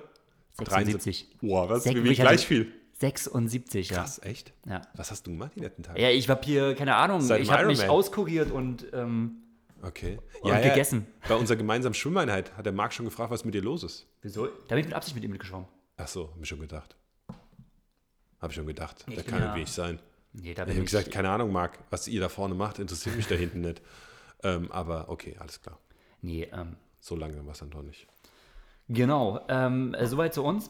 [0.58, 0.64] Hä?
[0.66, 1.28] 76.
[1.42, 1.86] Boah, was?
[1.86, 2.72] Wie gleich viel?
[3.00, 3.98] 76, ja.
[3.98, 4.54] Krass, echt?
[4.66, 4.82] Ja.
[4.94, 6.02] Was hast du gemacht die letzten Tage?
[6.02, 9.44] Ja, ich war hier, keine Ahnung, Seit ich habe mich auskuriert und, ähm,
[9.82, 10.20] okay.
[10.42, 11.08] und ja, gegessen.
[11.28, 14.08] Bei unserer gemeinsamen Schwimmeinheit hat der Marc schon gefragt, was mit dir los ist.
[14.22, 14.48] Wieso?
[14.48, 15.68] Da bin ich mit Absicht mit ihm mitgeschwommen.
[15.98, 16.96] Ach so, hab ich schon gedacht.
[18.42, 19.06] Hab ich schon gedacht.
[19.08, 20.00] Ich da kann ja wenig sein.
[20.34, 23.16] Nee, da bin ich habe gesagt, keine Ahnung, Marc, was ihr da vorne macht, interessiert
[23.16, 23.82] mich da hinten nicht.
[24.44, 25.80] Ähm, aber okay, alles klar.
[26.22, 26.76] Nee, ähm.
[27.00, 28.08] So langsam war es dann doch nicht.
[28.90, 29.40] Genau.
[29.48, 30.70] Ähm, äh, soweit zu uns.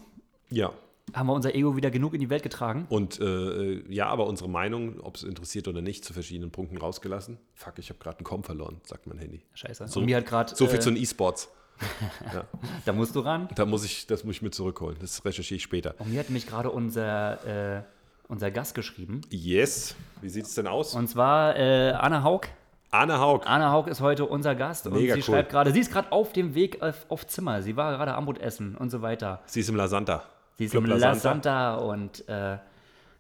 [0.50, 0.72] Ja.
[1.14, 2.86] Haben wir unser Ego wieder genug in die Welt getragen?
[2.90, 7.38] Und äh, ja, aber unsere Meinung, ob es interessiert oder nicht, zu verschiedenen Punkten rausgelassen.
[7.54, 9.42] Fuck, ich habe gerade einen Com verloren, sagt mein Handy.
[9.54, 9.88] Scheiße.
[9.88, 11.50] So, mir hat grad, so viel äh, zu den E-Sports.
[12.34, 12.44] ja.
[12.86, 13.48] Da musst du ran.
[13.56, 14.98] Da muss ich, das muss ich mir zurückholen.
[15.00, 15.96] Das recherchiere ich später.
[16.00, 17.84] Und mir hat mich gerade unser, äh,
[18.28, 19.22] unser Gast geschrieben.
[19.30, 19.96] Yes.
[20.22, 20.94] Wie sieht es denn aus?
[20.96, 22.48] Und zwar äh, Anna Haug.
[22.92, 23.46] Anne Haug.
[23.46, 25.22] Anne Haug ist heute unser Gast Mega und sie cool.
[25.22, 27.62] schreibt gerade, sie ist gerade auf dem Weg auf, auf, Zimmer.
[27.62, 29.42] Sie war gerade Armut essen und so weiter.
[29.46, 30.24] Sie ist im La Santa.
[30.60, 32.58] Sie ist Club im La Santa, und äh,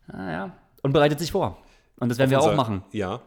[0.07, 1.57] naja, und bereitet sich vor.
[1.95, 2.83] Und das werden wir auch machen.
[2.91, 3.21] Ja,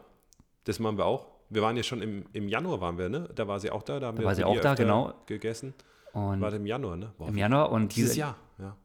[0.65, 1.25] das machen wir auch.
[1.49, 3.27] Wir waren ja schon im, im Januar, waren wir, ne?
[3.33, 3.99] Da war sie auch da.
[3.99, 5.15] Da, haben da wir war sie auch da, genau.
[5.25, 5.73] Gegessen.
[6.11, 7.11] Und war im Januar, ne?
[7.17, 8.75] Boah, Im Januar und dieses Jahr, ja.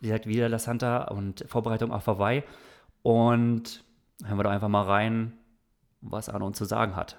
[0.00, 2.42] Wie gesagt, wieder La Santa und Vorbereitung auf Hawaii.
[3.02, 3.84] Und
[4.24, 5.34] hören wir doch einfach mal rein,
[6.00, 7.18] was Anna uns zu sagen hat.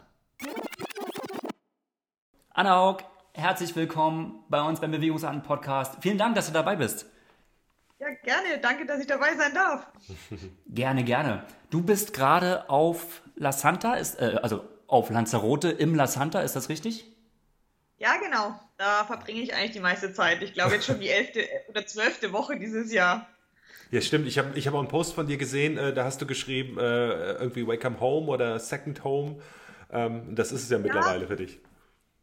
[2.56, 5.98] Anna Haug, herzlich willkommen bei uns beim Bewegungsarten Podcast.
[6.02, 7.12] Vielen Dank, dass du dabei bist.
[8.00, 8.60] Ja, gerne.
[8.62, 9.88] Danke, dass ich dabei sein darf.
[10.68, 11.46] gerne, gerne.
[11.70, 16.56] Du bist gerade auf La Santa, ist, äh, also auf Lanzarote im La Santa, ist
[16.56, 17.06] das richtig?
[17.98, 18.60] Ja, genau.
[18.78, 20.41] Da verbringe ich eigentlich die meiste Zeit.
[20.41, 23.28] Ich glaube jetzt schon die elfte oder zwölfte Woche dieses Jahr.
[23.91, 24.28] Ja, stimmt.
[24.28, 26.78] Ich habe ich hab auch einen Post von dir gesehen, äh, da hast du geschrieben,
[26.78, 29.41] äh, irgendwie Welcome Home oder Second Home.
[29.91, 31.28] Ähm, das ist es ja mittlerweile ja.
[31.28, 31.60] für dich.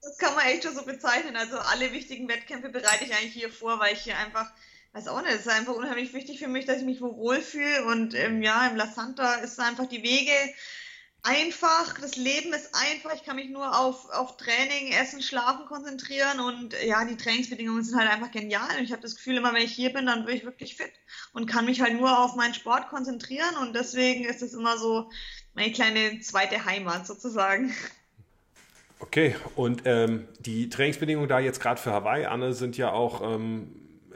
[0.03, 1.37] Das kann man echt schon so bezeichnen.
[1.37, 4.51] Also alle wichtigen Wettkämpfe bereite ich eigentlich hier vor, weil ich hier einfach,
[4.93, 7.85] weiß auch nicht, es ist einfach unheimlich wichtig für mich, dass ich mich wo wohlfühle.
[7.87, 10.33] Und ähm, ja, im La Santa ist einfach die Wege
[11.23, 13.15] einfach, das Leben ist einfach.
[13.15, 17.99] Ich kann mich nur auf, auf Training, Essen, Schlafen konzentrieren und ja, die Trainingsbedingungen sind
[17.99, 18.77] halt einfach genial.
[18.77, 20.93] Und ich habe das Gefühl, immer wenn ich hier bin, dann bin ich wirklich fit
[21.33, 23.57] und kann mich halt nur auf meinen Sport konzentrieren.
[23.61, 25.11] Und deswegen ist es immer so
[25.55, 27.75] meine kleine zweite Heimat sozusagen.
[28.99, 33.75] Okay, und ähm, die Trainingsbedingungen da jetzt gerade für Hawaii, Anne, sind ja auch, ähm,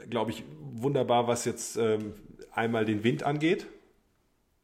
[0.09, 0.43] glaube ich,
[0.81, 2.13] wunderbar, was jetzt ähm,
[2.51, 3.67] einmal den Wind angeht.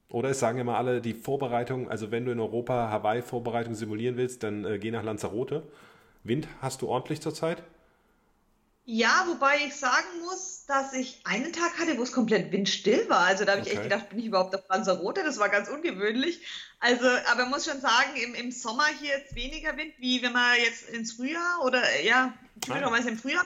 [0.10, 4.44] Oder es sagen immer alle, die Vorbereitung, also wenn du in Europa Hawaii-Vorbereitung simulieren willst,
[4.44, 5.64] dann äh, geh nach Lanzarote.
[6.24, 7.64] Wind hast du ordentlich zurzeit?
[8.86, 13.22] Ja, wobei ich sagen muss, dass ich einen Tag hatte, wo es komplett windstill war.
[13.22, 13.76] Also da habe ich okay.
[13.76, 15.24] echt gedacht, bin ich überhaupt auf Lanzarote?
[15.24, 16.46] Das war ganz ungewöhnlich.
[16.80, 20.34] Also, aber man muss schon sagen, im, im Sommer hier jetzt weniger Wind, wie wenn
[20.34, 23.46] man jetzt ins Frühjahr oder ja, typischerweise im Frühjahr.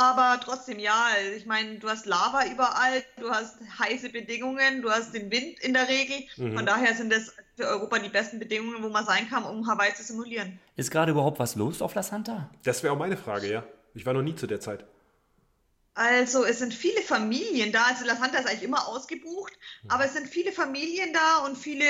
[0.00, 5.12] Aber trotzdem, ja, ich meine, du hast Lava überall, du hast heiße Bedingungen, du hast
[5.12, 6.16] den Wind in der Regel.
[6.38, 6.56] Mhm.
[6.56, 9.92] Von daher sind das für Europa die besten Bedingungen, wo man sein kann, um Hawaii
[9.92, 10.58] zu simulieren.
[10.76, 12.48] Ist gerade überhaupt was los auf La Santa?
[12.62, 13.62] Das wäre auch meine Frage, ja.
[13.92, 14.86] Ich war noch nie zu der Zeit.
[16.00, 17.84] Also es sind viele Familien da.
[17.84, 19.90] Also La Santa ist eigentlich immer ausgebucht, mhm.
[19.90, 21.84] aber es sind viele Familien da und viele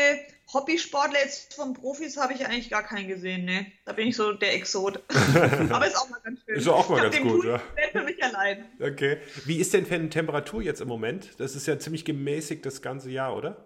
[0.52, 1.20] Hobbysportler.
[1.20, 3.44] Jetzt von Profis habe ich eigentlich gar keinen gesehen.
[3.44, 3.70] Ne?
[3.84, 5.00] Da bin ich so der Exot.
[5.70, 6.56] aber ist auch mal ganz schön.
[6.56, 7.62] Ist auch mal ganz gut, ja.
[7.92, 8.64] für mich allein.
[8.80, 9.18] Okay.
[9.44, 11.38] Wie ist denn für Temperatur jetzt im Moment?
[11.38, 13.64] Das ist ja ziemlich gemäßigt das ganze Jahr, oder?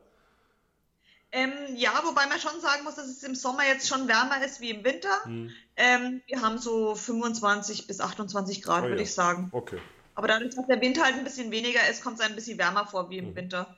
[1.33, 4.61] Ähm, ja, wobei man schon sagen muss, dass es im Sommer jetzt schon wärmer ist
[4.61, 5.25] wie im Winter.
[5.25, 5.51] Hm.
[5.79, 9.05] Ähm, wir haben so 25 bis 28 Grad, oh, würde ja.
[9.05, 9.49] ich sagen.
[9.51, 9.79] Okay.
[10.15, 12.87] Aber dadurch, dass der Winter halt ein bisschen weniger ist, kommt es ein bisschen wärmer
[12.87, 13.37] vor wie im hm.
[13.37, 13.77] Winter.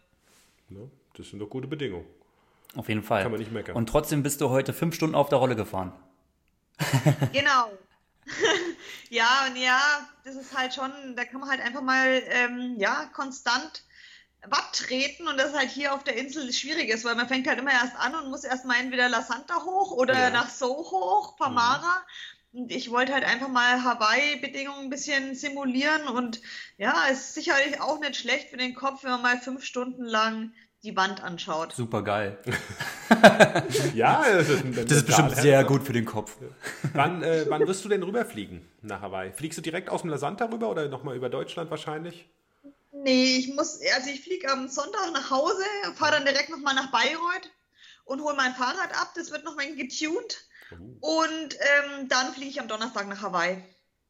[0.70, 0.80] Ja,
[1.16, 2.06] das sind doch gute Bedingungen.
[2.74, 3.22] Auf jeden Fall.
[3.22, 3.74] Kann man nicht meckern.
[3.74, 5.92] Und trotzdem bist du heute fünf Stunden auf der Rolle gefahren.
[7.32, 7.70] genau.
[9.10, 9.80] ja, und ja,
[10.24, 13.84] das ist halt schon, da kann man halt einfach mal, ähm, ja, konstant
[14.48, 17.58] Watt treten und das halt hier auf der Insel schwierig ist, weil man fängt halt
[17.58, 20.30] immer erst an und muss erstmal entweder La Santa hoch oder ja.
[20.30, 21.98] nach So hoch, Pamara.
[21.98, 22.35] Mhm.
[22.56, 26.40] Und ich wollte halt einfach mal Hawaii-Bedingungen ein bisschen simulieren und
[26.78, 30.04] ja, es ist sicherlich auch nicht schlecht für den Kopf, wenn man mal fünf Stunden
[30.04, 30.52] lang
[30.82, 31.74] die Wand anschaut.
[31.74, 32.38] Super geil.
[33.94, 36.34] ja, das ist, das ist bestimmt sehr gut für den Kopf.
[36.94, 39.32] Wann, äh, wann wirst du denn rüberfliegen nach Hawaii?
[39.32, 42.26] Fliegst du direkt aus dem La Santa rüber oder nochmal über Deutschland wahrscheinlich?
[42.92, 45.62] Nee, ich muss, also ich fliege am Sonntag nach Hause,
[45.94, 47.50] fahre dann direkt nochmal nach Bayreuth
[48.06, 49.12] und hole mein Fahrrad ab.
[49.14, 50.46] Das wird noch ein getuned.
[50.72, 51.20] Oh.
[51.20, 53.62] Und ähm, dann fliege ich am Donnerstag nach Hawaii.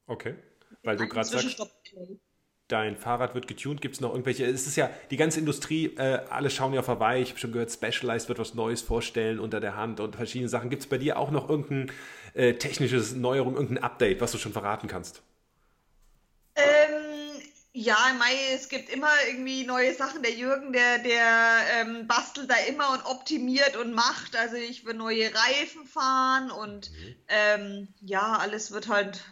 [0.07, 0.34] Okay.
[0.82, 1.61] Weil du gerade sagst,
[2.68, 3.80] dein Fahrrad wird getuned.
[3.80, 4.44] Gibt es noch irgendwelche?
[4.44, 7.22] Es ist ja die ganze Industrie, äh, alle schauen ja auf Hawaii.
[7.22, 10.70] Ich habe schon gehört, Specialized wird was Neues vorstellen unter der Hand und verschiedene Sachen.
[10.70, 11.92] Gibt es bei dir auch noch irgendein
[12.34, 15.22] äh, technisches Neuerung, irgendein Update, was du schon verraten kannst?
[16.57, 17.05] Ähm,
[17.78, 20.22] ja, Mai, es gibt immer irgendwie neue Sachen.
[20.22, 24.34] Der Jürgen, der, der ähm, bastelt da immer und optimiert und macht.
[24.34, 27.14] Also ich will neue Reifen fahren und mhm.
[27.28, 29.22] ähm, ja, alles wird halt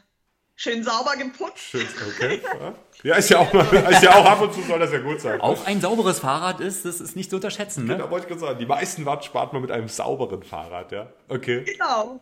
[0.56, 1.58] schön sauber geputzt.
[1.58, 2.42] Schön, okay.
[3.02, 5.20] Ja, ist ja, auch mal, ist ja auch ab und zu soll das ja gut
[5.20, 5.38] sein.
[5.40, 7.84] Auch ein sauberes Fahrrad ist, das ist nicht zu unterschätzen.
[7.84, 7.96] Ne?
[7.96, 8.58] Genau, wollte ich gerade sagen.
[8.58, 11.12] Die meisten Watt spart man mit einem sauberen Fahrrad, ja.
[11.28, 11.64] Okay.
[11.64, 12.18] Genau.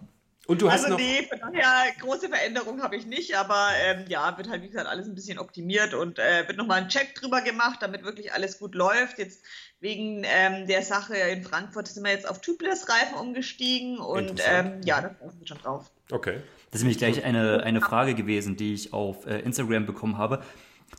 [0.49, 0.99] Und du hast also noch...
[0.99, 4.88] nee, von daher große Veränderungen habe ich nicht, aber ähm, ja, wird halt wie gesagt
[4.88, 8.59] alles ein bisschen optimiert und äh, wird nochmal ein Check drüber gemacht, damit wirklich alles
[8.59, 9.18] gut läuft.
[9.18, 9.45] Jetzt
[9.78, 15.01] wegen ähm, der Sache in Frankfurt sind wir jetzt auf Tubeless-Reifen umgestiegen und ähm, ja,
[15.01, 15.90] da freuen wir schon drauf.
[16.11, 16.40] Okay.
[16.70, 20.43] Das ist nämlich gleich eine, eine Frage gewesen, die ich auf äh, Instagram bekommen habe.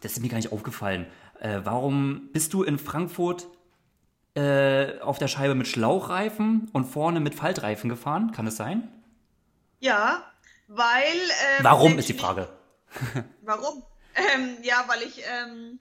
[0.01, 1.05] Das ist mir gar nicht aufgefallen.
[1.39, 3.47] Äh, warum bist du in Frankfurt
[4.35, 8.31] äh, auf der Scheibe mit Schlauchreifen und vorne mit Faltreifen gefahren?
[8.31, 8.87] Kann es sein?
[9.83, 10.23] Ja,
[10.67, 11.19] weil.
[11.57, 12.47] Ähm, warum ist die Frage?
[13.41, 13.83] warum?
[14.15, 15.21] Ähm, ja, weil ich.
[15.29, 15.77] Ähm,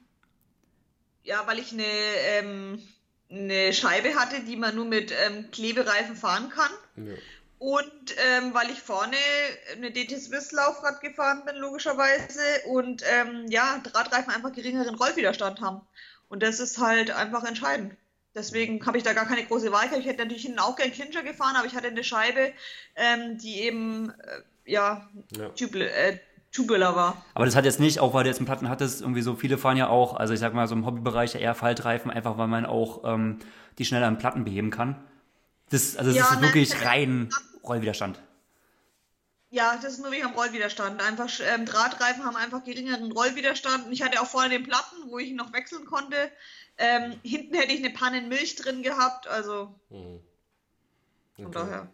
[1.22, 2.82] ja, weil ich eine, ähm,
[3.30, 6.72] eine Scheibe hatte, die man nur mit ähm, Klebereifen fahren kann.
[6.96, 7.14] Ja.
[7.60, 9.16] Und ähm, weil ich vorne
[9.76, 12.40] eine DT Swiss Laufrad gefahren bin, logischerweise.
[12.66, 13.04] Und
[13.50, 15.80] ja, Drahtreifen einfach geringeren Rollwiderstand haben.
[16.28, 17.94] Und das ist halt einfach entscheidend.
[18.34, 21.22] Deswegen habe ich da gar keine große Wahl Ich hätte natürlich hinten auch gern Clincher
[21.22, 22.52] gefahren, aber ich hatte eine Scheibe,
[22.96, 25.48] ähm, die eben, äh, ja, ja.
[25.50, 26.18] Tubel, äh,
[26.50, 27.24] tubular war.
[27.34, 29.58] Aber das hat jetzt nicht, auch weil du jetzt einen Platten hattest, irgendwie so viele
[29.58, 32.64] fahren ja auch, also ich sag mal so im Hobbybereich eher Faltreifen, einfach weil man
[32.64, 33.38] auch ähm,
[33.78, 35.02] die schneller an Platten beheben kann.
[35.70, 37.30] Das, also das ja, ist ne, wirklich rein
[37.64, 38.20] Rollwiderstand.
[39.50, 41.02] Ja, das ist nur wegen am Rollwiderstand.
[41.02, 43.86] Einfach ähm, Drahtreifen haben einfach geringeren Rollwiderstand.
[43.86, 46.16] Und ich hatte auch vorne den Platten, wo ich ihn noch wechseln konnte.
[46.78, 50.20] Ähm, hinten hätte ich eine Panne Milch drin gehabt, also mhm.
[51.34, 51.42] okay.
[51.42, 51.92] von daher.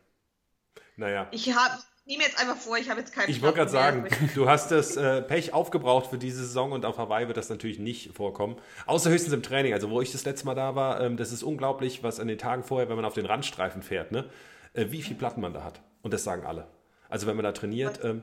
[0.96, 1.28] Naja.
[1.30, 4.48] Ich habe nehme jetzt einfach vor, ich habe jetzt keinen Ich wollte gerade sagen, du
[4.48, 8.14] hast das äh, Pech aufgebraucht für diese Saison und auf Hawaii wird das natürlich nicht
[8.14, 8.56] vorkommen.
[8.86, 9.74] Außer höchstens im Training.
[9.74, 12.38] Also, wo ich das letzte Mal da war, ähm, das ist unglaublich, was an den
[12.38, 14.28] Tagen vorher, wenn man auf den Randstreifen fährt, ne?
[14.72, 15.80] Äh, wie viel Platten man da hat.
[16.02, 16.66] Und das sagen alle.
[17.10, 18.00] Also, wenn man da trainiert.
[18.02, 18.22] Ähm,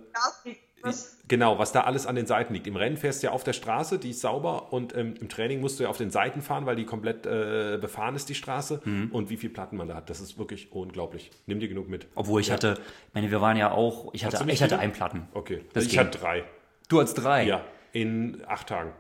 [0.86, 1.18] was?
[1.28, 2.68] Genau, was da alles an den Seiten liegt.
[2.68, 5.60] Im Rennen fährst du ja auf der Straße, die ist sauber und ähm, im Training
[5.60, 8.82] musst du ja auf den Seiten fahren, weil die komplett äh, befahren ist, die Straße.
[8.86, 9.10] Mhm.
[9.12, 11.32] Und wie viel Platten man da hat, das ist wirklich unglaublich.
[11.48, 12.08] Nimm dir genug mit.
[12.16, 12.54] Obwohl ich ja.
[12.54, 12.78] hatte,
[13.08, 15.28] ich meine, wir waren ja auch, ich hatte, ich hatte einen Platten.
[15.34, 16.00] Okay, das ich ging.
[16.00, 16.44] hatte drei.
[16.90, 17.44] Du hattest drei?
[17.44, 18.94] Ja, in acht Tagen.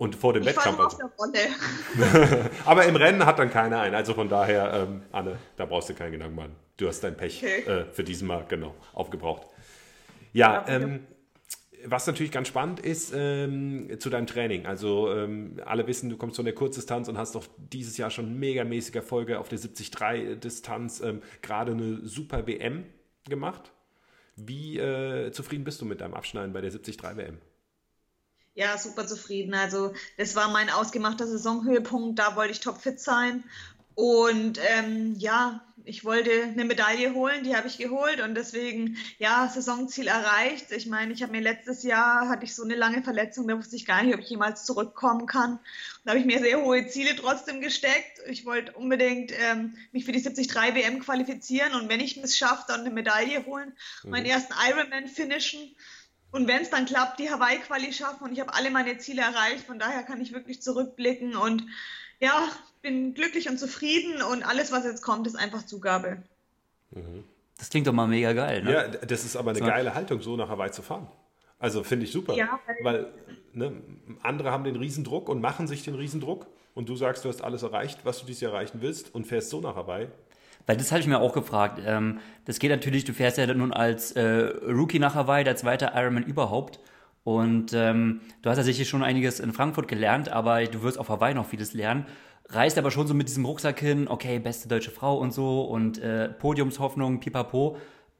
[0.00, 0.80] Und vor dem ich Wettkampf.
[0.80, 0.98] Also.
[2.64, 3.94] Aber im Rennen hat dann keiner einen.
[3.94, 6.56] Also von daher, ähm, Anne, da brauchst du keinen Gedanken machen.
[6.78, 7.60] Du hast dein Pech okay.
[7.70, 9.46] äh, für diesen Mal genau aufgebraucht.
[10.32, 11.06] Ja, ähm,
[11.84, 14.66] was natürlich ganz spannend ist ähm, zu deinem Training.
[14.66, 18.38] Also ähm, alle wissen, du kommst von der Kurzdistanz und hast doch dieses Jahr schon
[18.38, 22.84] megamäßige Erfolge auf der 73-Distanz, ähm, gerade eine super WM
[23.28, 23.72] gemacht.
[24.36, 27.38] Wie äh, zufrieden bist du mit deinem Abschneiden bei der 73 WM?
[28.54, 29.54] Ja, super zufrieden.
[29.54, 33.44] Also das war mein ausgemachter Saisonhöhepunkt, da wollte ich topfit sein.
[34.00, 39.46] Und ähm, ja, ich wollte eine Medaille holen, die habe ich geholt und deswegen, ja,
[39.46, 40.72] Saisonziel erreicht.
[40.72, 43.76] Ich meine, ich habe mir letztes Jahr, hatte ich so eine lange Verletzung, da wusste
[43.76, 45.58] ich gar nicht, ob ich jemals zurückkommen kann.
[46.06, 48.22] Da habe ich mir sehr hohe Ziele trotzdem gesteckt.
[48.26, 52.64] Ich wollte unbedingt ähm, mich für die 73 WM qualifizieren und wenn ich es schaffe,
[52.68, 54.12] dann eine Medaille holen, mhm.
[54.12, 55.76] meinen ersten Ironman finishen.
[56.30, 59.66] Und wenn es dann klappt, die Hawaii-Quali schaffen und ich habe alle meine Ziele erreicht,
[59.66, 61.66] von daher kann ich wirklich zurückblicken und
[62.20, 62.48] ja,
[62.82, 66.22] bin glücklich und zufrieden und alles, was jetzt kommt, ist einfach Zugabe.
[66.90, 67.24] Mhm.
[67.58, 68.72] Das klingt doch mal mega geil, ne?
[68.72, 69.66] Ja, das ist aber eine so.
[69.66, 71.08] geile Haltung, so nach Hawaii zu fahren.
[71.58, 72.34] Also finde ich super.
[72.34, 73.12] Ja, weil,
[73.52, 73.82] ne,
[74.22, 77.62] andere haben den Riesendruck und machen sich den Riesendruck und du sagst, du hast alles
[77.62, 80.08] erreicht, was du dieses Jahr erreichen willst und fährst so nach Hawaii.
[80.66, 81.80] Weil das habe ich mir auch gefragt.
[81.84, 85.92] Ähm, das geht natürlich, du fährst ja nun als äh, Rookie nach Hawaii, der zweite
[85.94, 86.80] Ironman überhaupt.
[87.24, 91.08] Und ähm, du hast ja sicher schon einiges in Frankfurt gelernt, aber du wirst auf
[91.08, 92.06] Hawaii noch vieles lernen.
[92.48, 95.98] Reist aber schon so mit diesem Rucksack hin, okay, beste deutsche Frau und so und
[95.98, 97.76] äh, Podiumshoffnung, pipapo.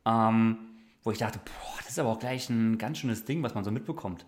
[0.07, 0.59] Ähm,
[1.03, 3.64] wo ich dachte, boah, das ist aber auch gleich ein ganz schönes Ding, was man
[3.64, 4.26] so mitbekommt.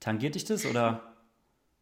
[0.00, 1.17] Tangiert dich das oder?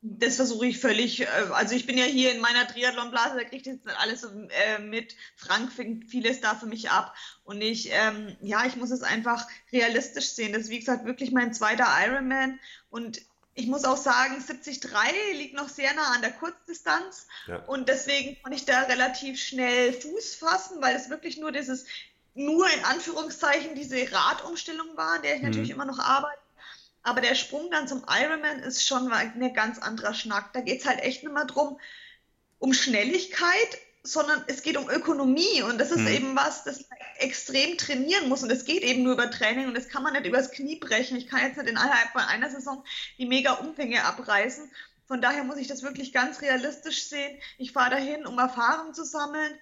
[0.08, 3.56] Das versuche ich völlig, äh, also ich bin ja hier in meiner Triathlon-Blase, da kriege
[3.56, 5.16] ich jetzt alles äh, mit.
[5.36, 7.14] Frank fängt vieles da für mich ab.
[7.44, 10.52] Und ich, ähm, ja, ich muss es einfach realistisch sehen.
[10.52, 12.60] Das ist, wie gesagt, wirklich mein zweiter Ironman.
[12.90, 13.22] Und
[13.54, 14.80] ich muss auch sagen, 73
[15.34, 17.26] liegt noch sehr nah an der Kurzdistanz.
[17.46, 17.56] Ja.
[17.64, 21.86] Und deswegen konnte ich da relativ schnell Fuß fassen, weil es wirklich nur dieses,
[22.34, 25.48] nur in Anführungszeichen diese Radumstellung war, in der ich mhm.
[25.48, 26.38] natürlich immer noch arbeite.
[27.06, 30.52] Aber der Sprung dann zum Ironman ist schon ein ganz anderer Schnack.
[30.52, 31.78] Da geht es halt echt nicht mehr drum,
[32.58, 35.62] um Schnelligkeit, sondern es geht um Ökonomie.
[35.62, 36.08] Und das ist mhm.
[36.08, 38.42] eben was, das man extrem trainieren muss.
[38.42, 39.68] Und das geht eben nur über Training.
[39.68, 41.16] Und das kann man nicht übers Knie brechen.
[41.16, 42.82] Ich kann jetzt nicht innerhalb von einer Saison
[43.18, 44.68] die mega Umfänge abreißen.
[45.06, 47.38] Von daher muss ich das wirklich ganz realistisch sehen.
[47.56, 49.56] Ich fahre dahin, um Erfahrung zu sammeln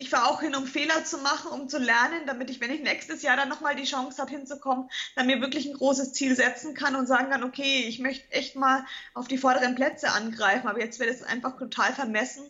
[0.00, 2.82] ich fahre auch hin, um Fehler zu machen, um zu lernen, damit ich, wenn ich
[2.82, 6.74] nächstes Jahr dann nochmal die Chance habe, hinzukommen, dann mir wirklich ein großes Ziel setzen
[6.74, 8.84] kann und sagen kann, okay, ich möchte echt mal
[9.14, 10.68] auf die vorderen Plätze angreifen.
[10.68, 12.44] Aber jetzt wird es einfach total vermessen,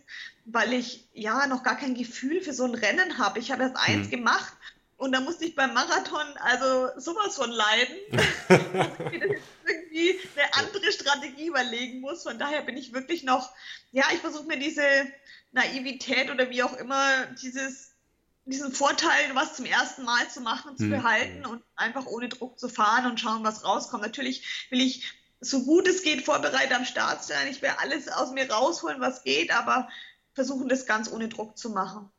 [0.45, 3.39] weil ich ja noch gar kein Gefühl für so ein Rennen habe.
[3.39, 4.11] Ich habe erst eins hm.
[4.11, 4.53] gemacht
[4.99, 8.59] und da musste ich beim Marathon also sowas von leiden, dass
[8.99, 9.37] ich mir das
[9.99, 12.23] irgendwie eine andere Strategie überlegen muss.
[12.23, 13.53] Von daher bin ich wirklich noch,
[13.93, 14.83] ja, ich versuche mir diese
[15.53, 17.93] Naivität oder wie auch immer, dieses,
[18.45, 20.91] diesen Vorteil, was zum ersten Mal zu machen, zu mhm.
[20.91, 24.03] behalten und einfach ohne Druck zu fahren und schauen, was rauskommt.
[24.03, 27.49] Natürlich will ich so gut es geht vorbereitet am Start sein.
[27.49, 29.89] Ich will alles aus mir rausholen, was geht, aber
[30.35, 32.11] versuchen das ganz ohne Druck zu machen.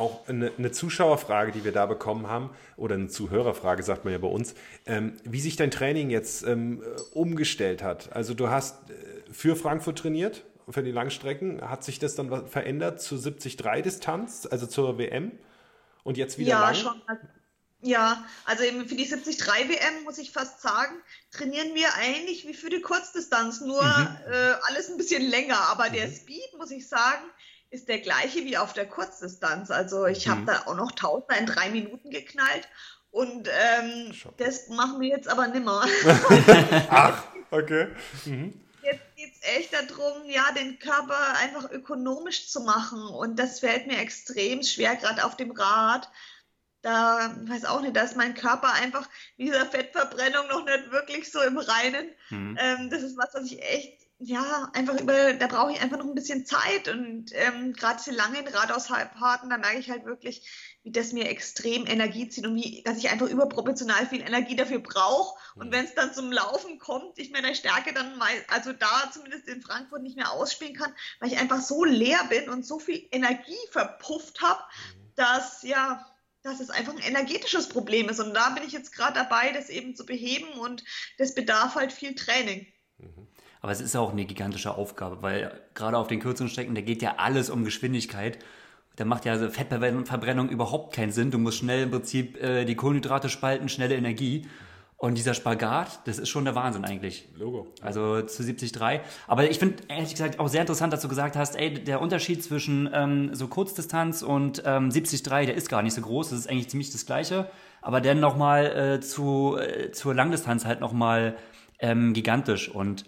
[0.00, 4.18] Auch eine, eine, Zuschauerfrage, die wir da bekommen haben, oder eine Zuhörerfrage, sagt man ja
[4.18, 4.54] bei uns,
[4.86, 6.82] ähm, wie sich dein Training jetzt ähm,
[7.12, 8.10] umgestellt hat.
[8.12, 8.94] Also du hast äh,
[9.30, 11.60] für Frankfurt trainiert, für die Langstrecken.
[11.60, 15.32] Hat sich das dann verändert zur 73-Distanz, also zur WM?
[16.02, 16.74] Und jetzt wieder ja, lang?
[16.74, 17.02] Schon.
[17.82, 20.94] Ja, also eben für die 73 WM muss ich fast sagen,
[21.30, 24.16] trainieren wir eigentlich wie für die Kurzdistanz, nur mhm.
[24.30, 25.58] äh, alles ein bisschen länger.
[25.68, 25.94] Aber mhm.
[25.94, 27.24] der Speed, muss ich sagen,
[27.70, 29.70] ist der gleiche wie auf der Kurzdistanz.
[29.70, 30.30] Also ich mhm.
[30.30, 32.68] habe da auch noch Tausender in drei Minuten geknallt.
[33.10, 35.84] Und ähm, das machen wir jetzt aber nimmer.
[36.90, 37.88] Ach, okay.
[38.24, 38.54] Mhm
[39.20, 43.02] geht es echt darum, ja, den Körper einfach ökonomisch zu machen.
[43.02, 46.10] Und das fällt mir extrem schwer, gerade auf dem Rad.
[46.82, 49.06] Da, weiß auch nicht, da ist mein Körper einfach
[49.36, 52.08] mit dieser Fettverbrennung noch nicht wirklich so im Reinen.
[52.30, 52.56] Mhm.
[52.58, 56.04] Ähm, das ist was, was ich echt, ja, einfach über, da brauche ich einfach noch
[56.04, 56.88] ein bisschen Zeit.
[56.88, 60.46] Und ähm, gerade diese langen Radausfahrten, da merke ich halt wirklich,
[60.82, 64.80] wie das mir extrem Energie zieht und wie, dass ich einfach überproportional viel Energie dafür
[64.80, 65.38] brauche.
[65.54, 65.72] Und mhm.
[65.72, 69.62] wenn es dann zum Laufen kommt, ich meine Stärke dann mal, also da zumindest in
[69.62, 73.56] Frankfurt nicht mehr ausspielen kann, weil ich einfach so leer bin und so viel Energie
[73.70, 75.12] verpufft habe, mhm.
[75.16, 76.06] dass ja,
[76.42, 78.20] dass es einfach ein energetisches Problem ist.
[78.20, 80.84] Und da bin ich jetzt gerade dabei, das eben zu beheben und
[81.16, 82.66] das bedarf halt viel Training.
[82.98, 83.29] Mhm.
[83.60, 87.02] Aber es ist auch eine gigantische Aufgabe, weil gerade auf den kürzeren Strecken, da geht
[87.02, 88.38] ja alles um Geschwindigkeit
[89.00, 91.30] da macht ja Fettverbrennung überhaupt keinen Sinn.
[91.30, 94.46] Du musst schnell im Prinzip äh, die Kohlenhydrate spalten, schnelle Energie.
[94.98, 97.26] Und dieser Spagat, das ist schon der Wahnsinn eigentlich.
[97.34, 97.68] Logo.
[97.80, 99.00] Also zu 70,3.
[99.26, 102.44] Aber ich finde ehrlich gesagt auch sehr interessant, dass du gesagt hast, ey, der Unterschied
[102.44, 106.28] zwischen ähm, so Kurzdistanz und ähm, 70,3, der ist gar nicht so groß.
[106.28, 107.50] Das ist eigentlich ziemlich das Gleiche.
[107.80, 111.38] Aber dann nochmal äh, zu, äh, zur Langdistanz halt nochmal
[111.78, 112.68] ähm, gigantisch.
[112.68, 113.06] Und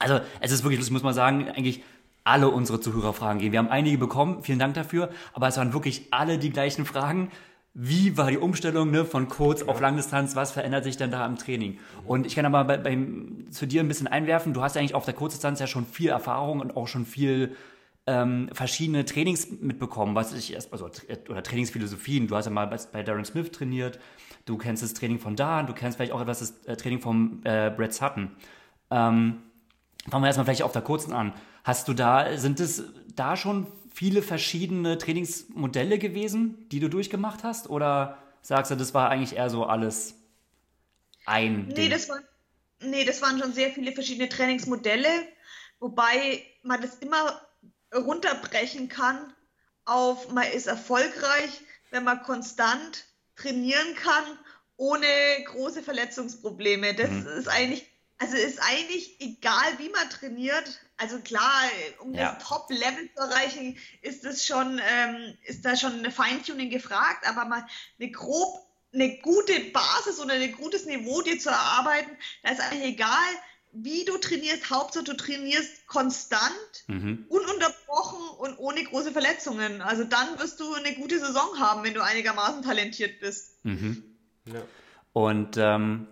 [0.00, 1.82] also es ist wirklich, das muss man sagen, eigentlich
[2.24, 3.52] alle unsere Zuhörerfragen gehen.
[3.52, 5.10] Wir haben einige bekommen, vielen Dank dafür.
[5.32, 7.30] Aber es waren wirklich alle die gleichen Fragen
[7.72, 9.68] wie war die Umstellung ne, von kurz ja.
[9.68, 11.78] auf Langdistanz, was verändert sich denn da im Training?
[12.04, 12.98] Und ich kann aber bei, bei,
[13.50, 16.60] zu dir ein bisschen einwerfen, du hast eigentlich auf der Kurzdistanz ja schon viel Erfahrung
[16.60, 17.54] und auch schon viel
[18.06, 20.90] ähm, verschiedene Trainings mitbekommen, was ich erst, also,
[21.28, 22.26] oder Trainingsphilosophien.
[22.26, 24.00] Du hast ja mal bei, bei Darren Smith trainiert,
[24.46, 27.40] du kennst das Training von Dan, du kennst vielleicht auch etwas das äh, Training von
[27.44, 28.32] äh, Brett Sutton.
[28.90, 29.42] Ähm,
[30.08, 31.34] fangen wir erstmal vielleicht auf der kurzen an.
[31.64, 32.84] Hast du da, sind es
[33.14, 37.68] da schon viele verschiedene Trainingsmodelle gewesen, die du durchgemacht hast?
[37.68, 40.14] Oder sagst du, das war eigentlich eher so alles
[41.26, 41.90] ein nee, Ding?
[41.90, 42.20] Das war,
[42.80, 45.08] nee, das waren schon sehr viele verschiedene Trainingsmodelle,
[45.80, 47.40] wobei man das immer
[47.94, 49.32] runterbrechen kann
[49.84, 53.04] auf, man ist erfolgreich, wenn man konstant
[53.36, 54.24] trainieren kann,
[54.76, 55.06] ohne
[55.46, 56.94] große Verletzungsprobleme.
[56.94, 57.26] Das mhm.
[57.26, 57.89] ist eigentlich
[58.20, 60.78] also ist eigentlich egal, wie man trainiert.
[60.98, 61.62] Also klar,
[62.00, 62.34] um ja.
[62.34, 67.46] das Top-Level zu erreichen, ist es schon, ähm, ist da schon eine Feintuning gefragt, aber
[67.46, 67.66] mal
[67.98, 68.60] eine grob,
[68.92, 72.10] eine gute Basis oder ein gutes Niveau dir zu erarbeiten,
[72.42, 73.28] da ist eigentlich egal,
[73.72, 74.68] wie du trainierst.
[74.68, 77.24] Hauptsache du trainierst konstant, mhm.
[77.30, 79.80] ununterbrochen und ohne große Verletzungen.
[79.80, 83.64] Also dann wirst du eine gute Saison haben, wenn du einigermaßen talentiert bist.
[83.64, 84.04] Mhm.
[84.44, 84.60] Ja.
[85.14, 86.06] Und ähm,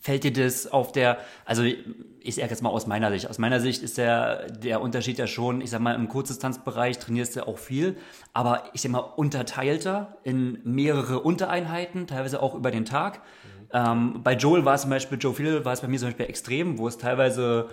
[0.00, 3.60] fällt dir das auf der, also ich sage jetzt mal aus meiner Sicht, aus meiner
[3.60, 7.58] Sicht ist der, der Unterschied ja schon, ich sag mal, im Kurzdistanzbereich trainierst du auch
[7.58, 7.96] viel,
[8.32, 13.18] aber ich sag mal, unterteilter in mehrere Untereinheiten, teilweise auch über den Tag.
[13.18, 13.68] Mhm.
[13.72, 16.26] Ähm, bei Joel war es zum Beispiel, Joe Phil war es bei mir zum Beispiel
[16.26, 17.68] extrem, wo es teilweise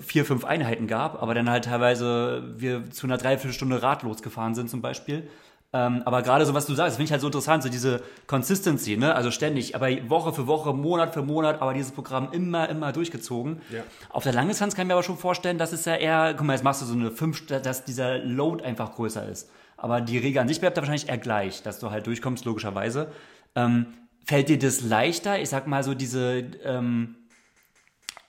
[0.00, 4.70] vier, fünf Einheiten gab, aber dann halt teilweise wir zu einer Dreiviertelstunde ratlos gefahren sind
[4.70, 5.28] zum Beispiel.
[5.74, 8.96] Ähm, aber gerade so, was du sagst, finde ich halt so interessant, so diese Consistency,
[8.96, 9.12] ne?
[9.12, 13.60] Also ständig, aber Woche für Woche, Monat für Monat, aber dieses Programm immer, immer durchgezogen.
[13.70, 13.82] Ja.
[14.08, 16.52] Auf der Langdistanz kann ich mir aber schon vorstellen, dass es ja eher, guck mal,
[16.52, 19.50] jetzt machst du so eine 5, dass dieser Load einfach größer ist.
[19.76, 23.10] Aber die Regel an sich bleibt da wahrscheinlich eher gleich, dass du halt durchkommst, logischerweise.
[23.56, 23.86] Ähm,
[24.24, 27.16] fällt dir das leichter, ich sag mal so diese, ähm,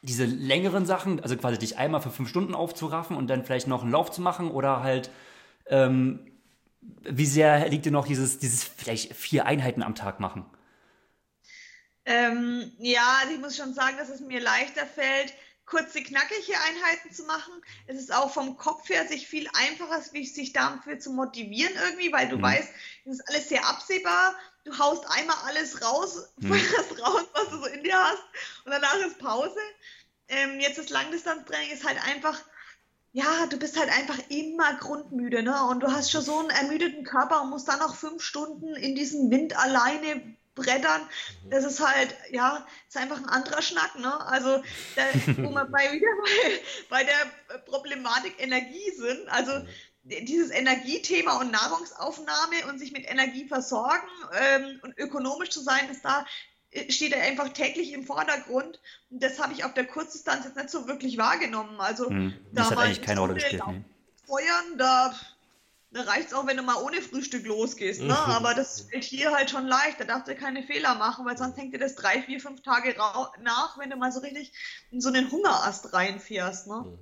[0.01, 3.83] diese längeren Sachen, also quasi dich einmal für fünf Stunden aufzuraffen und dann vielleicht noch
[3.83, 5.11] einen Lauf zu machen oder halt
[5.69, 6.21] ähm,
[7.03, 10.45] wie sehr liegt dir noch dieses, dieses vielleicht vier Einheiten am Tag machen?
[12.05, 15.33] Ähm, ja, also ich muss schon sagen, dass es mir leichter fällt,
[15.65, 17.53] kurze, knackige Einheiten zu machen.
[17.87, 22.29] Es ist auch vom Kopf her sich viel einfacher, sich dafür zu motivieren irgendwie, weil
[22.29, 22.43] du mhm.
[22.43, 22.69] weißt,
[23.05, 24.35] es ist alles sehr absehbar.
[24.63, 26.53] Du haust einmal alles raus, mhm.
[26.53, 28.23] raus, was du so in dir hast
[28.65, 29.59] und danach ist Pause.
[30.27, 32.39] Ähm, jetzt das Langdistanztraining ist halt einfach
[33.15, 35.63] ja, du bist halt einfach immer grundmüde, ne?
[35.69, 38.93] Und du hast schon so einen ermüdeten Körper und musst dann noch fünf Stunden in
[38.93, 41.01] diesem Wind alleine brettern.
[41.45, 41.49] Mhm.
[41.49, 44.19] Das ist halt, ja, ist einfach ein anderer Schnack, ne?
[44.27, 44.61] Also,
[44.97, 45.03] da,
[45.37, 46.07] wo wir bei, wieder
[46.89, 50.25] bei, bei der Problematik Energie sind, also mhm.
[50.25, 56.03] dieses Energiethema und Nahrungsaufnahme und sich mit Energie versorgen ähm, und ökonomisch zu sein, ist
[56.03, 56.25] da
[56.89, 58.79] steht er einfach täglich im Vordergrund.
[59.09, 61.79] Und das habe ich auf der Kurzdistanz jetzt nicht so wirklich wahrgenommen.
[61.79, 63.63] Also hm, da hat eigentlich keine Rolle gespielt.
[63.67, 63.83] Nee.
[64.27, 65.13] Feuern, da,
[65.91, 68.01] da reicht es auch, wenn du mal ohne Frühstück losgehst.
[68.01, 68.07] Ne?
[68.07, 68.11] Mhm.
[68.11, 69.99] Aber das fällt hier halt schon leicht.
[69.99, 72.95] Da darfst du keine Fehler machen, weil sonst hängt dir das drei, vier, fünf Tage
[73.41, 74.51] nach, wenn du mal so richtig
[74.91, 76.67] in so einen Hungerast reinfährst.
[76.67, 76.83] Ne?
[76.85, 76.99] Mhm.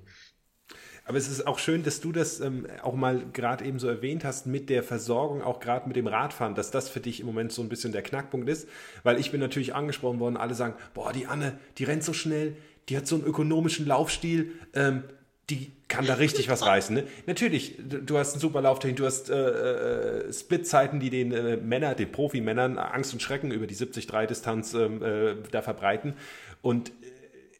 [1.06, 4.24] Aber es ist auch schön, dass du das ähm, auch mal gerade eben so erwähnt
[4.24, 7.52] hast mit der Versorgung, auch gerade mit dem Radfahren, dass das für dich im Moment
[7.52, 8.68] so ein bisschen der Knackpunkt ist.
[9.02, 12.56] Weil ich bin natürlich angesprochen worden, alle sagen, boah, die Anne, die rennt so schnell,
[12.88, 15.04] die hat so einen ökonomischen Laufstil, ähm,
[15.50, 16.94] die kann da richtig was reißen.
[16.94, 17.04] Ne?
[17.26, 21.96] Natürlich, du hast einen super Lauftechnik, du hast äh, äh, Splitzeiten, die den äh, Männern,
[21.96, 26.14] den Profimännern Angst und Schrecken über die 70-3-Distanz ähm, äh, da verbreiten.
[26.62, 26.92] Und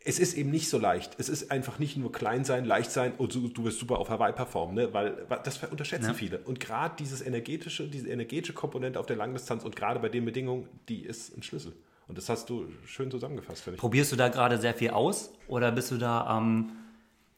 [0.06, 1.12] es ist eben nicht so leicht.
[1.18, 4.10] Es ist einfach nicht nur klein sein, leicht sein und du, du wirst super auf
[4.10, 4.92] Hawaii performen, ne?
[4.92, 6.14] weil, das unterschätzen ja.
[6.14, 6.38] viele.
[6.40, 10.68] Und gerade dieses energetische, diese energetische Komponente auf der Langdistanz und gerade bei den Bedingungen,
[10.88, 11.72] die ist ein Schlüssel.
[12.06, 13.80] Und das hast du schön zusammengefasst, finde ich.
[13.80, 16.72] Probierst du da gerade sehr viel aus oder bist du da am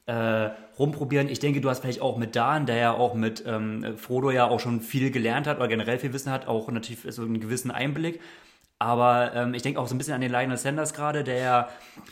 [0.06, 1.28] äh, rumprobieren?
[1.28, 4.48] Ich denke, du hast vielleicht auch mit Dan, der ja auch mit ähm, Frodo ja
[4.48, 7.70] auch schon viel gelernt hat oder generell viel Wissen hat, auch natürlich so einen gewissen
[7.70, 8.20] Einblick.
[8.78, 11.68] Aber ähm, ich denke auch so ein bisschen an den Lionel Sanders gerade, der ja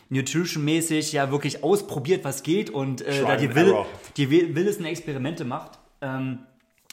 [0.08, 3.74] nutritionmäßig ja wirklich ausprobiert, was geht und äh, da die, will,
[4.16, 5.78] die wildesten Experimente macht.
[6.00, 6.46] Ähm,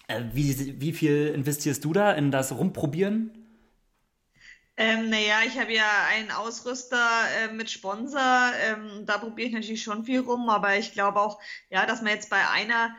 [0.08, 3.32] äh, wie, wie viel investierst du da in das Rumprobieren?
[4.78, 6.98] Ähm, naja, ich habe ja einen Ausrüster
[7.40, 8.52] äh, mit Sponsor.
[8.62, 12.14] Ähm, da probiere ich natürlich schon viel rum, aber ich glaube auch, ja, dass man
[12.14, 12.96] jetzt bei einer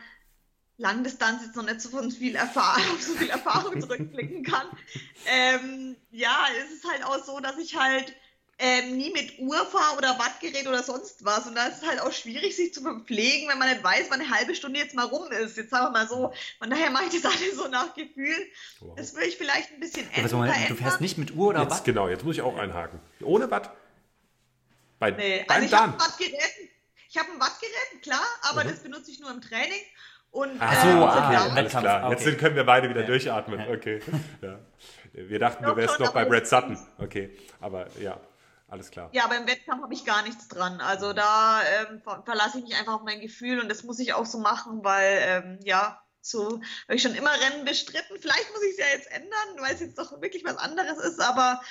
[0.77, 4.67] Langdistanz jetzt noch nicht so von viel Erfahrung, so viel Erfahrung zurückblicken kann.
[5.25, 8.13] Ähm, ja, es ist halt auch so, dass ich halt
[8.59, 11.47] ähm, nie mit Uhr fahre oder Wattgerät oder sonst was.
[11.47, 14.21] Und da ist es halt auch schwierig, sich zu verpflegen, wenn man nicht weiß, wann
[14.21, 15.57] eine halbe Stunde jetzt mal rum ist.
[15.57, 16.33] Jetzt sagen wir mal so.
[16.59, 18.35] Von daher mache ich das alles so nach Gefühl.
[18.79, 18.95] Wow.
[18.95, 20.39] Das würde ich vielleicht ein bisschen ja, ändern.
[20.39, 21.85] Mal, du fährst nicht mit Uhr oder jetzt, Watt?
[21.85, 22.99] Genau, jetzt muss ich auch einhaken.
[23.21, 23.71] Ohne Watt?
[24.99, 26.53] Bei, nee, also ich habe ein Wattgerät,
[27.09, 28.69] ich habe ein Wattgerät, klar, aber mhm.
[28.69, 29.81] das benutze ich nur im Training.
[30.33, 32.11] Und, Ach so, äh, ah, ja, alles klar.
[32.11, 32.25] Okay.
[32.25, 33.07] Jetzt können wir beide wieder ja.
[33.07, 33.67] durchatmen.
[33.69, 34.01] Okay.
[34.41, 34.59] Ja.
[35.13, 36.75] Wir dachten, du wärst noch bei Brad Sutton.
[36.97, 38.19] Okay, aber ja.
[38.67, 39.09] Alles klar.
[39.11, 40.81] Ja, beim Wettkampf habe ich gar nichts dran.
[40.81, 44.25] Also da ähm, verlasse ich mich einfach auf mein Gefühl und das muss ich auch
[44.25, 48.17] so machen, weil ähm, ja, so habe ich schon immer Rennen bestritten.
[48.19, 51.21] Vielleicht muss ich es ja jetzt ändern, weil es jetzt doch wirklich was anderes ist,
[51.21, 51.61] aber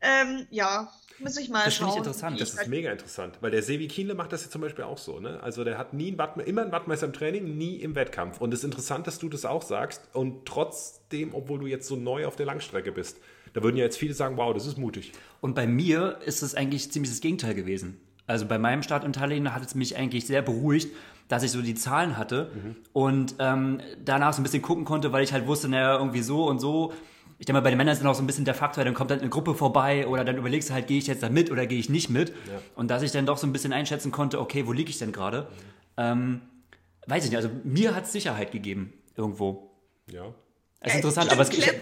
[0.00, 1.88] ähm, ja, muss ich mal das schauen.
[1.88, 2.40] Das interessant.
[2.40, 5.20] Das ist mega interessant, weil der Sevi Kienle macht das jetzt zum Beispiel auch so.
[5.20, 5.40] Ne?
[5.42, 8.40] Also der hat nie einen Watt, immer einen Wattmeister im Training, nie im Wettkampf.
[8.40, 11.96] Und es ist interessant, dass du das auch sagst und trotzdem, obwohl du jetzt so
[11.96, 13.18] neu auf der Langstrecke bist,
[13.52, 15.12] da würden ja jetzt viele sagen, wow, das ist mutig.
[15.40, 18.00] Und bei mir ist es eigentlich ziemlich das Gegenteil gewesen.
[18.26, 20.88] Also bei meinem Start in Tallinn hat es mich eigentlich sehr beruhigt,
[21.28, 22.76] dass ich so die Zahlen hatte mhm.
[22.92, 26.46] und ähm, danach so ein bisschen gucken konnte, weil ich halt wusste, naja, irgendwie so
[26.46, 26.92] und so.
[27.38, 28.94] Ich denke mal, bei den Männern ist dann auch so ein bisschen der Faktor, dann
[28.94, 31.50] kommt dann eine Gruppe vorbei oder dann überlegst du halt, gehe ich jetzt da mit
[31.50, 32.30] oder gehe ich nicht mit.
[32.30, 32.60] Ja.
[32.74, 35.12] Und dass ich dann doch so ein bisschen einschätzen konnte, okay, wo liege ich denn
[35.12, 35.42] gerade?
[35.42, 35.46] Mhm.
[35.98, 36.40] Ähm,
[37.06, 39.70] weiß ich nicht, also mir hat es Sicherheit gegeben, irgendwo.
[40.10, 40.32] Ja.
[40.80, 41.74] Es ist interessant, aber es gibt.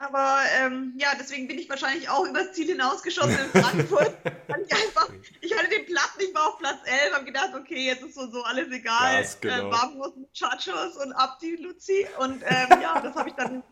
[0.00, 4.16] Aber ähm, ja, deswegen bin ich wahrscheinlich auch übers Ziel hinausgeschossen in Frankfurt.
[4.24, 8.04] ich, einfach, ich hatte den Platz, ich war auf Platz 11, habe gedacht, okay, jetzt
[8.04, 9.18] ist so, so alles egal.
[9.18, 9.68] Gas, genau.
[9.68, 12.06] äh, Warmwurst mit Chachos und ab die Luzi.
[12.20, 13.64] Und ähm, ja, das habe ich dann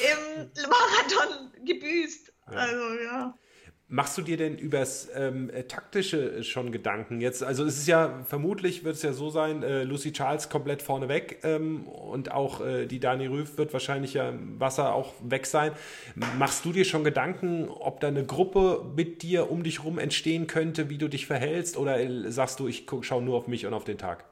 [0.00, 2.32] im Marathon gebüßt.
[2.50, 2.56] Ja.
[2.56, 3.34] Also ja.
[3.88, 7.44] Machst du dir denn übers ähm, äh, Taktische schon Gedanken jetzt?
[7.44, 11.08] Also es ist ja, vermutlich wird es ja so sein, äh, Lucy Charles komplett vorne
[11.08, 15.46] weg ähm, und auch äh, die Dani Rüff wird wahrscheinlich ja im Wasser auch weg
[15.46, 15.70] sein.
[16.36, 20.48] Machst du dir schon Gedanken, ob da eine Gruppe mit dir um dich rum entstehen
[20.48, 21.76] könnte, wie du dich verhältst?
[21.76, 24.24] Oder äh, sagst du, ich schaue nur auf mich und auf den Tag?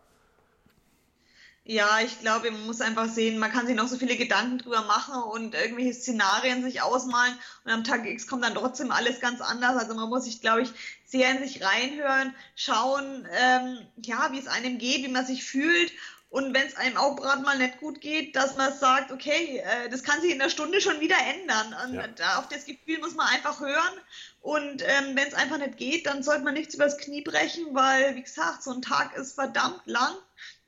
[1.67, 4.83] Ja, ich glaube, man muss einfach sehen, man kann sich noch so viele Gedanken drüber
[4.83, 7.35] machen und irgendwelche Szenarien sich ausmalen
[7.65, 9.79] und am Tag X kommt dann trotzdem alles ganz anders.
[9.79, 10.69] Also man muss sich, glaube ich,
[11.07, 15.91] sehr in sich reinhören, schauen, ähm, ja, wie es einem geht, wie man sich fühlt
[16.35, 19.89] und wenn es einem auch gerade mal nicht gut geht, dass man sagt, okay, äh,
[19.89, 21.77] das kann sich in der Stunde schon wieder ändern.
[21.87, 22.09] Und ja.
[22.09, 23.95] da, auf das Gefühl muss man einfach hören.
[24.41, 28.17] Und ähm, wenn es einfach nicht geht, dann sollte man nichts übers Knie brechen, weil,
[28.17, 30.13] wie gesagt, so ein Tag ist verdammt lang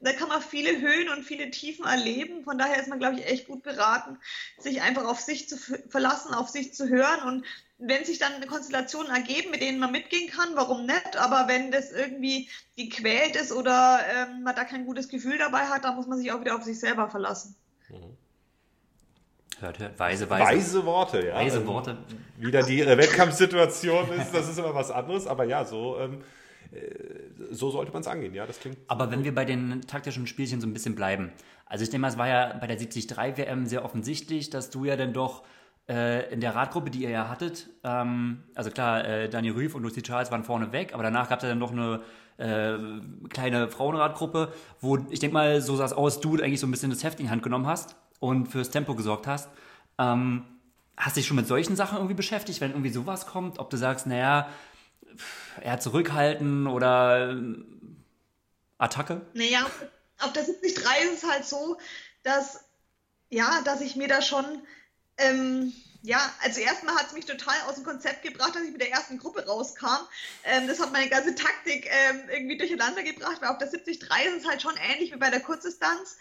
[0.01, 2.44] da kann man viele Höhen und viele Tiefen erleben.
[2.44, 4.18] Von daher ist man, glaube ich, echt gut beraten,
[4.59, 5.57] sich einfach auf sich zu
[5.88, 7.22] verlassen, auf sich zu hören.
[7.26, 7.47] Und
[7.78, 11.16] wenn sich dann Konstellationen ergeben, mit denen man mitgehen kann, warum nicht?
[11.16, 15.84] Aber wenn das irgendwie gequält ist oder ähm, man da kein gutes Gefühl dabei hat,
[15.84, 17.57] dann muss man sich auch wieder auf sich selber verlassen.
[17.88, 18.16] Mhm.
[19.59, 20.44] Hört, hört, weise, weise.
[20.44, 21.34] Weise Worte, ja.
[21.34, 21.97] Weise ähm, Worte.
[22.36, 26.24] Wieder die Wettkampfsituation ist, das ist immer was anderes, aber ja, so ähm, äh,
[27.50, 28.78] so sollte man es angehen, ja, das klingt.
[28.88, 31.32] Aber wenn wir bei den taktischen Spielchen so ein bisschen bleiben.
[31.66, 34.84] Also ich denke mal, es war ja bei der 73 WM sehr offensichtlich, dass du
[34.84, 35.42] ja dann doch
[35.88, 39.82] äh, in der Radgruppe, die ihr ja hattet, ähm, also klar, äh, Daniel Rüff und
[39.82, 42.02] Lucy Charles waren vorne weg, aber danach gab es ja dann noch eine
[42.38, 42.76] äh,
[43.28, 46.90] kleine Frauenradgruppe, wo ich denke mal, so sah es aus, du eigentlich so ein bisschen
[46.90, 49.48] das Heft in die Hand genommen hast und fürs Tempo gesorgt hast.
[49.98, 50.44] Ähm,
[50.96, 53.76] hast du dich schon mit solchen Sachen irgendwie beschäftigt, wenn irgendwie sowas kommt, ob du
[53.76, 54.48] sagst, naja,
[55.62, 57.64] eher zurückhalten oder äh,
[58.78, 59.22] Attacke?
[59.34, 59.70] Naja,
[60.20, 61.78] auf der 73 ist es halt so,
[62.22, 62.64] dass,
[63.30, 64.44] ja, dass ich mir da schon,
[65.18, 68.80] ähm, ja, also erstmal hat es mich total aus dem Konzept gebracht, dass ich mit
[68.80, 70.06] der ersten Gruppe rauskam.
[70.44, 74.42] Ähm, das hat meine ganze Taktik ähm, irgendwie durcheinander gebracht, weil auf der 73 ist
[74.42, 76.16] es halt schon ähnlich wie bei der Kurzdistanz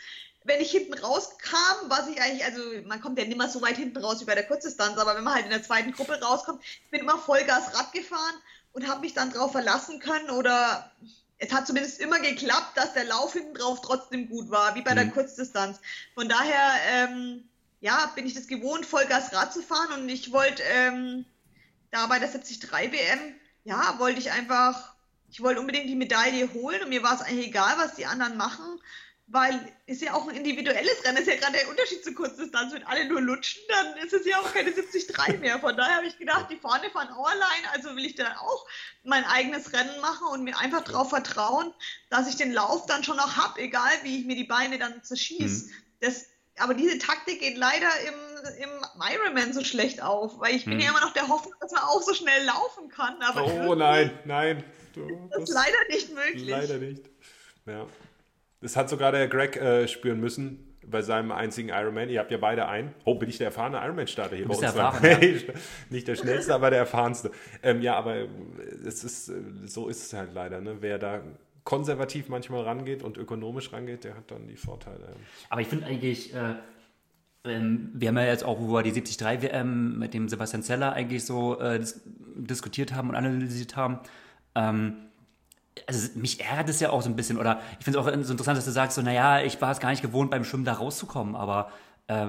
[0.46, 3.78] wenn ich hinten rauskam, was ich eigentlich, also man kommt ja nicht mehr so weit
[3.78, 6.64] hinten raus wie bei der Kurzdistanz, aber wenn man halt in der zweiten Gruppe rauskommt,
[6.64, 8.36] ich bin immer Vollgas Rad gefahren
[8.76, 10.92] und habe mich dann darauf verlassen können oder
[11.38, 14.92] es hat zumindest immer geklappt, dass der Lauf hinten drauf trotzdem gut war, wie bei
[14.92, 14.96] mhm.
[14.96, 15.80] der Kurzdistanz.
[16.14, 17.48] Von daher, ähm,
[17.80, 21.26] ja, bin ich das gewohnt, Vollgas Rad zu fahren und ich wollte ähm,
[21.92, 24.94] da bei der 73 WM, ja, wollte ich einfach,
[25.30, 28.36] ich wollte unbedingt die Medaille holen und mir war es eigentlich egal, was die anderen
[28.36, 28.80] machen
[29.28, 32.74] weil ist ja auch ein individuelles Rennen, ist ja gerade der Unterschied zu Kurzdistanz.
[32.74, 35.60] Wenn alle nur lutschen, dann ist es ja auch keine 73 mehr.
[35.60, 38.68] Von daher habe ich gedacht, die vorne fahren auch allein, also will ich dann auch
[39.04, 41.74] mein eigenes Rennen machen und mir einfach darauf vertrauen,
[42.10, 45.04] dass ich den Lauf dann schon noch habe, egal wie ich mir die Beine dann
[45.04, 45.66] zerschieße.
[45.66, 45.72] Mhm.
[46.02, 46.26] Das
[46.58, 48.70] aber diese Taktik geht leider im, im
[49.14, 50.80] Ironman so schlecht auf, weil ich bin hm.
[50.80, 53.18] ja immer noch der Hoffnung, dass man auch so schnell laufen kann.
[53.36, 54.64] oh nein, nein.
[54.94, 56.48] Du, das ist leider nicht möglich.
[56.48, 57.04] Leider nicht.
[57.66, 57.86] Ja.
[58.66, 60.58] Das hat sogar der Greg äh, spüren müssen
[60.88, 62.10] bei seinem einzigen Ironman.
[62.10, 62.96] Ihr habt ja beide einen.
[63.04, 64.64] Oh, bin ich der erfahrene Ironman-Starter hier bei uns?
[64.64, 65.20] Erfahren, ja.
[65.92, 67.30] Nicht der schnellste, aber der erfahrenste.
[67.62, 68.26] Ähm, ja, aber
[68.84, 69.32] es ist,
[69.66, 70.62] so ist es halt leider.
[70.62, 70.78] Ne?
[70.80, 71.22] Wer da
[71.64, 75.16] konservativ manchmal rangeht und ökonomisch rangeht, der hat dann die Vorteile.
[75.52, 76.56] Aber ich finde eigentlich, äh,
[77.44, 80.94] ähm, wir haben ja jetzt auch, wo wir die 73 WM mit dem Sebastian Zeller
[80.94, 82.02] eigentlich so äh, dis
[82.36, 84.00] diskutiert haben und analysiert haben,
[84.56, 85.06] ähm,
[85.88, 88.32] also mich ärgert es ja auch so ein bisschen, oder ich finde es auch so
[88.32, 90.74] interessant, dass du sagst, so, naja, ich war es gar nicht gewohnt, beim Schwimmen da
[90.74, 91.72] rauszukommen, aber
[92.08, 92.28] äh,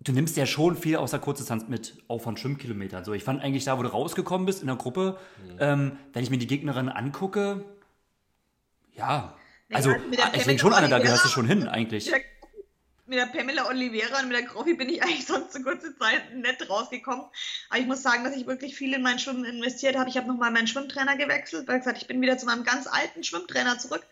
[0.00, 3.04] du nimmst ja schon viel aus der Kurzdistanz mit, auch von Schwimmkilometern.
[3.04, 5.56] So, ich fand eigentlich da, wo du rausgekommen bist in der Gruppe, mhm.
[5.60, 7.64] ähm, wenn ich mir die Gegnerin angucke,
[8.92, 9.34] ja,
[9.72, 9.92] also
[10.32, 12.10] ich denke schon, Anna, da gehörst du schon hin, eigentlich
[13.06, 16.34] mit der Pamela Oliveira und mit der Groffi bin ich eigentlich sonst so kurze Zeit
[16.34, 17.26] nett rausgekommen.
[17.68, 20.10] Aber ich muss sagen, dass ich wirklich viel in mein Schwimmen investiert habe.
[20.10, 23.24] Ich habe nochmal meinen Schwimmtrainer gewechselt, weil gesagt, ich bin wieder zu meinem ganz alten
[23.24, 24.04] Schwimmtrainer zurück.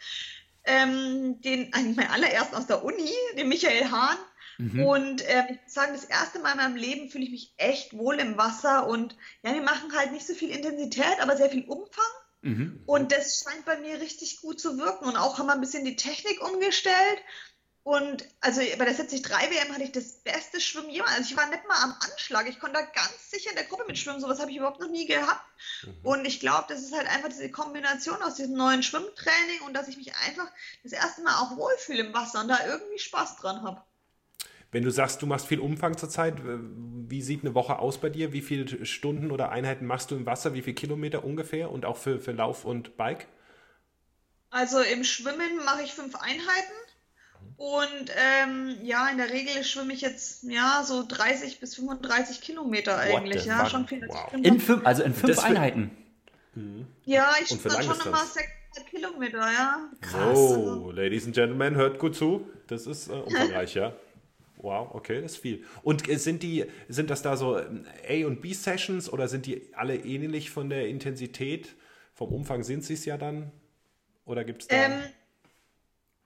[0.64, 4.16] Ähm, den, eigentlich mein allerersten aus der Uni, den Michael Hahn.
[4.59, 4.84] Mhm.
[4.84, 7.97] Und äh, ich muss sagen, das erste Mal in meinem Leben fühle ich mich echt
[7.97, 8.86] wohl im Wasser.
[8.86, 12.05] Und ja, wir machen halt nicht so viel Intensität, aber sehr viel Umfang.
[12.42, 12.82] Mhm.
[12.86, 15.07] Und das scheint bei mir richtig gut zu wirken.
[15.07, 17.18] Und auch haben wir ein bisschen die Technik umgestellt.
[17.85, 21.12] Und also bei der 73 WM hatte ich das beste Schwimmen jemals.
[21.18, 22.49] Also ich war nicht mal am Anschlag.
[22.49, 24.22] Ich konnte da ganz sicher in der Gruppe mitschwimmen.
[24.22, 25.45] Sowas habe ich überhaupt noch nie gehabt.
[25.82, 25.95] Mhm.
[26.03, 29.89] Und ich glaube, das ist halt einfach diese Kombination aus diesem neuen Schwimmtraining und dass
[29.89, 30.51] ich mich einfach
[30.82, 33.82] das erste Mal auch wohlfühle im Wasser und da irgendwie Spaß dran habe.
[34.72, 38.32] Wenn du sagst, du machst viel Umfang zurzeit, wie sieht eine Woche aus bei dir?
[38.32, 40.55] Wie viele Stunden oder Einheiten machst du im Wasser?
[40.55, 41.70] Wie viele Kilometer ungefähr?
[41.70, 43.28] Und auch für, für Lauf und Bike?
[44.49, 46.72] Also im Schwimmen mache ich fünf Einheiten.
[47.57, 52.98] Und ähm, ja, in der Regel schwimme ich jetzt ja so 30 bis 35 Kilometer
[52.98, 53.44] eigentlich.
[53.44, 54.07] Ja, schon viel.
[54.09, 54.32] Wow.
[54.32, 55.90] In fünf, also in fünf Einheiten.
[56.55, 56.86] Mhm.
[57.05, 59.88] Ja, ich schwimme dann schon nochmal 600 Kilometer, ja.
[60.00, 60.36] Krass.
[60.36, 62.48] Oh, Ladies and Gentlemen, hört gut zu.
[62.66, 63.94] Das ist äh, umfangreich, ja.
[64.57, 65.64] Wow, okay, das ist viel.
[65.82, 69.74] Und äh, sind die, sind das da so ähm, A- und B-Sessions oder sind die
[69.74, 71.74] alle ähnlich von der Intensität?
[72.14, 73.52] Vom Umfang sind sie es ja dann?
[74.24, 74.76] Oder gibt es da.
[74.76, 75.02] Ähm,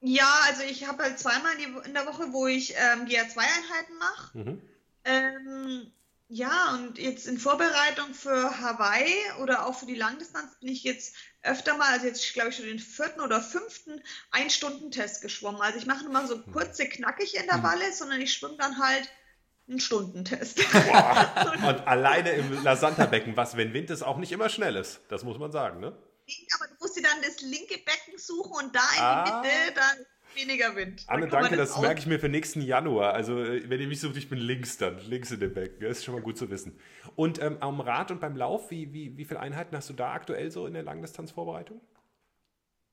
[0.00, 1.52] ja, also ich habe halt zweimal
[1.84, 4.38] in der Woche, wo ich ähm, GA2-Einheiten mache.
[4.38, 4.62] Mhm.
[5.04, 5.92] Ähm,
[6.28, 11.16] ja, und jetzt in Vorbereitung für Hawaii oder auch für die Langdistanz bin ich jetzt
[11.42, 15.62] öfter mal, also jetzt glaube ich schon den vierten oder fünften Ein-Stunden-Test geschwommen.
[15.62, 16.52] Also ich mache nur mal so mhm.
[16.52, 17.92] kurze, knackige Intervalle, mhm.
[17.94, 19.10] sondern ich schwimme dann halt
[19.68, 20.58] einen Stundentest.
[21.66, 25.00] und alleine im Lasanta-Becken, was, wenn Wind ist, auch nicht immer schnell ist.
[25.08, 25.96] Das muss man sagen, ne?
[26.54, 29.24] Aber du musst dir dann das linke Becken suchen und da in ah.
[29.24, 31.04] die Mitte dann weniger Wind.
[31.06, 33.14] Anne, danke, das, das merke ich mir für nächsten Januar.
[33.14, 35.80] Also, äh, wenn ihr mich sucht, ich bin links dann, links in dem Becken.
[35.80, 36.78] Das ist schon mal gut zu wissen.
[37.16, 40.12] Und ähm, am Rad und beim Lauf, wie, wie, wie viele Einheiten hast du da
[40.12, 41.80] aktuell so in der Langdistanzvorbereitung?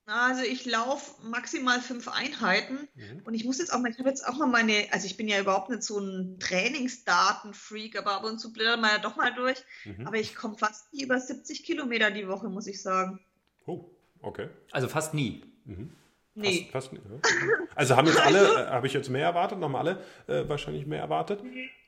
[0.07, 3.21] Also ich laufe maximal fünf Einheiten mhm.
[3.25, 5.27] und ich muss jetzt auch mal, ich habe jetzt auch mal meine, also ich bin
[5.27, 9.33] ja überhaupt nicht so ein Trainingsdatenfreak, aber ab und zu blättert man ja doch mal
[9.33, 9.57] durch.
[9.83, 10.05] Mhm.
[10.05, 13.19] Aber ich komme fast nie über 70 Kilometer die Woche, muss ich sagen.
[13.65, 13.85] Oh,
[14.21, 14.49] okay.
[14.71, 15.43] Also fast nie.
[15.65, 15.91] Mhm.
[16.35, 16.69] Nee.
[16.71, 17.57] Fast, fast nie, ja.
[17.73, 20.85] Also haben jetzt alle, also äh, habe ich jetzt mehr erwartet, noch alle äh, wahrscheinlich
[20.85, 21.41] mehr erwartet.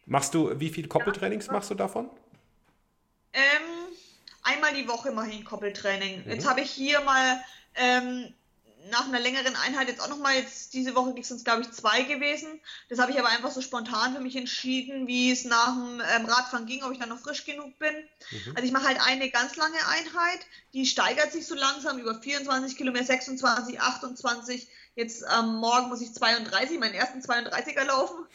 [0.07, 1.53] Machst du, wie viele Koppeltrainings ja.
[1.53, 2.09] machst du davon?
[3.33, 3.43] Ähm,
[4.41, 6.23] einmal die Woche mache ich ein Koppeltraining.
[6.25, 6.49] Jetzt mhm.
[6.49, 7.39] habe ich hier mal
[7.77, 8.33] ähm,
[8.89, 12.03] nach einer längeren Einheit jetzt auch nochmal, jetzt diese Woche sind es glaube ich zwei
[12.03, 12.59] gewesen.
[12.89, 16.25] Das habe ich aber einfach so spontan für mich entschieden, wie es nach dem ähm,
[16.25, 17.93] Radfahren ging, ob ich dann noch frisch genug bin.
[17.95, 18.53] Mhm.
[18.55, 20.39] Also ich mache halt eine ganz lange Einheit,
[20.73, 24.67] die steigert sich so langsam über 24 Kilometer, 26, 28.
[24.95, 28.25] Jetzt ähm, morgen muss ich 32, meinen ersten 32er laufen.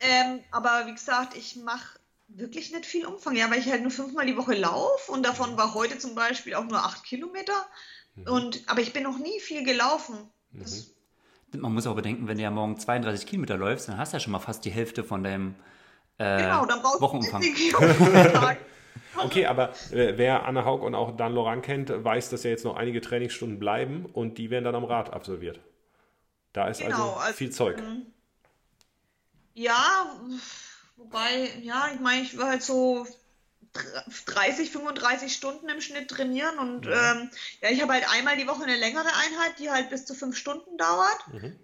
[0.00, 3.90] Ähm, aber wie gesagt, ich mache wirklich nicht viel Umfang, ja, weil ich halt nur
[3.90, 7.66] fünfmal die Woche laufe und davon war heute zum Beispiel auch nur acht Kilometer.
[8.26, 8.32] Mhm.
[8.32, 10.16] Und, aber ich bin noch nie viel gelaufen.
[10.52, 11.60] Mhm.
[11.60, 14.20] Man muss auch bedenken, wenn du ja morgen 32 Kilometer läufst, dann hast du ja
[14.20, 15.54] schon mal fast die Hälfte von deinem
[16.18, 17.42] äh, genau, dann brauchst Wochenumfang.
[19.16, 22.64] okay, aber äh, wer Anne Haug und auch Dan Laurent kennt, weiß, dass ja jetzt
[22.64, 25.60] noch einige Trainingsstunden bleiben und die werden dann am Rad absolviert.
[26.52, 27.78] Da ist genau, also viel also, Zeug.
[27.78, 28.06] Ähm,
[29.54, 30.06] ja,
[30.96, 33.06] wobei, ja, ich meine, ich war halt so
[34.26, 37.30] 30, 35 Stunden im Schnitt trainieren und ja, ähm,
[37.62, 40.36] ja ich habe halt einmal die Woche eine längere Einheit, die halt bis zu fünf
[40.36, 41.28] Stunden dauert.
[41.32, 41.56] Mhm.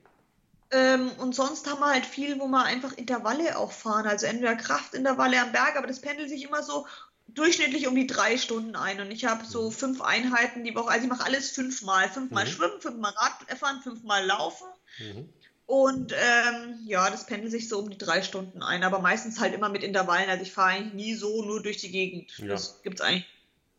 [0.71, 4.57] Ähm, und sonst haben wir halt viel, wo wir einfach Intervalle auch fahren, also entweder
[4.57, 6.87] Kraftintervalle am Berg, aber das pendelt sich immer so
[7.29, 9.73] durchschnittlich um die drei Stunden ein und ich habe so mhm.
[9.73, 12.51] fünf Einheiten die Woche, also ich mache alles fünfmal, fünfmal mhm.
[12.51, 14.67] schwimmen, fünfmal Radfahren, fünfmal laufen.
[14.99, 15.29] Mhm.
[15.67, 19.55] Und ähm, ja, das pendelt sich so um die drei Stunden ein, aber meistens halt
[19.55, 20.29] immer mit Intervallen.
[20.29, 22.37] Also ich fahre eigentlich nie so nur durch die Gegend.
[22.39, 22.49] Ja.
[22.49, 23.27] Das gibt's eigentlich.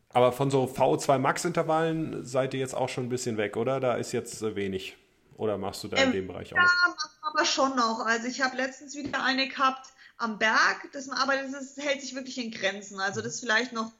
[0.09, 3.79] Aber von so V2 Max-Intervallen seid ihr jetzt auch schon ein bisschen weg, oder?
[3.79, 4.97] Da ist jetzt wenig.
[5.37, 6.57] Oder machst du da ähm, in dem Bereich auch?
[6.57, 8.05] Ja, aber schon noch.
[8.05, 12.15] Also ich habe letztens wieder eine gehabt am Berg, das, aber das ist, hält sich
[12.15, 12.99] wirklich in Grenzen.
[12.99, 13.91] Also das vielleicht noch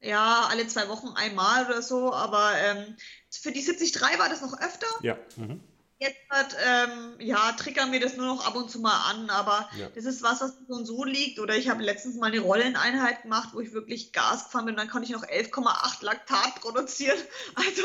[0.00, 2.96] ja, alle zwei Wochen einmal oder so, aber ähm,
[3.30, 4.86] für die 73 war das noch öfter.
[5.02, 5.18] Ja.
[5.36, 5.60] Mhm.
[6.00, 9.68] Jetzt hat, ähm, ja, triggern wir das nur noch ab und zu mal an, aber
[9.76, 9.88] ja.
[9.92, 11.40] das ist was, was so und so liegt.
[11.40, 14.78] Oder ich habe letztens mal eine Rolleneinheit gemacht, wo ich wirklich Gas gefahren bin und
[14.78, 17.18] dann konnte ich noch 11,8 Laktat produzieren.
[17.56, 17.82] Also,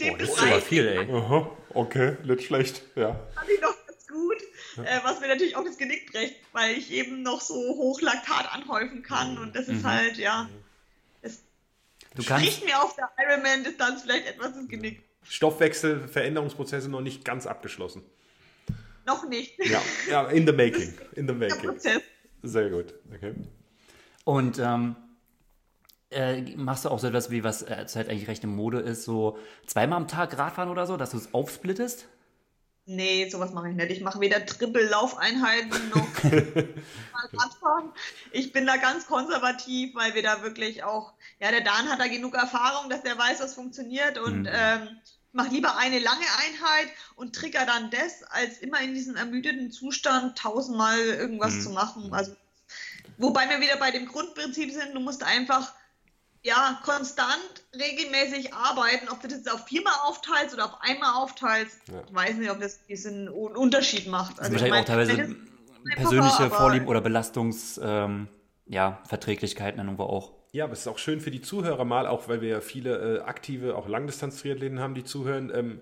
[0.00, 1.12] dem Boah, das ist aber viel, ey.
[1.12, 3.20] Aha, okay, nicht schlecht, ja.
[3.34, 4.38] Fand ich noch ganz gut,
[4.76, 4.84] ja.
[4.84, 8.54] äh, was mir natürlich auch das Genick bricht, weil ich eben noch so hoch Laktat
[8.54, 9.42] anhäufen kann mhm.
[9.42, 9.90] und das ist mhm.
[9.90, 10.48] halt, ja,
[11.20, 11.42] das
[12.14, 15.09] du spricht mir auf der Ironman-Distanz vielleicht etwas das Genick.
[15.22, 18.02] Stoffwechsel, Veränderungsprozesse noch nicht ganz abgeschlossen.
[19.06, 19.58] Noch nicht.
[19.66, 20.94] Ja, ja in the making.
[21.14, 21.78] In the making.
[22.42, 22.94] Sehr gut.
[23.14, 23.34] Okay.
[24.24, 24.96] Und ähm,
[26.10, 29.04] äh, machst du auch so etwas wie, was äh, zurzeit eigentlich recht in Mode ist,
[29.04, 32.08] so zweimal am Tag Radfahren oder so, dass du es aufsplittest?
[32.92, 33.92] Nee, sowas mache ich nicht.
[33.92, 37.92] Ich mache weder Triple-Laufeinheiten noch Radfahren.
[38.32, 42.08] Ich bin da ganz konservativ, weil wir da wirklich auch, ja, der Dan hat da
[42.08, 44.48] genug Erfahrung, dass der weiß, was funktioniert und mhm.
[44.52, 44.88] ähm,
[45.30, 50.36] mach lieber eine lange Einheit und trigger dann das, als immer in diesem ermüdeten Zustand
[50.36, 51.60] tausendmal irgendwas mhm.
[51.60, 52.12] zu machen.
[52.12, 52.34] Also,
[53.18, 55.74] wobei wir wieder bei dem Grundprinzip sind, du musst einfach
[56.42, 61.80] ja, konstant, regelmäßig arbeiten, ob du das jetzt auf viermal aufteilst oder auf einmal aufteilst,
[61.88, 62.02] ja.
[62.06, 64.38] ich weiß nicht, ob das diesen Unterschied macht.
[64.40, 65.36] Also, also wahrscheinlich auch teilweise
[65.96, 68.28] persönliche Vorlieben oder Belastungsverträglichkeiten ähm,
[68.66, 69.00] ja,
[69.84, 70.32] irgendwo auch.
[70.52, 73.18] Ja, aber es ist auch schön für die Zuhörer mal, auch weil wir ja viele
[73.18, 75.52] äh, aktive, auch Langdistanz-Triathleten haben, die zuhören.
[75.54, 75.80] Ähm,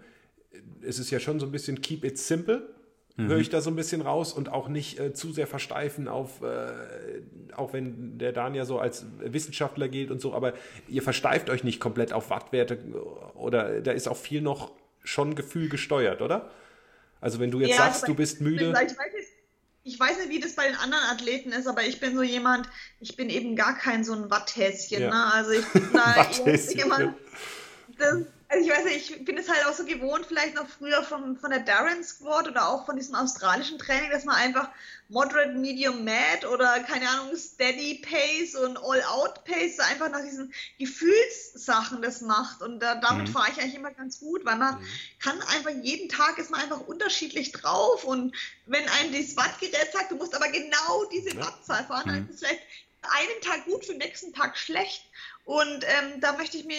[0.83, 2.69] es ist ja schon so ein bisschen keep it simple
[3.19, 3.29] mhm.
[3.29, 6.41] höre ich da so ein bisschen raus und auch nicht äh, zu sehr versteifen auf,
[6.43, 10.55] äh, auch wenn der Dan ja so als Wissenschaftler gilt und so, aber
[10.89, 12.79] ihr versteift euch nicht komplett auf Wattwerte
[13.35, 14.73] oder da ist auch viel noch
[15.05, 16.51] schon Gefühl gesteuert, oder?
[17.21, 18.73] Also wenn du jetzt ja, sagst, du bist müde.
[19.85, 22.69] Ich weiß, nicht, wie das bei den anderen Athleten ist, aber ich bin so jemand,
[23.01, 25.01] ich bin eben gar kein so ein Watthäschen.
[25.01, 25.09] Ja.
[25.09, 25.33] Ne?
[25.33, 26.31] Also ich bin da
[26.75, 27.15] jemand,
[27.97, 28.19] das,
[28.51, 31.37] also ich weiß nicht, ich bin es halt auch so gewohnt, vielleicht noch früher von,
[31.37, 34.71] von der Darren Squad oder auch von diesem australischen Training, dass man einfach
[35.11, 40.53] Moderate, Medium, Mad oder keine Ahnung, Steady Pace und All-Out Pace, so einfach nach diesen
[40.79, 42.63] Gefühlssachen das macht.
[42.63, 43.33] Und da, damit mhm.
[43.33, 44.87] fahre ich eigentlich immer ganz gut, weil man mhm.
[45.21, 48.05] kann einfach jeden Tag ist man einfach unterschiedlich drauf.
[48.05, 48.35] Und
[48.65, 51.29] wenn einem das Wattgerät sagt, du musst aber genau diese.
[51.39, 52.11] Wattzahl fahren, mhm.
[52.11, 52.63] dann ist es vielleicht
[53.03, 55.05] einen Tag gut, für den nächsten Tag schlecht.
[55.49, 56.77] Und ähm, da möchte ich mir,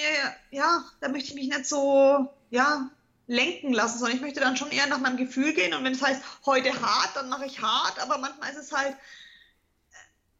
[0.51, 2.87] ja, da möchte ich mich nicht so, ja,
[3.25, 5.73] lenken lassen, sondern ich möchte dann schon eher nach meinem Gefühl gehen.
[5.73, 8.95] Und wenn es heißt, heute hart, dann mache ich hart, aber manchmal ist es halt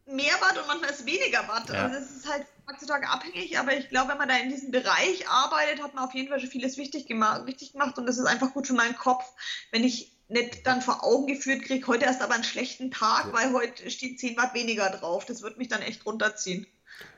[0.06, 1.70] äh, mehr Watt und manchmal ist es weniger Watt.
[1.70, 1.86] Ja.
[1.86, 5.28] Also es ist halt heutzutage abhängig, aber ich glaube, wenn man da in diesem Bereich
[5.28, 8.26] arbeitet, hat man auf jeden Fall schon vieles wichtig gemacht, richtig gemacht und das ist
[8.26, 9.24] einfach gut für meinen Kopf,
[9.72, 13.32] wenn ich nicht dann vor Augen geführt kriege, heute erst aber einen schlechten Tag, ja.
[13.32, 15.24] weil heute steht 10 Watt weniger drauf.
[15.24, 16.68] Das wird mich dann echt runterziehen.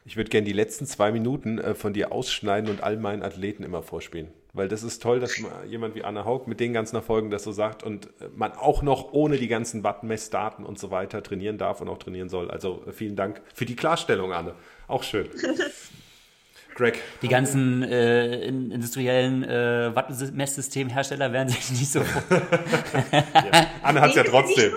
[0.04, 3.62] Ich würde gerne die letzten zwei Minuten äh, von dir ausschneiden und all meinen Athleten
[3.62, 4.28] immer vorspielen.
[4.52, 7.52] Weil das ist toll, dass jemand wie Anna Haug mit den ganzen Erfolgen das so
[7.52, 11.80] sagt und äh, man auch noch ohne die ganzen Wattmessdaten und so weiter trainieren darf
[11.80, 12.50] und auch trainieren soll.
[12.50, 14.54] Also äh, vielen Dank für die Klarstellung, Anne.
[14.88, 15.28] Auch schön.
[16.74, 16.98] Greg.
[17.20, 22.00] Die ganzen äh, industriellen äh, Wattmesssystemhersteller werden sich nicht so.
[22.30, 23.66] ja.
[23.82, 24.72] Anne hat es ja trotzdem.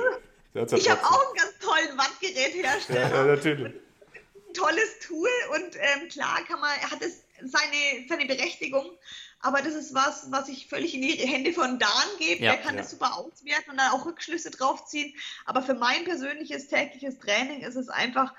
[0.54, 3.10] Ja ich habe auch einen ganz tollen Wattgeräthersteller.
[3.10, 3.85] Ja, natürlich
[4.56, 8.98] tolles Tool und ähm, klar kann man, hat es seine, seine Berechtigung,
[9.40, 12.44] aber das ist was, was ich völlig in die Hände von Dan gebe.
[12.44, 12.82] Ja, Der kann ja.
[12.82, 15.14] das super auswerten und dann auch Rückschlüsse drauf ziehen.
[15.46, 18.34] Aber für mein persönliches tägliches Training ist es einfach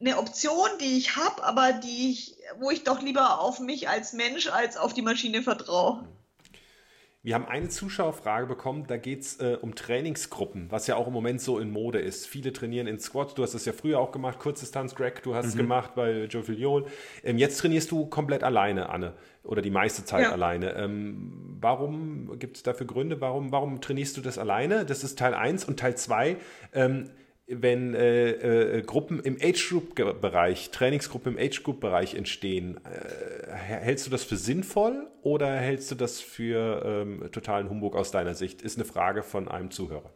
[0.00, 4.12] eine Option, die ich habe, aber die ich, wo ich doch lieber auf mich als
[4.12, 6.06] Mensch als auf die Maschine vertraue.
[7.22, 11.12] Wir haben eine Zuschauerfrage bekommen, da geht es äh, um Trainingsgruppen, was ja auch im
[11.12, 12.26] Moment so in Mode ist.
[12.26, 15.44] Viele trainieren in Squat, du hast das ja früher auch gemacht, Kurzdistanz, Greg, du hast
[15.44, 15.58] es mhm.
[15.58, 16.86] gemacht bei Joe Filiol.
[17.22, 19.12] Ähm, jetzt trainierst du komplett alleine, Anne,
[19.44, 20.32] oder die meiste Zeit ja.
[20.32, 20.72] alleine.
[20.76, 23.20] Ähm, warum gibt es dafür Gründe?
[23.20, 24.86] Warum, warum trainierst du das alleine?
[24.86, 26.38] Das ist Teil 1 und Teil 2.
[26.72, 27.10] Ähm,
[27.50, 34.36] wenn äh, äh, Gruppen im Age-Group-Bereich, Trainingsgruppen im Age-Group-Bereich entstehen, äh, hältst du das für
[34.36, 38.62] sinnvoll oder hältst du das für ähm, totalen Humbug aus deiner Sicht?
[38.62, 40.12] Ist eine Frage von einem Zuhörer.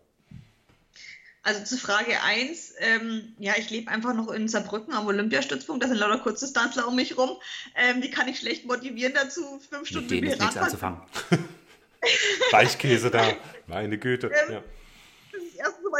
[1.43, 5.89] Also zu Frage 1, ähm, ja, ich lebe einfach noch in Saarbrücken am Olympiastützpunkt, da
[5.89, 7.31] sind lauter Kurzdistanzler um mich rum.
[7.75, 11.03] Ähm, die kann ich schlecht motivieren dazu, fünf mit Stunden mit mir anzufangen.
[12.51, 13.27] Weichkäse da,
[13.67, 14.29] meine Güte.
[14.29, 14.63] Ähm, ja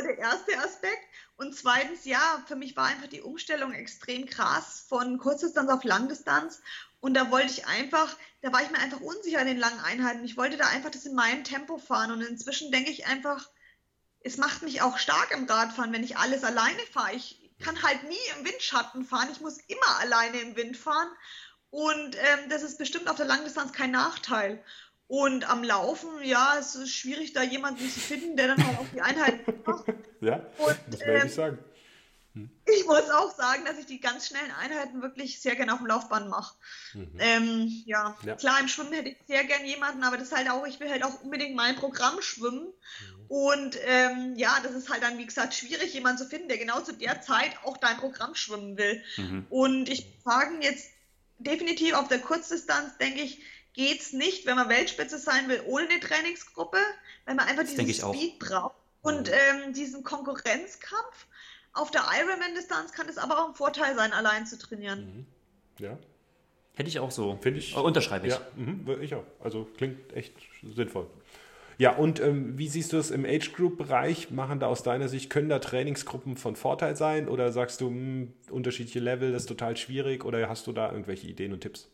[0.05, 1.03] der erste Aspekt.
[1.37, 6.63] Und zweitens, ja, für mich war einfach die Umstellung extrem krass von Kurzdistanz auf Langdistanz.
[7.01, 10.25] Und da wollte ich einfach, da war ich mir einfach unsicher in den langen Einheiten.
[10.25, 12.13] Ich wollte da einfach das in meinem Tempo fahren.
[12.13, 13.49] Und inzwischen denke ich einfach,
[14.21, 17.15] es macht mich auch stark im Radfahren, wenn ich alles alleine fahre.
[17.15, 19.29] Ich kann halt nie im Windschatten fahren.
[19.33, 21.09] Ich muss immer alleine im Wind fahren.
[21.71, 24.65] Und ähm, das ist bestimmt auf der Langdistanz kein Nachteil.
[25.07, 28.87] Und am Laufen, ja, es ist schwierig, da jemanden zu finden, der dann halt auch
[28.93, 29.85] die Einheiten macht.
[30.21, 31.59] Ja, und, das werde ähm, ich sagen.
[32.35, 32.51] Hm.
[32.65, 35.87] Ich muss auch sagen, dass ich die ganz schnellen Einheiten wirklich sehr gerne auf dem
[35.87, 36.57] Laufband mache.
[36.95, 37.13] Mhm.
[37.19, 38.17] Ähm, ja.
[38.25, 38.35] ja.
[38.35, 40.89] klar, im Schwimmen hätte ich sehr gerne jemanden, aber das ist halt auch, ich will
[40.89, 42.65] halt auch unbedingt mein Programm schwimmen.
[42.67, 43.27] Mhm.
[43.29, 46.81] Und ähm, ja, das ist halt dann, wie gesagt, schwierig, jemanden zu finden, der genau
[46.81, 49.03] zu der Zeit auch dein Programm schwimmen will.
[49.19, 49.47] Mhm.
[49.51, 50.91] Und ich sagen jetzt
[51.39, 53.43] definitiv auf der Kurzdistanz, denke ich,
[53.75, 56.79] geht es nicht, wenn man Weltspitze sein will, ohne eine Trainingsgruppe,
[57.27, 59.35] weil man einfach diesen Speed braucht und mhm.
[59.67, 61.27] ähm, diesen Konkurrenzkampf.
[61.73, 65.27] Auf der Ironman-Distanz kann es aber auch ein Vorteil sein, allein zu trainieren.
[65.79, 65.85] Mhm.
[65.85, 65.99] Ja.
[66.77, 67.39] Hätte ich auch so.
[67.41, 67.77] Finde ich.
[67.77, 68.33] Unterschreibe ich.
[68.33, 69.25] Ja, mh, ich auch.
[69.41, 71.09] Also klingt echt sinnvoll.
[71.77, 74.31] Ja, und ähm, wie siehst du es im Age-Group-Bereich?
[74.31, 77.29] Machen da aus deiner Sicht, können da Trainingsgruppen von Vorteil sein?
[77.29, 80.25] Oder sagst du, mh, hm, unterschiedliche Level, das ist total schwierig?
[80.25, 81.91] Oder hast du da irgendwelche Ideen und Tipps?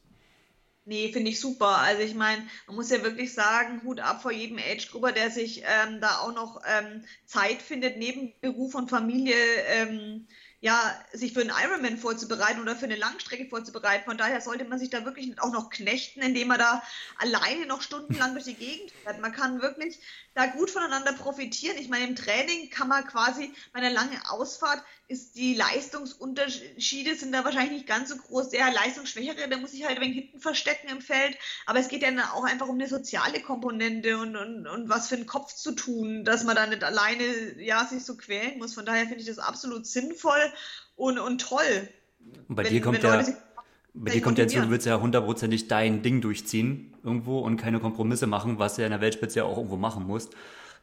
[0.90, 1.78] Nee, finde ich super.
[1.78, 5.62] Also ich meine, man muss ja wirklich sagen, Hut ab vor jedem Age-Grupper, der sich
[5.64, 9.36] ähm, da auch noch ähm, Zeit findet, neben Beruf und Familie
[9.68, 10.26] ähm,
[10.58, 14.04] ja, sich für einen Ironman vorzubereiten oder für eine Langstrecke vorzubereiten.
[14.04, 16.82] Von daher sollte man sich da wirklich auch noch knechten, indem man da
[17.18, 19.20] alleine noch stundenlang durch die Gegend fährt.
[19.20, 20.00] Man kann wirklich
[20.34, 21.78] da gut voneinander profitieren.
[21.78, 27.32] Ich meine, im Training kann man quasi bei einer langen Ausfahrt ist die Leistungsunterschiede sind
[27.32, 28.50] da wahrscheinlich nicht ganz so groß.
[28.50, 31.36] Der Leistungsschwächere, der muss sich halt wenig hinten verstecken im Feld.
[31.66, 35.16] Aber es geht ja auch einfach um eine soziale Komponente und, und, und was für
[35.16, 37.24] einen Kopf zu tun, dass man da nicht alleine
[37.60, 38.74] ja, sich so quälen muss.
[38.74, 40.52] Von daher finde ich das absolut sinnvoll
[40.94, 41.88] und, und toll.
[42.48, 43.24] Und bei wenn, dir kommt ja.
[43.92, 47.80] Bei dir kommt ja hinzu, du willst ja hundertprozentig dein Ding durchziehen irgendwo und keine
[47.80, 50.34] Kompromisse machen, was du ja in der Weltspitze ja auch irgendwo machen musst.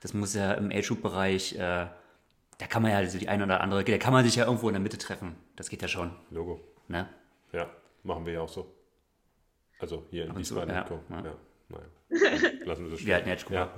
[0.01, 1.87] Das muss ja im Age-Group-Bereich äh,
[2.57, 4.67] da kann man ja also die eine oder andere, da kann man sich ja irgendwo
[4.69, 5.35] in der Mitte treffen.
[5.55, 6.11] Das geht ja schon.
[6.31, 6.59] Logo.
[6.88, 7.07] Ne?
[7.51, 7.69] Ja,
[8.03, 8.73] machen wir ja auch so.
[9.79, 10.73] Also hier in Wiesbaden.
[10.73, 11.23] Ja, ja.
[11.23, 11.35] ja.
[11.69, 11.85] Naja.
[12.09, 13.07] Lassen wir das stehen.
[13.07, 13.73] Wir hatten jetzt ja,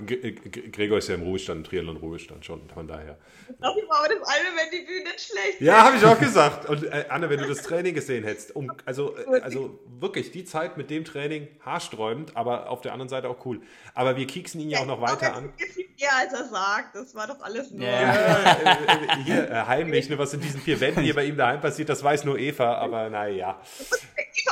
[0.70, 3.18] Gregor ist ja im Ruhestand, Triathlon-Ruhestand schon, von daher.
[3.48, 5.60] Ich glaube, aber das Ironman-Debüt nicht schlecht.
[5.60, 6.68] Ja, habe ich auch gesagt.
[6.68, 10.44] Und äh, Anne, wenn du das Training gesehen hättest, um, also, äh, also wirklich die
[10.44, 13.62] Zeit mit dem Training haarsträubend, aber auf der anderen Seite auch cool.
[13.94, 15.52] Aber wir kieksen ihn ja, auch noch weiter an.
[15.96, 17.86] Ja, als er sagt, das war doch alles nur.
[17.86, 21.36] Ja, äh, äh, hier, äh, heimlich, ne, was in diesen vier Wänden hier bei ihm
[21.36, 23.60] daheim passiert, das weiß nur Eva, aber naja.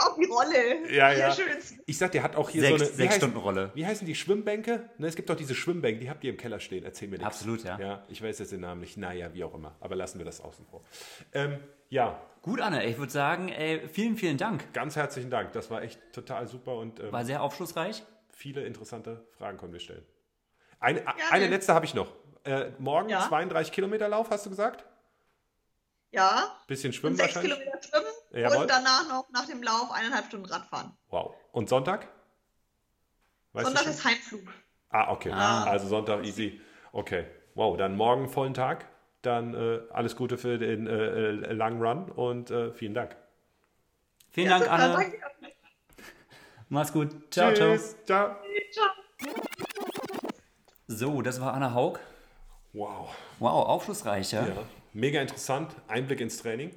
[0.00, 0.92] Auf die Rolle.
[0.92, 1.34] Ja, ja.
[1.86, 2.94] Ich sag, der hat auch hier sechs, so eine.
[2.94, 4.90] Sechs Stunden Rolle wie heißen die Schwimmbänke?
[4.98, 6.84] Ne, es gibt doch diese Schwimmbänke, die habt ihr im Keller stehen.
[6.84, 7.26] Erzähl mir nichts.
[7.26, 7.78] Absolut, ja.
[7.78, 8.96] Ja, ich weiß jetzt den Namen nicht.
[8.96, 9.76] Naja, wie auch immer.
[9.80, 10.84] Aber lassen wir das außen vor.
[11.32, 11.58] Ähm,
[11.88, 12.20] ja.
[12.42, 14.72] Gut, Anne, ich würde sagen, ey, vielen, vielen Dank.
[14.72, 15.52] Ganz herzlichen Dank.
[15.52, 18.02] Das war echt total super und ähm, war sehr aufschlussreich.
[18.30, 20.04] Viele interessante Fragen können wir stellen.
[20.80, 22.12] Eine, ja, eine letzte habe ich noch.
[22.44, 23.26] Äh, morgen ja.
[23.26, 24.84] 32 Kilometer Lauf, hast du gesagt?
[26.10, 26.56] Ja.
[26.66, 27.58] Bisschen schwimmen und sechs wahrscheinlich.
[27.58, 28.62] Kilometer schwimmen Jawohl.
[28.62, 30.96] und danach noch nach dem Lauf eineinhalb Stunden Radfahren.
[31.08, 31.34] Wow.
[31.52, 32.08] Und Sonntag?
[33.52, 34.52] Weißt Sonntag ist Heimflug.
[34.90, 35.30] Ah, okay.
[35.32, 35.64] Ah.
[35.64, 36.60] Also Sonntag easy.
[36.92, 37.26] Okay.
[37.54, 38.86] Wow, dann morgen vollen Tag.
[39.22, 43.16] Dann äh, alles Gute für den äh, äh langen Run und äh, vielen Dank.
[44.30, 44.92] Vielen ja, Dank, Anne.
[44.94, 45.18] Danke.
[46.68, 47.32] Mach's gut.
[47.32, 47.96] Ciao, Tschüss.
[48.04, 48.36] ciao.
[48.72, 48.88] Ciao.
[50.86, 51.98] So, das war Anna Haug.
[52.72, 53.08] Wow.
[53.38, 54.46] Wow, aufschlussreich, ja.
[54.46, 54.54] ja.
[54.92, 55.74] Mega interessant.
[55.88, 56.70] Einblick ins Training.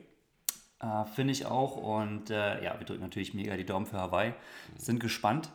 [0.79, 1.75] Äh, Finde ich auch.
[1.75, 4.33] Und äh, ja, wir drücken natürlich mega die Daumen für Hawaii.
[4.77, 5.49] Sind gespannt.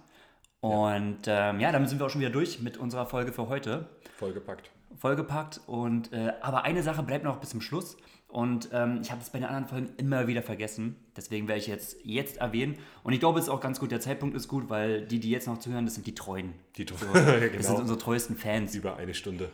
[0.67, 3.87] Und ähm, ja, damit sind wir auch schon wieder durch mit unserer Folge für heute.
[4.17, 4.71] Vollgepackt.
[4.97, 5.61] Vollgepackt.
[5.67, 7.97] Und, äh, aber eine Sache bleibt noch bis zum Schluss.
[8.29, 10.97] Und ähm, ich habe es bei den anderen Folgen immer wieder vergessen.
[11.17, 12.77] Deswegen werde ich jetzt, jetzt erwähnen.
[13.03, 13.91] Und ich glaube, es ist auch ganz gut.
[13.91, 16.55] Der Zeitpunkt ist gut, weil die, die jetzt noch zuhören, das sind die Treuen.
[16.77, 17.13] Die Treuen.
[17.13, 17.53] So, genau.
[17.57, 18.75] Das sind unsere treuesten Fans.
[18.75, 19.51] Über eine Stunde.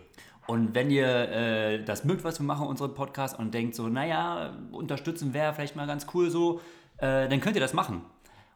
[0.46, 4.56] Und wenn ihr äh, das mögt, was wir machen, unseren Podcast, und denkt so, naja,
[4.72, 6.60] unterstützen wäre vielleicht mal ganz cool so,
[6.96, 8.02] äh, dann könnt ihr das machen.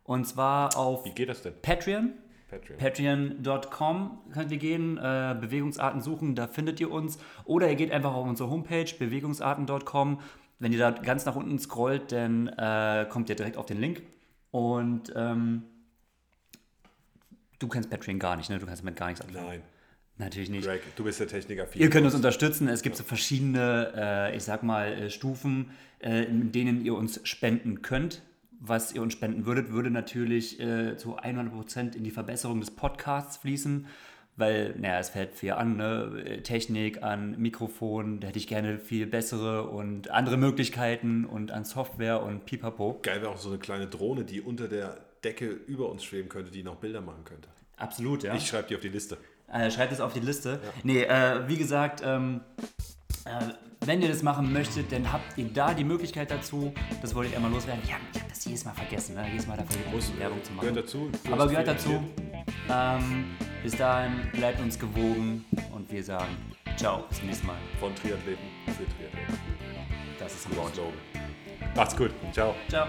[0.04, 1.54] Und zwar auf Wie geht das denn?
[1.62, 2.14] Patreon.
[2.48, 2.78] Patreon.
[2.78, 7.18] Patreon.com könnt ihr gehen, äh, Bewegungsarten suchen, da findet ihr uns.
[7.44, 10.20] Oder ihr geht einfach auf unsere Homepage, bewegungsarten.com.
[10.58, 14.02] Wenn ihr da ganz nach unten scrollt, dann äh, kommt ihr direkt auf den Link.
[14.50, 15.64] Und ähm,
[17.58, 18.58] du kennst Patreon gar nicht, ne?
[18.58, 19.46] Du kannst damit gar nichts anfangen.
[19.46, 19.62] Nein.
[20.18, 20.66] Natürlich nicht.
[20.66, 21.66] Greg, du bist der Techniker.
[21.74, 22.68] Ihr könnt uns unterstützen.
[22.68, 27.20] Es gibt so verschiedene, äh, ich sag mal, äh, Stufen, äh, in denen ihr uns
[27.24, 28.22] spenden könnt
[28.60, 33.36] was ihr uns spenden würdet, würde natürlich äh, zu 100% in die Verbesserung des Podcasts
[33.38, 33.86] fließen,
[34.36, 36.42] weil, naja, es fällt viel an, ne?
[36.42, 42.22] Technik, an Mikrofon, da hätte ich gerne viel bessere und andere Möglichkeiten und an Software
[42.22, 42.98] und pipapo.
[43.02, 46.50] Geil wäre auch so eine kleine Drohne, die unter der Decke über uns schweben könnte,
[46.50, 47.48] die noch Bilder machen könnte.
[47.76, 48.34] Absolut, ja.
[48.34, 49.16] Ich schreibe die auf die Liste.
[49.52, 50.60] Äh, schreibt es auf die Liste.
[50.62, 50.72] Ja.
[50.82, 52.40] Nee, äh, wie gesagt, ähm,
[53.24, 53.30] äh,
[53.84, 56.72] wenn ihr das machen möchtet, dann habt ihr da die Möglichkeit dazu.
[57.02, 57.82] Das wollte ich einmal loswerden.
[57.88, 59.26] Ja, ich habe das jedes Mal vergessen, ne?
[59.30, 60.68] jedes Mal dafür Muss, Werbung zu machen.
[60.68, 61.10] Gehört dazu.
[61.30, 62.02] Aber gehört dazu.
[62.70, 63.24] Ähm,
[63.62, 66.36] bis dahin bleibt uns gewogen und wir sagen
[66.76, 67.56] ciao, bis zum nächsten Mal.
[67.80, 69.38] Von Triathleten für Triathleten.
[70.18, 70.72] Das ist ein Wort.
[71.74, 72.10] Macht's gut.
[72.32, 72.54] Ciao.
[72.68, 72.86] Ciao.